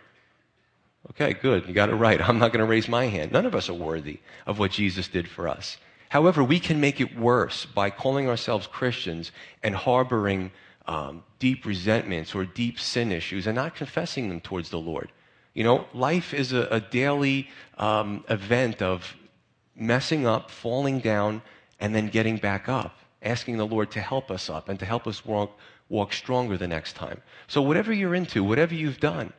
Okay, 1.11 1.33
good. 1.33 1.67
You 1.67 1.75
got 1.75 1.91
it 1.91 1.95
right. 1.95 2.21
I'm 2.21 2.39
not 2.39 2.53
going 2.53 2.65
to 2.65 2.71
raise 2.71 2.89
my 2.89 3.07
hand. 3.07 3.33
None 3.33 3.47
of 3.47 3.55
us 3.55 3.69
are 3.69 3.75
worthy 3.75 4.21
of 4.47 4.59
what 4.59 4.71
Jesus 4.71 5.09
did 5.09 5.29
for 5.29 5.49
us. 5.49 5.79
However, 6.11 6.45
we 6.45 6.61
can 6.61 6.81
make 6.81 7.01
it 7.01 7.19
worse 7.19 7.65
by 7.65 7.91
calling 7.91 8.29
ourselves 8.29 8.67
Christians 8.67 9.33
and 9.63 9.75
harboring 9.75 10.53
um, 10.87 11.25
deep 11.39 11.65
resentments 11.65 12.35
or 12.35 12.45
deep 12.45 12.79
sin 12.79 13.11
issues 13.11 13.47
and 13.47 13.57
not 13.57 13.75
confessing 13.75 14.29
them 14.29 14.41
towards 14.41 14.71
the 14.71 14.79
Lord. 14.79 15.11
You 15.55 15.65
know, 15.65 15.87
life 15.95 16.35
is 16.35 16.53
a, 16.53 16.69
a 16.71 16.81
daily 16.81 17.49
um, 17.79 18.25
event 18.29 18.83
of 18.83 19.17
messing 19.75 20.27
up, 20.27 20.51
falling 20.51 21.01
down, 21.01 21.43
and 21.83 21.95
then 21.95 22.07
getting 22.07 22.37
back 22.37 22.69
up, 22.69 22.97
asking 23.23 23.57
the 23.57 23.67
Lord 23.67 23.91
to 23.91 24.01
help 24.01 24.31
us 24.31 24.49
up 24.49 24.69
and 24.69 24.79
to 24.79 24.87
help 24.87 25.09
us 25.09 25.27
walk, 25.27 25.59
walk 25.89 26.13
stronger 26.13 26.57
the 26.57 26.69
next 26.69 26.95
time. 26.95 27.21
So, 27.49 27.61
whatever 27.61 27.93
you're 27.93 28.15
into, 28.15 28.45
whatever 28.45 28.73
you've 28.73 29.01
done, 29.01 29.33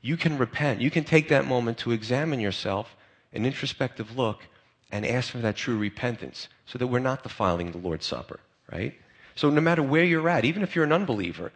you 0.00 0.16
can 0.16 0.38
repent. 0.38 0.80
You 0.80 0.90
can 0.90 1.02
take 1.02 1.28
that 1.28 1.46
moment 1.46 1.78
to 1.78 1.90
examine 1.90 2.38
yourself, 2.38 2.96
an 3.32 3.44
introspective 3.44 4.16
look, 4.16 4.46
and 4.92 5.04
ask 5.04 5.32
for 5.32 5.38
that 5.38 5.56
true 5.56 5.76
repentance 5.76 6.48
so 6.64 6.78
that 6.78 6.86
we're 6.86 7.00
not 7.00 7.24
defiling 7.24 7.72
the 7.72 7.78
Lord's 7.78 8.06
Supper, 8.06 8.38
right? 8.72 8.94
So 9.34 9.50
no 9.50 9.60
matter 9.60 9.82
where 9.82 10.04
you're 10.04 10.28
at, 10.28 10.44
even 10.44 10.62
if 10.62 10.76
you're 10.76 10.84
an 10.84 10.92
unbeliever, 10.92 11.50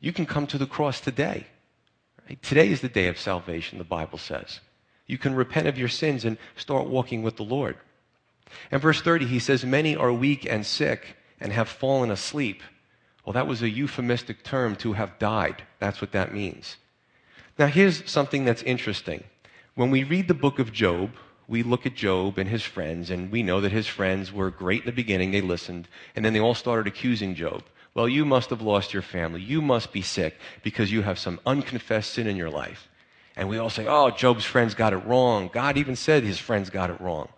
you 0.00 0.12
can 0.12 0.26
come 0.26 0.46
to 0.48 0.58
the 0.58 0.66
cross 0.66 1.00
today. 1.00 1.46
Right? 2.28 2.42
Today 2.42 2.68
is 2.68 2.82
the 2.82 2.88
day 2.90 3.08
of 3.08 3.18
salvation, 3.18 3.78
the 3.78 3.84
Bible 3.84 4.18
says. 4.18 4.60
You 5.06 5.16
can 5.16 5.34
repent 5.34 5.66
of 5.66 5.78
your 5.78 5.88
sins 5.88 6.26
and 6.26 6.36
start 6.56 6.88
walking 6.88 7.22
with 7.22 7.36
the 7.36 7.42
Lord. 7.42 7.78
And 8.70 8.80
verse 8.80 9.00
30, 9.00 9.26
he 9.26 9.38
says, 9.38 9.64
Many 9.64 9.96
are 9.96 10.12
weak 10.12 10.46
and 10.48 10.64
sick 10.64 11.16
and 11.40 11.52
have 11.52 11.68
fallen 11.68 12.10
asleep. 12.10 12.62
Well, 13.24 13.34
that 13.34 13.46
was 13.46 13.62
a 13.62 13.68
euphemistic 13.68 14.42
term 14.42 14.76
to 14.76 14.94
have 14.94 15.18
died. 15.18 15.62
That's 15.80 16.00
what 16.00 16.12
that 16.12 16.32
means. 16.32 16.76
Now, 17.58 17.66
here's 17.66 18.08
something 18.10 18.44
that's 18.44 18.62
interesting. 18.62 19.24
When 19.74 19.90
we 19.90 20.04
read 20.04 20.28
the 20.28 20.34
book 20.34 20.58
of 20.58 20.72
Job, 20.72 21.10
we 21.46 21.62
look 21.62 21.86
at 21.86 21.94
Job 21.94 22.38
and 22.38 22.48
his 22.48 22.62
friends, 22.62 23.10
and 23.10 23.30
we 23.32 23.42
know 23.42 23.60
that 23.60 23.72
his 23.72 23.86
friends 23.86 24.32
were 24.32 24.50
great 24.50 24.82
in 24.82 24.86
the 24.86 24.92
beginning. 24.92 25.30
They 25.30 25.40
listened, 25.40 25.88
and 26.14 26.24
then 26.24 26.32
they 26.32 26.40
all 26.40 26.54
started 26.54 26.86
accusing 26.86 27.34
Job. 27.34 27.62
Well, 27.94 28.08
you 28.08 28.24
must 28.24 28.50
have 28.50 28.62
lost 28.62 28.92
your 28.92 29.02
family. 29.02 29.40
You 29.40 29.60
must 29.60 29.92
be 29.92 30.02
sick 30.02 30.36
because 30.62 30.92
you 30.92 31.02
have 31.02 31.18
some 31.18 31.40
unconfessed 31.46 32.12
sin 32.12 32.26
in 32.26 32.36
your 32.36 32.50
life. 32.50 32.88
And 33.34 33.48
we 33.48 33.58
all 33.58 33.70
say, 33.70 33.86
oh, 33.88 34.10
Job's 34.10 34.44
friends 34.44 34.74
got 34.74 34.92
it 34.92 35.04
wrong. 35.06 35.48
God 35.52 35.76
even 35.76 35.96
said 35.96 36.22
his 36.22 36.38
friends 36.38 36.70
got 36.70 36.90
it 36.90 37.00
wrong. 37.00 37.28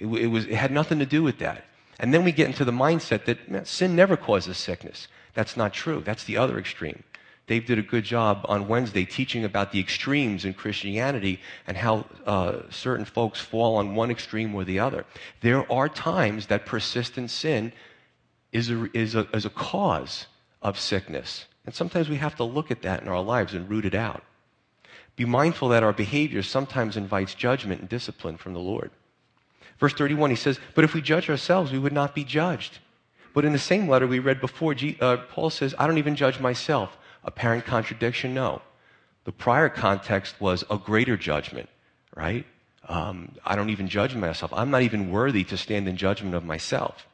It, 0.00 0.06
it 0.06 0.26
was, 0.26 0.46
it 0.46 0.54
had 0.54 0.72
nothing 0.72 0.98
to 0.98 1.06
do 1.06 1.22
with 1.22 1.38
that. 1.38 1.64
And 2.00 2.12
then 2.14 2.24
we 2.24 2.32
get 2.32 2.46
into 2.46 2.64
the 2.64 2.72
mindset 2.72 3.26
that 3.26 3.50
man, 3.50 3.64
sin 3.66 3.94
never 3.94 4.16
causes 4.16 4.56
sickness. 4.56 5.06
That's 5.34 5.56
not 5.56 5.72
true. 5.72 6.02
That's 6.04 6.24
the 6.24 6.38
other 6.38 6.58
extreme. 6.58 7.04
Dave 7.46 7.66
did 7.66 7.78
a 7.78 7.82
good 7.82 8.04
job 8.04 8.46
on 8.48 8.68
Wednesday 8.68 9.04
teaching 9.04 9.44
about 9.44 9.72
the 9.72 9.80
extremes 9.80 10.44
in 10.44 10.54
Christianity 10.54 11.40
and 11.66 11.76
how 11.76 12.06
uh, 12.24 12.60
certain 12.70 13.04
folks 13.04 13.40
fall 13.40 13.76
on 13.76 13.96
one 13.96 14.10
extreme 14.10 14.54
or 14.54 14.64
the 14.64 14.78
other. 14.78 15.04
There 15.40 15.70
are 15.70 15.88
times 15.88 16.46
that 16.46 16.64
persistent 16.64 17.30
sin 17.30 17.72
is 18.52 18.70
a, 18.70 18.88
is 18.96 19.14
a, 19.14 19.26
is 19.34 19.44
a 19.44 19.50
cause 19.50 20.26
of 20.62 20.78
sickness. 20.78 21.46
And 21.66 21.74
sometimes 21.74 22.08
we 22.08 22.16
have 22.16 22.36
to 22.36 22.44
look 22.44 22.70
at 22.70 22.82
that 22.82 23.02
in 23.02 23.08
our 23.08 23.22
lives 23.22 23.52
and 23.52 23.68
root 23.68 23.84
it 23.84 23.94
out. 23.94 24.22
Be 25.16 25.24
mindful 25.24 25.68
that 25.70 25.82
our 25.82 25.92
behavior 25.92 26.42
sometimes 26.42 26.96
invites 26.96 27.34
judgment 27.34 27.80
and 27.80 27.88
discipline 27.88 28.36
from 28.36 28.54
the 28.54 28.60
Lord. 28.60 28.90
Verse 29.80 29.94
31, 29.94 30.30
he 30.30 30.36
says, 30.36 30.60
But 30.74 30.84
if 30.84 30.94
we 30.94 31.00
judge 31.00 31.28
ourselves, 31.30 31.72
we 31.72 31.78
would 31.78 31.92
not 31.92 32.14
be 32.14 32.22
judged. 32.22 32.78
But 33.32 33.44
in 33.44 33.52
the 33.52 33.58
same 33.58 33.88
letter 33.88 34.06
we 34.06 34.18
read 34.18 34.40
before, 34.40 34.74
uh, 35.00 35.16
Paul 35.30 35.50
says, 35.50 35.74
I 35.78 35.86
don't 35.86 35.98
even 35.98 36.16
judge 36.16 36.38
myself. 36.38 36.98
Apparent 37.24 37.64
contradiction? 37.64 38.34
No. 38.34 38.60
The 39.24 39.32
prior 39.32 39.68
context 39.68 40.40
was 40.40 40.64
a 40.70 40.76
greater 40.76 41.16
judgment, 41.16 41.68
right? 42.14 42.44
Um, 42.88 43.32
I 43.44 43.56
don't 43.56 43.70
even 43.70 43.88
judge 43.88 44.14
myself. 44.14 44.52
I'm 44.54 44.70
not 44.70 44.82
even 44.82 45.10
worthy 45.10 45.44
to 45.44 45.56
stand 45.56 45.88
in 45.88 45.96
judgment 45.96 46.34
of 46.34 46.44
myself. 46.44 47.06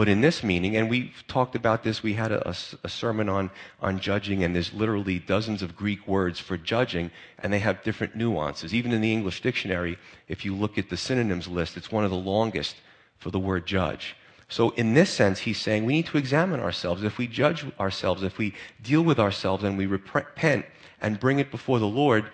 But 0.00 0.08
in 0.08 0.22
this 0.22 0.42
meaning, 0.42 0.78
and 0.78 0.88
we've 0.88 1.22
talked 1.28 1.54
about 1.54 1.82
this, 1.82 2.02
we 2.02 2.14
had 2.14 2.32
a, 2.32 2.48
a, 2.48 2.56
a, 2.84 2.88
sermon 2.88 3.28
on, 3.28 3.50
on 3.82 4.00
judging, 4.00 4.42
and 4.42 4.54
there's 4.54 4.72
literally 4.72 5.18
dozens 5.18 5.60
of 5.60 5.76
Greek 5.76 6.08
words 6.08 6.40
for 6.40 6.56
judging, 6.56 7.10
and 7.40 7.52
they 7.52 7.58
have 7.58 7.82
different 7.82 8.16
nuances. 8.16 8.72
Even 8.72 8.92
in 8.92 9.02
the 9.02 9.12
English 9.12 9.42
dictionary, 9.42 9.98
if 10.26 10.42
you 10.42 10.54
look 10.54 10.78
at 10.78 10.88
the 10.88 10.96
synonyms 10.96 11.48
list, 11.48 11.76
it's 11.76 11.92
one 11.92 12.02
of 12.02 12.10
the 12.10 12.16
longest 12.16 12.76
for 13.18 13.30
the 13.30 13.38
word 13.38 13.66
judge. 13.66 14.16
So, 14.48 14.70
in 14.70 14.94
this 14.94 15.10
sense, 15.10 15.40
he's 15.40 15.60
saying 15.60 15.84
we 15.84 15.92
need 15.92 16.06
to 16.06 16.16
examine 16.16 16.60
ourselves. 16.60 17.04
If 17.04 17.18
we 17.18 17.26
judge 17.26 17.66
ourselves, 17.78 18.22
if 18.22 18.38
we 18.38 18.54
deal 18.82 19.02
with 19.02 19.18
ourselves 19.18 19.64
and 19.64 19.76
we 19.76 19.84
repent 19.84 20.64
and 21.02 21.20
bring 21.20 21.40
it 21.40 21.50
before 21.50 21.78
the 21.78 21.86
Lord, 21.86 22.24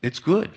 it's 0.00 0.20
good. 0.20 0.52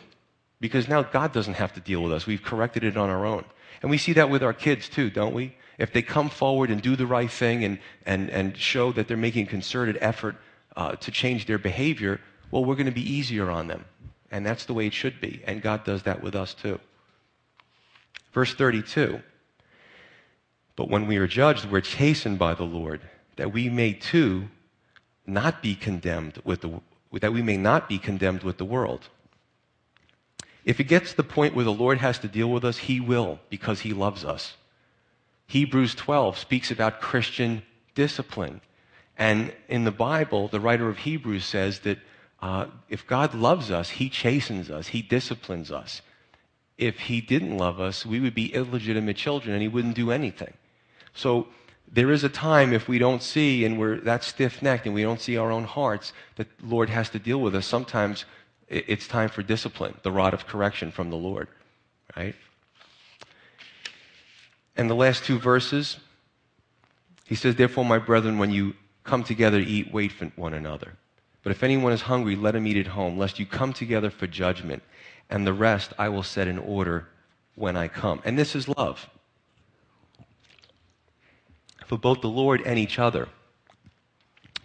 Because 0.62 0.88
now 0.88 1.04
God 1.04 1.34
doesn't 1.34 1.56
have 1.56 1.74
to 1.74 1.82
deal 1.82 2.02
with 2.02 2.14
us. 2.14 2.26
We've 2.26 2.42
corrected 2.42 2.86
it 2.86 2.96
on 2.96 3.10
our 3.10 3.26
own. 3.26 3.44
And 3.82 3.92
we 3.92 3.98
see 3.98 4.14
that 4.14 4.30
with 4.30 4.44
our 4.44 4.54
kids 4.54 4.88
too, 4.88 5.10
don't 5.10 5.34
we? 5.34 5.54
If 5.78 5.94
they 5.94 6.02
come 6.02 6.30
forward 6.30 6.72
and 6.72 6.82
do 6.82 6.96
the 6.96 7.06
right 7.06 7.30
thing 7.30 7.64
and, 7.64 7.80
and, 8.06 8.30
and 8.30 8.58
show 8.58 8.92
that 8.94 9.08
they're 9.08 9.18
making 9.18 9.46
concerted 9.48 9.98
effort 10.02 10.36
uh, 10.76 10.96
to 10.96 11.12
change 11.12 11.46
their 11.46 11.60
behavior, 11.60 12.20
well, 12.50 12.66
we're 12.66 12.76
going 12.76 12.88
to 12.88 12.92
be 12.92 13.14
easier 13.14 13.50
on 13.50 13.68
them. 13.68 13.86
And 14.32 14.46
that's 14.46 14.66
the 14.66 14.74
way 14.74 14.88
it 14.88 14.94
should 14.94 15.22
be. 15.22 15.42
And 15.46 15.62
God 15.62 15.84
does 15.84 16.04
that 16.04 16.22
with 16.22 16.36
us 16.36 16.54
too. 16.54 16.80
Verse 18.34 18.54
32. 18.54 19.22
But 20.76 20.90
when 20.90 21.08
we 21.08 21.18
are 21.18 21.28
judged, 21.28 21.66
we're 21.66 21.82
chastened 21.82 22.38
by 22.38 22.54
the 22.54 22.64
Lord, 22.64 23.02
that 23.36 23.52
we 23.54 23.70
may 23.70 23.94
too 23.94 24.50
not 25.26 25.62
be 25.62 25.76
condemned 25.76 26.42
with 26.44 26.62
the, 26.62 26.82
that 27.14 27.34
we 27.34 27.42
may 27.42 27.58
not 27.58 27.90
be 27.90 27.98
condemned 27.98 28.44
with 28.44 28.58
the 28.58 28.66
world. 28.66 29.10
If 30.66 30.80
it 30.80 30.86
gets 30.86 31.12
to 31.12 31.18
the 31.18 31.24
point 31.24 31.56
where 31.56 31.66
the 31.66 31.74
Lord 31.74 32.00
has 32.00 32.20
to 32.20 32.28
deal 32.28 32.52
with 32.52 32.64
us, 32.66 32.78
He 32.78 33.00
will, 33.00 33.40
because 33.50 33.82
He 33.82 33.94
loves 33.94 34.24
us. 34.26 34.56
Hebrews 35.48 35.96
12 35.96 36.38
speaks 36.38 36.72
about 36.72 37.02
Christian 37.02 37.64
discipline. 37.96 38.62
And 39.18 39.54
in 39.68 39.86
the 39.86 39.92
Bible, 39.92 40.48
the 40.48 40.60
writer 40.60 40.90
of 40.90 41.00
Hebrews 41.00 41.46
says 41.46 41.80
that 41.80 42.00
uh, 42.42 42.68
if 42.90 43.08
God 43.08 43.34
loves 43.34 43.72
us, 43.72 43.90
He 43.90 44.10
chastens 44.10 44.70
us, 44.70 44.88
He 44.88 45.02
disciplines 45.02 45.72
us. 45.72 46.02
If 46.78 47.00
He 47.00 47.22
didn't 47.22 47.58
love 47.58 47.80
us, 47.80 48.06
we 48.06 48.20
would 48.20 48.36
be 48.36 48.54
illegitimate 48.54 49.18
children 49.18 49.54
and 49.54 49.62
He 49.62 49.68
wouldn't 49.68 49.96
do 49.96 50.12
anything. 50.12 50.54
So 51.14 51.48
there 51.92 52.12
is 52.12 52.24
a 52.24 52.30
time 52.30 52.74
if 52.74 52.88
we 52.88 53.00
don't 53.00 53.24
see 53.24 53.66
and 53.66 53.80
we're 53.80 54.00
that 54.02 54.24
stiff 54.24 54.62
necked 54.62 54.86
and 54.86 54.94
we 54.94 55.02
don't 55.02 55.22
see 55.22 55.38
our 55.38 55.52
own 55.52 55.64
hearts 55.64 56.14
that 56.36 56.48
the 56.60 56.68
Lord 56.68 56.90
has 56.90 57.10
to 57.12 57.20
deal 57.20 57.40
with 57.40 57.56
us. 57.56 57.66
Sometimes 57.66 58.26
it's 58.68 59.08
time 59.08 59.30
for 59.30 59.42
discipline, 59.42 59.96
the 60.04 60.12
rod 60.12 60.34
of 60.34 60.46
correction 60.46 60.92
from 60.92 61.10
the 61.10 61.16
Lord, 61.16 61.48
right? 62.16 62.36
And 64.78 64.90
the 64.90 64.96
last 64.96 65.26
two 65.26 65.40
verses, 65.40 65.98
he 67.26 67.36
says, 67.36 67.56
Therefore, 67.56 67.84
my 67.84 67.98
brethren, 67.98 68.38
when 68.38 68.52
you 68.52 68.76
come 69.04 69.24
together 69.24 69.60
to 69.60 69.66
eat, 69.66 69.92
wait 69.92 70.12
for 70.12 70.26
one 70.36 70.54
another. 70.54 70.94
But 71.44 71.52
if 71.52 71.64
anyone 71.64 71.94
is 71.94 72.02
hungry, 72.02 72.36
let 72.36 72.56
him 72.56 72.68
eat 72.68 72.78
at 72.78 72.88
home, 72.88 73.18
lest 73.18 73.40
you 73.40 73.46
come 73.46 73.74
together 73.74 74.10
for 74.10 74.28
judgment. 74.28 74.84
And 75.30 75.46
the 75.46 75.54
rest 75.54 75.94
I 75.98 76.10
will 76.10 76.24
set 76.24 76.48
in 76.48 76.60
order 76.60 77.08
when 77.56 77.76
I 77.76 77.88
come. 77.88 78.22
And 78.24 78.38
this 78.38 78.56
is 78.56 78.68
love 78.68 79.10
for 81.86 81.98
both 81.98 82.22
the 82.22 82.30
Lord 82.30 82.62
and 82.66 82.78
each 82.78 83.00
other. 83.00 83.28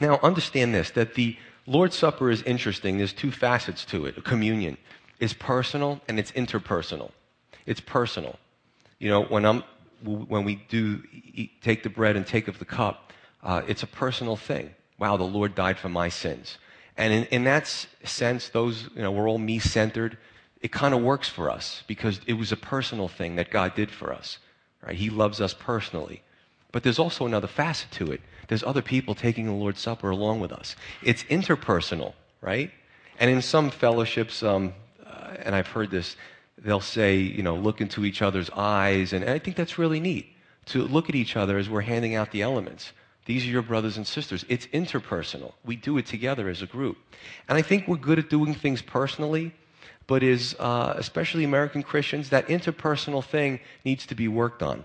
Now, 0.01 0.19
understand 0.23 0.75
this 0.75 0.91
that 0.91 1.15
the 1.15 1.37
Lord's 1.67 1.97
Supper 1.97 2.31
is 2.31 2.43
interesting. 2.43 2.99
There's 2.99 3.13
two 3.13 3.31
facets 3.31 3.85
to 3.87 4.07
it. 4.07 4.23
Communion 4.25 4.77
is 5.21 5.33
personal 5.33 6.01
and 6.09 6.19
it's 6.19 6.33
interpersonal. 6.33 7.13
It's 7.65 7.81
personal. 7.81 8.37
You 8.99 9.11
know, 9.11 9.23
when, 9.23 9.45
I'm, 9.45 9.63
when 10.05 10.45
we 10.45 10.57
do 10.69 11.03
eat, 11.13 11.63
take 11.63 11.83
the 11.83 11.91
bread 11.91 12.17
and 12.17 12.27
take 12.27 12.49
of 12.49 12.59
the 12.59 12.65
cup, 12.65 13.13
uh, 13.43 13.63
it's 13.67 13.83
a 13.83 13.87
personal 13.87 14.37
thing. 14.37 14.75
Wow, 14.99 15.17
the 15.17 15.25
Lord 15.25 15.55
died 15.55 15.79
for 15.79 15.89
my 15.89 16.09
sins. 16.09 16.59
And 16.97 17.13
in, 17.13 17.25
in 17.27 17.45
that 17.45 17.67
sense, 18.05 18.49
those, 18.51 18.89
you 18.95 19.03
know, 19.03 19.11
we're 19.11 19.29
all 19.29 19.39
me 19.39 19.59
centered. 19.59 20.19
It 20.61 20.71
kind 20.71 20.95
of 20.95 21.03
works 21.03 21.29
for 21.29 21.51
us 21.51 21.83
because 21.87 22.21
it 22.27 22.35
was 22.35 22.53
a 22.53 22.57
personal 22.57 23.09
thing 23.09 23.37
that 23.37 23.51
God 23.51 23.75
did 23.75 23.91
for 23.91 24.13
us. 24.13 24.39
Right? 24.85 24.97
He 24.97 25.11
loves 25.11 25.41
us 25.41 25.55
personally. 25.55 26.23
But 26.71 26.83
there's 26.83 26.99
also 26.99 27.27
another 27.27 27.47
facet 27.47 27.91
to 27.93 28.13
it. 28.13 28.21
There's 28.49 28.63
other 28.63 28.83
people 28.83 29.15
taking 29.15 29.47
the 29.47 29.53
Lord's 29.53 29.81
Supper 29.81 30.11
along 30.11 30.41
with 30.41 30.53
us. 30.53 30.77
It's 31.03 31.25
interpersonal, 31.25 32.15
right? 32.41 32.71
And 33.19 33.31
in 33.31 33.43
some 33.43 33.71
fellowships, 33.71 34.43
um, 34.43 34.73
uh, 35.07 35.37
and 35.41 35.55
I've 35.55 35.69
heard 35.69 35.91
this, 35.91 36.17
they'll 36.65 36.81
say, 36.81 37.17
you 37.17 37.43
know, 37.43 37.57
look 37.57 37.81
into 37.81 38.05
each 38.05 38.23
other's 38.23 38.51
eyes. 38.51 39.13
And 39.13 39.25
I 39.25 39.39
think 39.39 39.57
that's 39.57 39.79
really 39.79 40.01
neat 40.01 40.27
to 40.67 40.83
look 40.83 41.09
at 41.09 41.15
each 41.15 41.37
other 41.37 41.59
as 41.59 41.69
we're 41.69 41.81
handing 41.83 42.15
out 42.15 42.31
the 42.31 42.43
elements. 42.43 42.93
These 43.25 43.45
are 43.45 43.51
your 43.51 43.63
brothers 43.63 43.97
and 43.97 44.07
sisters. 44.07 44.45
It's 44.49 44.67
interpersonal. 44.69 45.53
We 45.65 45.77
do 45.77 45.99
it 45.99 46.07
together 46.07 46.49
as 46.49 46.63
a 46.63 46.67
group. 46.67 46.99
And 47.49 47.57
I 47.57 47.63
think 47.63 47.87
we're 47.87 47.97
good 47.97 48.19
at 48.19 48.31
doing 48.31 48.55
things 48.55 48.83
personally, 48.83 49.55
but 50.07 50.23
is, 50.23 50.57
uh, 50.59 50.95
especially 50.97 51.45
American 51.45 51.83
Christians, 51.83 52.31
that 52.31 52.49
interpersonal 52.49 53.25
thing 53.25 53.61
needs 53.85 54.07
to 54.07 54.15
be 54.15 54.27
worked 54.27 54.63
on. 54.63 54.85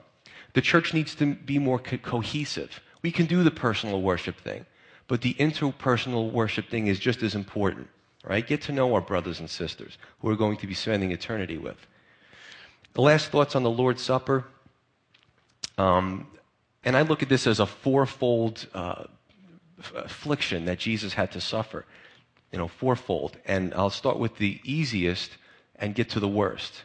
The 0.54 0.62
church 0.62 0.94
needs 0.94 1.16
to 1.16 1.36
be 1.36 1.60
more 1.60 1.80
co- 1.80 1.98
cohesive. 1.98 2.80
We 3.02 3.12
can 3.12 3.26
do 3.26 3.44
the 3.44 3.52
personal 3.52 4.02
worship 4.02 4.40
thing, 4.40 4.66
but 5.08 5.22
the 5.22 5.34
interpersonal 5.36 6.32
worship 6.32 6.70
thing 6.70 6.88
is 6.88 7.00
just 7.00 7.24
as 7.24 7.36
important, 7.36 7.88
right? 8.24 8.46
Get 8.46 8.62
to 8.64 8.72
know 8.72 8.94
our 8.94 9.02
brothers 9.02 9.40
and 9.40 9.50
sisters 9.50 9.98
who 10.20 10.28
we're 10.28 10.36
going 10.36 10.58
to 10.58 10.68
be 10.68 10.74
spending 10.74 11.12
eternity 11.12 11.58
with. 11.58 11.78
The 12.94 13.02
last 13.02 13.30
thoughts 13.30 13.56
on 13.56 13.64
the 13.64 13.70
Lord's 13.70 14.02
Supper. 14.02 14.46
Um, 15.78 16.28
and 16.84 16.98
I 16.98 17.04
look 17.04 17.22
at 17.22 17.30
this 17.30 17.46
as 17.46 17.60
a 17.60 17.66
fourfold 17.66 18.68
uh, 18.74 19.04
affliction 19.96 20.66
that 20.66 20.80
Jesus 20.80 21.14
had 21.14 21.32
to 21.34 21.42
suffer. 21.42 21.86
You 22.52 22.58
know, 22.58 22.68
fourfold. 22.68 23.38
And 23.46 23.74
I'll 23.74 23.90
start 23.90 24.18
with 24.18 24.38
the 24.38 24.60
easiest 24.64 25.38
and 25.76 25.94
get 25.94 26.10
to 26.12 26.20
the 26.20 26.28
worst. 26.28 26.84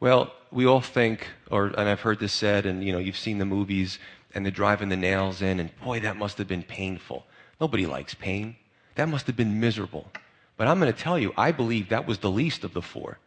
Well, 0.00 0.32
we 0.52 0.66
all 0.66 0.80
think, 0.80 1.26
or 1.50 1.66
and 1.66 1.88
I've 1.88 2.00
heard 2.00 2.20
this 2.20 2.32
said, 2.32 2.66
and 2.66 2.84
you 2.84 2.92
know, 2.92 2.98
you've 2.98 3.16
seen 3.16 3.38
the 3.38 3.44
movies, 3.44 3.98
and 4.34 4.44
they're 4.44 4.52
driving 4.52 4.88
the 4.88 4.96
nails 4.96 5.42
in, 5.42 5.58
and 5.60 5.70
boy, 5.80 6.00
that 6.00 6.16
must 6.16 6.38
have 6.38 6.46
been 6.46 6.62
painful. 6.62 7.26
Nobody 7.60 7.86
likes 7.86 8.14
pain. 8.14 8.56
That 8.94 9.08
must 9.08 9.26
have 9.26 9.36
been 9.36 9.58
miserable. 9.60 10.10
But 10.58 10.66
I'm 10.66 10.78
going 10.80 10.92
to 10.92 10.98
tell 10.98 11.18
you, 11.18 11.32
I 11.38 11.52
believe 11.52 11.88
that 11.88 12.06
was 12.06 12.18
the 12.18 12.30
least 12.30 12.64
of 12.64 12.74
the 12.74 12.82
four. 12.82 13.18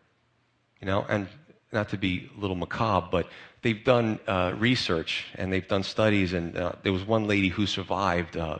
You 0.80 0.86
know, 0.86 1.06
and 1.10 1.28
not 1.72 1.90
to 1.90 1.98
be 1.98 2.30
a 2.38 2.40
little 2.40 2.58
macabre, 2.58 3.08
but 3.10 3.30
they've 3.62 3.84
done 3.84 4.20
uh, 4.28 4.54
research 4.58 5.26
and 5.36 5.52
they've 5.52 5.68
done 5.68 5.84
studies, 5.84 6.34
and 6.34 6.58
uh, 6.58 6.74
there 6.84 6.92
was 6.92 7.06
one 7.06 7.28
lady 7.28 7.48
who 7.48 7.66
survived 7.66 8.36
uh, 8.36 8.60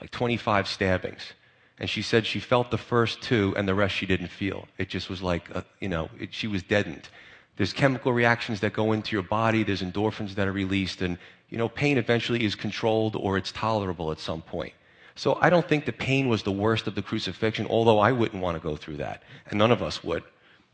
like 0.00 0.10
25 0.10 0.66
stabbings. 0.66 1.34
And 1.78 1.90
she 1.90 2.00
said 2.00 2.24
she 2.24 2.40
felt 2.40 2.70
the 2.70 2.78
first 2.78 3.20
two, 3.20 3.52
and 3.56 3.68
the 3.68 3.74
rest 3.74 3.94
she 3.94 4.06
didn't 4.06 4.28
feel. 4.28 4.66
It 4.78 4.88
just 4.88 5.10
was 5.10 5.20
like, 5.20 5.54
uh, 5.54 5.60
you 5.80 5.90
know, 5.90 6.08
it, 6.18 6.32
she 6.32 6.46
was 6.46 6.62
deadened. 6.62 7.10
There's 7.56 7.74
chemical 7.74 8.14
reactions 8.14 8.60
that 8.60 8.72
go 8.72 8.92
into 8.92 9.14
your 9.14 9.22
body. 9.22 9.62
There's 9.62 9.82
endorphins 9.82 10.34
that 10.36 10.48
are 10.48 10.52
released. 10.52 11.02
And, 11.02 11.18
you 11.50 11.58
know, 11.58 11.68
pain 11.68 11.98
eventually 11.98 12.44
is 12.44 12.54
controlled 12.54 13.14
or 13.14 13.36
it's 13.36 13.52
tolerable 13.52 14.10
at 14.10 14.20
some 14.20 14.40
point. 14.40 14.72
So 15.16 15.38
I 15.40 15.48
don't 15.50 15.66
think 15.66 15.86
the 15.86 15.92
pain 15.92 16.28
was 16.28 16.42
the 16.42 16.52
worst 16.52 16.86
of 16.86 16.94
the 16.94 17.02
crucifixion, 17.02 17.66
although 17.68 17.98
I 17.98 18.12
wouldn't 18.12 18.42
want 18.42 18.56
to 18.56 18.62
go 18.62 18.76
through 18.76 18.98
that. 18.98 19.22
And 19.48 19.58
none 19.58 19.72
of 19.72 19.82
us 19.82 20.04
would. 20.04 20.22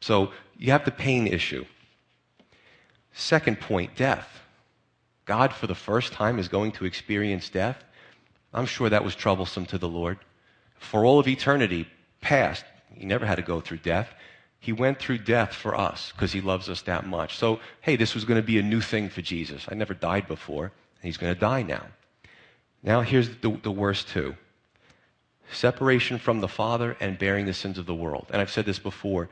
So 0.01 0.33
you 0.59 0.73
have 0.73 0.85
the 0.85 0.91
pain 0.91 1.29
issue. 1.29 1.65
Second 3.13 3.61
point, 3.61 3.95
death. 3.97 4.41
God, 5.27 5.53
for 5.53 5.69
the 5.69 5.75
first 5.77 6.13
time, 6.13 6.41
is 6.41 6.49
going 6.49 6.73
to 6.73 6.85
experience 6.85 7.49
death. 7.49 7.83
I'm 8.53 8.67
sure 8.67 8.91
that 8.91 9.05
was 9.05 9.15
troublesome 9.15 9.67
to 9.67 9.79
the 9.79 9.89
Lord. 9.89 10.19
For 10.79 11.05
all 11.05 11.21
of 11.21 11.29
eternity 11.29 11.87
past, 12.21 12.65
he 12.93 13.07
never 13.07 13.25
had 13.25 13.37
to 13.37 13.43
go 13.43 13.61
through 13.61 13.79
death. 13.79 14.09
He 14.59 14.73
went 14.73 14.99
through 14.99 15.19
death 15.19 15.55
for 15.55 15.77
us 15.77 16.13
because 16.13 16.33
he 16.33 16.41
loves 16.41 16.69
us 16.69 16.83
that 16.83 17.07
much. 17.07 17.37
So, 17.37 17.61
hey, 17.81 17.95
this 17.95 18.15
was 18.15 18.25
going 18.25 18.41
to 18.41 18.47
be 18.47 18.59
a 18.59 18.63
new 18.63 18.81
thing 18.81 19.09
for 19.09 19.23
Jesus. 19.23 19.67
I 19.69 19.75
never 19.75 19.95
died 19.95 20.27
before, 20.27 20.65
and 20.65 20.73
he's 21.03 21.17
going 21.17 21.33
to 21.33 21.41
die 21.41 21.63
now. 21.63 21.87
Now, 22.83 23.03
here's 23.03 23.29
the, 23.39 23.59
the 23.63 23.71
worst 23.71 24.09
two 24.09 24.37
separation 25.51 26.19
from 26.19 26.41
the 26.41 26.49
Father 26.49 26.97
and 26.99 27.19
bearing 27.19 27.45
the 27.45 27.53
sins 27.53 27.77
of 27.77 27.85
the 27.85 27.95
world. 27.95 28.27
And 28.31 28.41
I've 28.41 28.51
said 28.51 28.65
this 28.65 28.79
before. 28.79 29.29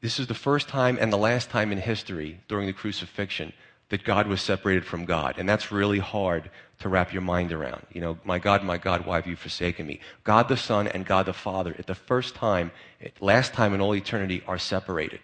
This 0.00 0.18
is 0.18 0.26
the 0.26 0.34
first 0.34 0.68
time 0.68 0.98
and 1.00 1.12
the 1.12 1.16
last 1.16 1.50
time 1.50 1.70
in 1.70 1.78
history 1.78 2.40
during 2.48 2.66
the 2.66 2.72
crucifixion 2.72 3.52
that 3.90 4.02
God 4.02 4.26
was 4.26 4.42
separated 4.42 4.84
from 4.84 5.04
God. 5.04 5.36
And 5.38 5.48
that's 5.48 5.70
really 5.70 6.00
hard 6.00 6.50
to 6.80 6.88
wrap 6.88 7.12
your 7.12 7.22
mind 7.22 7.52
around. 7.52 7.86
You 7.92 8.00
know, 8.00 8.18
my 8.24 8.38
God, 8.40 8.64
my 8.64 8.78
God, 8.78 9.06
why 9.06 9.16
have 9.16 9.26
you 9.26 9.36
forsaken 9.36 9.86
me? 9.86 10.00
God 10.24 10.48
the 10.48 10.56
Son 10.56 10.88
and 10.88 11.06
God 11.06 11.26
the 11.26 11.32
Father, 11.32 11.76
at 11.78 11.86
the 11.86 11.94
first 11.94 12.34
time, 12.34 12.72
last 13.20 13.52
time 13.52 13.74
in 13.74 13.80
all 13.80 13.94
eternity, 13.94 14.42
are 14.48 14.58
separated. 14.58 15.20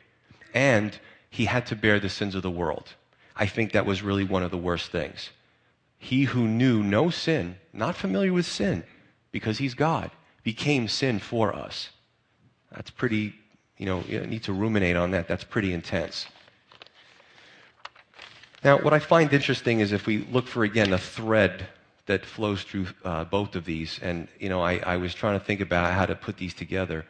And 0.54 0.96
he 1.30 1.46
had 1.46 1.66
to 1.66 1.76
bear 1.76 1.98
the 1.98 2.08
sins 2.08 2.34
of 2.34 2.42
the 2.42 2.50
world. 2.50 2.94
I 3.34 3.46
think 3.46 3.72
that 3.72 3.86
was 3.86 4.02
really 4.02 4.24
one 4.24 4.42
of 4.42 4.50
the 4.50 4.58
worst 4.58 4.92
things. 4.92 5.30
He 5.98 6.24
who 6.24 6.46
knew 6.46 6.82
no 6.82 7.10
sin, 7.10 7.56
not 7.72 7.96
familiar 7.96 8.32
with 8.32 8.46
sin, 8.46 8.84
because 9.32 9.58
he's 9.58 9.74
God, 9.74 10.10
became 10.42 10.88
sin 10.88 11.18
for 11.18 11.54
us. 11.54 11.90
That's 12.72 12.90
pretty, 12.90 13.34
you 13.76 13.86
know, 13.86 14.04
you 14.08 14.20
need 14.20 14.44
to 14.44 14.52
ruminate 14.52 14.96
on 14.96 15.10
that. 15.10 15.28
That's 15.28 15.44
pretty 15.44 15.72
intense. 15.72 16.26
Now, 18.64 18.78
what 18.78 18.92
I 18.92 18.98
find 18.98 19.32
interesting 19.32 19.80
is 19.80 19.92
if 19.92 20.06
we 20.06 20.18
look 20.32 20.46
for, 20.46 20.64
again, 20.64 20.92
a 20.92 20.98
thread 20.98 21.66
that 22.06 22.24
flows 22.24 22.62
through 22.62 22.86
uh, 23.04 23.24
both 23.24 23.54
of 23.54 23.64
these, 23.64 23.98
and, 24.02 24.28
you 24.38 24.48
know, 24.48 24.62
I, 24.62 24.78
I 24.78 24.96
was 24.96 25.14
trying 25.14 25.38
to 25.38 25.44
think 25.44 25.60
about 25.60 25.92
how 25.92 26.06
to 26.06 26.14
put 26.14 26.36
these 26.36 26.54
together, 26.54 27.04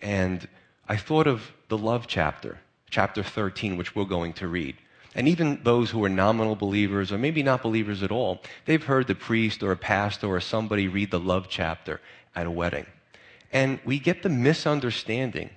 and 0.00 0.46
I 0.88 0.96
thought 0.96 1.26
of 1.26 1.50
the 1.68 1.78
love 1.78 2.06
chapter, 2.06 2.58
chapter 2.90 3.22
13, 3.22 3.76
which 3.76 3.96
we're 3.96 4.04
going 4.04 4.34
to 4.34 4.48
read. 4.48 4.76
And 5.14 5.28
even 5.28 5.60
those 5.62 5.90
who 5.90 6.02
are 6.04 6.08
nominal 6.08 6.56
believers, 6.56 7.12
or 7.12 7.18
maybe 7.18 7.42
not 7.42 7.62
believers 7.62 8.02
at 8.02 8.10
all, 8.10 8.42
they've 8.64 8.82
heard 8.82 9.06
the 9.06 9.14
priest 9.14 9.62
or 9.62 9.70
a 9.70 9.76
pastor 9.76 10.26
or 10.26 10.40
somebody 10.40 10.88
read 10.88 11.10
the 11.10 11.20
love 11.20 11.46
chapter 11.48 12.00
at 12.34 12.46
a 12.46 12.50
wedding. 12.50 12.86
And 13.52 13.78
we 13.84 14.00
get 14.00 14.22
the 14.22 14.28
misunderstanding 14.28 15.50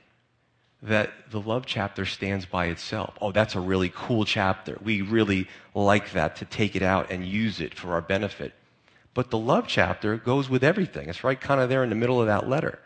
that 0.84 1.12
the 1.32 1.42
love 1.42 1.66
chapter 1.66 2.06
stands 2.06 2.46
by 2.46 2.68
itself. 2.68 3.16
Oh, 3.20 3.32
that's 3.32 3.56
a 3.56 3.60
really 3.60 3.92
cool 3.94 4.26
chapter. 4.26 4.78
We 4.84 5.02
really 5.02 5.48
like 5.74 6.12
that 6.12 6.36
to 6.38 6.46
take 6.46 6.76
it 6.76 6.84
out 6.84 7.10
and 7.10 7.26
use 7.26 7.60
it 7.60 7.74
for 7.74 7.94
our 7.94 8.02
benefit. 8.02 8.54
But 9.16 9.32
the 9.32 9.40
love 9.40 9.68
chapter 9.68 10.18
goes 10.18 10.48
with 10.48 10.64
everything. 10.64 11.10
It's 11.10 11.24
right 11.24 11.42
kind 11.42 11.60
of 11.60 11.70
there 11.70 11.84
in 11.84 11.90
the 11.90 11.96
middle 11.96 12.22
of 12.22 12.28
that 12.28 12.48
letter. 12.48 12.78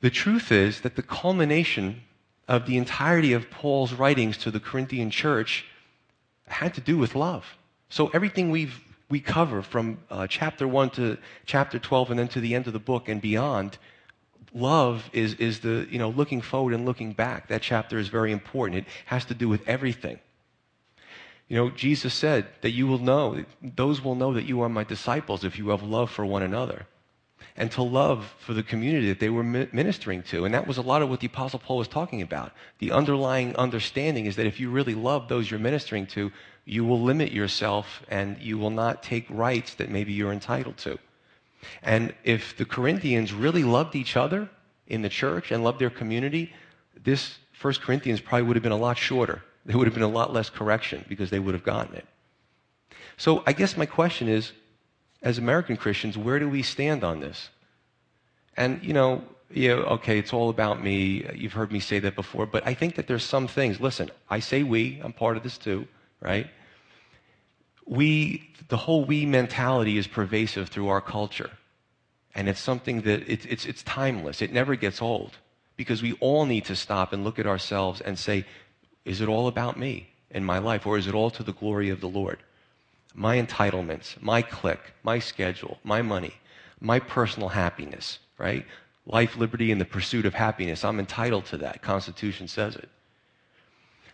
The 0.00 0.08
truth 0.08 0.50
is 0.50 0.80
that 0.80 0.96
the 0.96 1.02
culmination 1.02 2.02
of 2.48 2.66
the 2.66 2.76
entirety 2.76 3.32
of 3.32 3.50
Paul's 3.50 3.92
writings 3.92 4.36
to 4.38 4.50
the 4.50 4.60
Corinthian 4.60 5.10
church 5.10 5.64
had 6.46 6.74
to 6.74 6.80
do 6.80 6.96
with 6.96 7.14
love. 7.14 7.44
So 7.88 8.08
everything 8.08 8.50
we've 8.50 8.80
we 9.08 9.20
cover 9.20 9.62
from 9.62 9.98
uh, 10.10 10.26
chapter 10.26 10.66
1 10.66 10.90
to 10.90 11.16
chapter 11.44 11.78
12 11.78 12.10
and 12.10 12.18
then 12.18 12.28
to 12.28 12.40
the 12.40 12.54
end 12.54 12.66
of 12.66 12.72
the 12.72 12.80
book 12.80 13.08
and 13.08 13.20
beyond 13.20 13.78
love 14.52 15.08
is, 15.12 15.34
is 15.34 15.60
the, 15.60 15.86
you 15.90 15.98
know, 15.98 16.08
looking 16.10 16.40
forward 16.40 16.74
and 16.74 16.84
looking 16.84 17.12
back. 17.12 17.48
That 17.48 17.62
chapter 17.62 17.98
is 17.98 18.08
very 18.08 18.32
important. 18.32 18.78
It 18.78 18.92
has 19.04 19.24
to 19.26 19.34
do 19.34 19.48
with 19.48 19.66
everything. 19.68 20.18
You 21.48 21.56
know, 21.56 21.70
Jesus 21.70 22.14
said 22.14 22.46
that 22.62 22.72
you 22.72 22.88
will 22.88 22.98
know, 22.98 23.44
those 23.62 24.02
will 24.02 24.16
know 24.16 24.34
that 24.34 24.44
you 24.44 24.62
are 24.62 24.68
my 24.68 24.82
disciples 24.82 25.44
if 25.44 25.56
you 25.56 25.68
have 25.68 25.82
love 25.82 26.10
for 26.10 26.26
one 26.26 26.42
another. 26.42 26.86
And 27.56 27.70
to 27.72 27.82
love 27.82 28.34
for 28.38 28.52
the 28.52 28.62
community 28.62 29.08
that 29.08 29.20
they 29.20 29.30
were 29.30 29.42
ministering 29.42 30.22
to. 30.24 30.44
And 30.44 30.54
that 30.54 30.66
was 30.66 30.76
a 30.76 30.82
lot 30.82 31.00
of 31.02 31.08
what 31.08 31.20
the 31.20 31.26
Apostle 31.26 31.58
Paul 31.58 31.78
was 31.78 31.88
talking 31.88 32.20
about. 32.20 32.52
The 32.80 32.92
underlying 32.92 33.56
understanding 33.56 34.26
is 34.26 34.36
that 34.36 34.46
if 34.46 34.60
you 34.60 34.70
really 34.70 34.94
love 34.94 35.28
those 35.28 35.50
you're 35.50 35.60
ministering 35.60 36.06
to, 36.08 36.30
you 36.66 36.84
will 36.84 37.00
limit 37.00 37.32
yourself 37.32 38.02
and 38.10 38.38
you 38.40 38.58
will 38.58 38.70
not 38.70 39.02
take 39.02 39.26
rights 39.30 39.74
that 39.74 39.90
maybe 39.90 40.12
you're 40.12 40.32
entitled 40.32 40.76
to. 40.78 40.98
And 41.82 42.14
if 42.24 42.56
the 42.56 42.66
Corinthians 42.66 43.32
really 43.32 43.64
loved 43.64 43.96
each 43.96 44.16
other 44.16 44.50
in 44.86 45.02
the 45.02 45.08
church 45.08 45.50
and 45.50 45.64
loved 45.64 45.78
their 45.78 45.90
community, 45.90 46.52
this 47.02 47.38
First 47.52 47.80
Corinthians 47.80 48.20
probably 48.20 48.42
would 48.46 48.56
have 48.56 48.62
been 48.62 48.72
a 48.72 48.76
lot 48.76 48.98
shorter 48.98 49.42
There 49.66 49.76
would 49.76 49.88
have 49.88 49.94
been 49.94 50.04
a 50.04 50.08
lot 50.08 50.32
less 50.32 50.48
correction 50.48 51.04
because 51.08 51.30
they 51.30 51.40
would 51.40 51.54
have 51.54 51.64
gotten 51.64 51.96
it. 51.96 52.06
So 53.16 53.42
I 53.46 53.52
guess 53.52 53.76
my 53.76 53.86
question 53.86 54.28
is 54.28 54.52
as 55.26 55.38
American 55.38 55.76
Christians, 55.76 56.16
where 56.16 56.38
do 56.38 56.48
we 56.48 56.62
stand 56.62 57.02
on 57.02 57.18
this? 57.18 57.50
And, 58.56 58.80
you 58.84 58.92
know, 58.92 59.24
yeah, 59.50 59.72
okay, 59.96 60.20
it's 60.20 60.32
all 60.32 60.50
about 60.50 60.80
me. 60.80 61.28
You've 61.34 61.52
heard 61.52 61.72
me 61.72 61.80
say 61.80 61.98
that 61.98 62.14
before, 62.14 62.46
but 62.46 62.64
I 62.64 62.74
think 62.74 62.94
that 62.94 63.08
there's 63.08 63.24
some 63.24 63.48
things. 63.48 63.80
Listen, 63.80 64.08
I 64.30 64.38
say 64.38 64.62
we, 64.62 65.00
I'm 65.02 65.12
part 65.12 65.36
of 65.36 65.42
this 65.42 65.58
too, 65.58 65.88
right? 66.20 66.46
We, 67.86 68.48
the 68.68 68.76
whole 68.76 69.04
we 69.04 69.26
mentality 69.26 69.98
is 69.98 70.06
pervasive 70.06 70.68
through 70.68 70.86
our 70.86 71.00
culture. 71.00 71.50
And 72.36 72.48
it's 72.48 72.60
something 72.60 73.00
that 73.00 73.28
it's, 73.28 73.46
it's, 73.46 73.66
it's 73.66 73.82
timeless. 73.82 74.40
It 74.42 74.52
never 74.52 74.76
gets 74.76 75.02
old 75.02 75.32
because 75.76 76.02
we 76.02 76.12
all 76.20 76.46
need 76.46 76.66
to 76.66 76.76
stop 76.76 77.12
and 77.12 77.24
look 77.24 77.40
at 77.40 77.48
ourselves 77.48 78.00
and 78.00 78.16
say, 78.16 78.44
is 79.04 79.20
it 79.20 79.28
all 79.28 79.48
about 79.48 79.76
me 79.76 80.08
in 80.30 80.44
my 80.44 80.58
life 80.58 80.86
or 80.86 80.96
is 80.96 81.08
it 81.08 81.14
all 81.14 81.30
to 81.32 81.42
the 81.42 81.52
glory 81.52 81.90
of 81.90 82.00
the 82.00 82.08
Lord? 82.08 82.38
My 83.16 83.42
entitlements, 83.42 84.20
my 84.22 84.42
clique, 84.42 84.92
my 85.02 85.18
schedule, 85.18 85.78
my 85.82 86.02
money, 86.02 86.34
my 86.80 87.00
personal 87.00 87.48
happiness, 87.48 88.18
right? 88.38 88.64
life, 89.06 89.36
liberty, 89.36 89.70
and 89.70 89.80
the 89.80 89.84
pursuit 89.84 90.26
of 90.26 90.34
happiness. 90.34 90.84
I'm 90.84 90.98
entitled 90.98 91.46
to 91.46 91.58
that. 91.58 91.82
Constitution 91.82 92.48
says 92.48 92.76
it. 92.76 92.88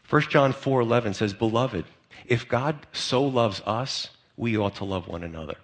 1 0.08 0.22
John 0.28 0.52
4:11 0.52 1.14
says, 1.14 1.32
"Beloved, 1.32 1.86
if 2.26 2.48
God 2.48 2.86
so 2.92 3.24
loves 3.24 3.62
us, 3.64 4.10
we 4.36 4.56
ought 4.56 4.76
to 4.76 4.84
love 4.84 5.08
one 5.08 5.24
another." 5.24 5.56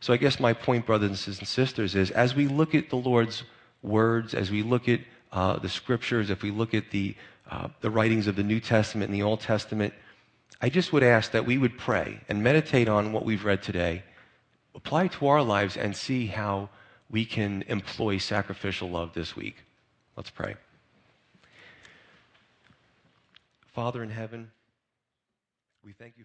So 0.00 0.12
I 0.12 0.16
guess 0.18 0.38
my 0.38 0.52
point, 0.52 0.84
brothers 0.84 1.26
and 1.26 1.48
sisters, 1.48 1.94
is 1.94 2.10
as 2.10 2.34
we 2.34 2.46
look 2.46 2.74
at 2.74 2.90
the 2.90 2.96
Lord's 2.96 3.44
words, 3.82 4.34
as 4.34 4.50
we 4.50 4.62
look 4.62 4.88
at 4.88 5.00
uh, 5.32 5.58
the 5.58 5.68
scriptures, 5.68 6.28
if 6.28 6.42
we 6.42 6.50
look 6.50 6.74
at 6.74 6.90
the, 6.90 7.14
uh, 7.50 7.68
the 7.80 7.90
writings 7.90 8.26
of 8.26 8.36
the 8.36 8.42
New 8.42 8.60
Testament 8.60 9.10
and 9.10 9.18
the 9.18 9.24
Old 9.24 9.40
Testament, 9.40 9.94
I 10.64 10.68
just 10.68 10.92
would 10.92 11.02
ask 11.02 11.32
that 11.32 11.44
we 11.44 11.58
would 11.58 11.76
pray 11.76 12.20
and 12.28 12.40
meditate 12.40 12.88
on 12.88 13.12
what 13.12 13.24
we've 13.24 13.44
read 13.44 13.64
today, 13.64 14.04
apply 14.76 15.08
to 15.08 15.26
our 15.26 15.42
lives, 15.42 15.76
and 15.76 15.94
see 15.96 16.28
how 16.28 16.68
we 17.10 17.24
can 17.24 17.64
employ 17.66 18.18
sacrificial 18.18 18.88
love 18.88 19.12
this 19.12 19.34
week. 19.34 19.56
Let's 20.16 20.30
pray. 20.30 20.54
Father 23.74 24.04
in 24.04 24.10
heaven, 24.10 24.52
we 25.84 25.92
thank 25.92 26.14
you. 26.16 26.24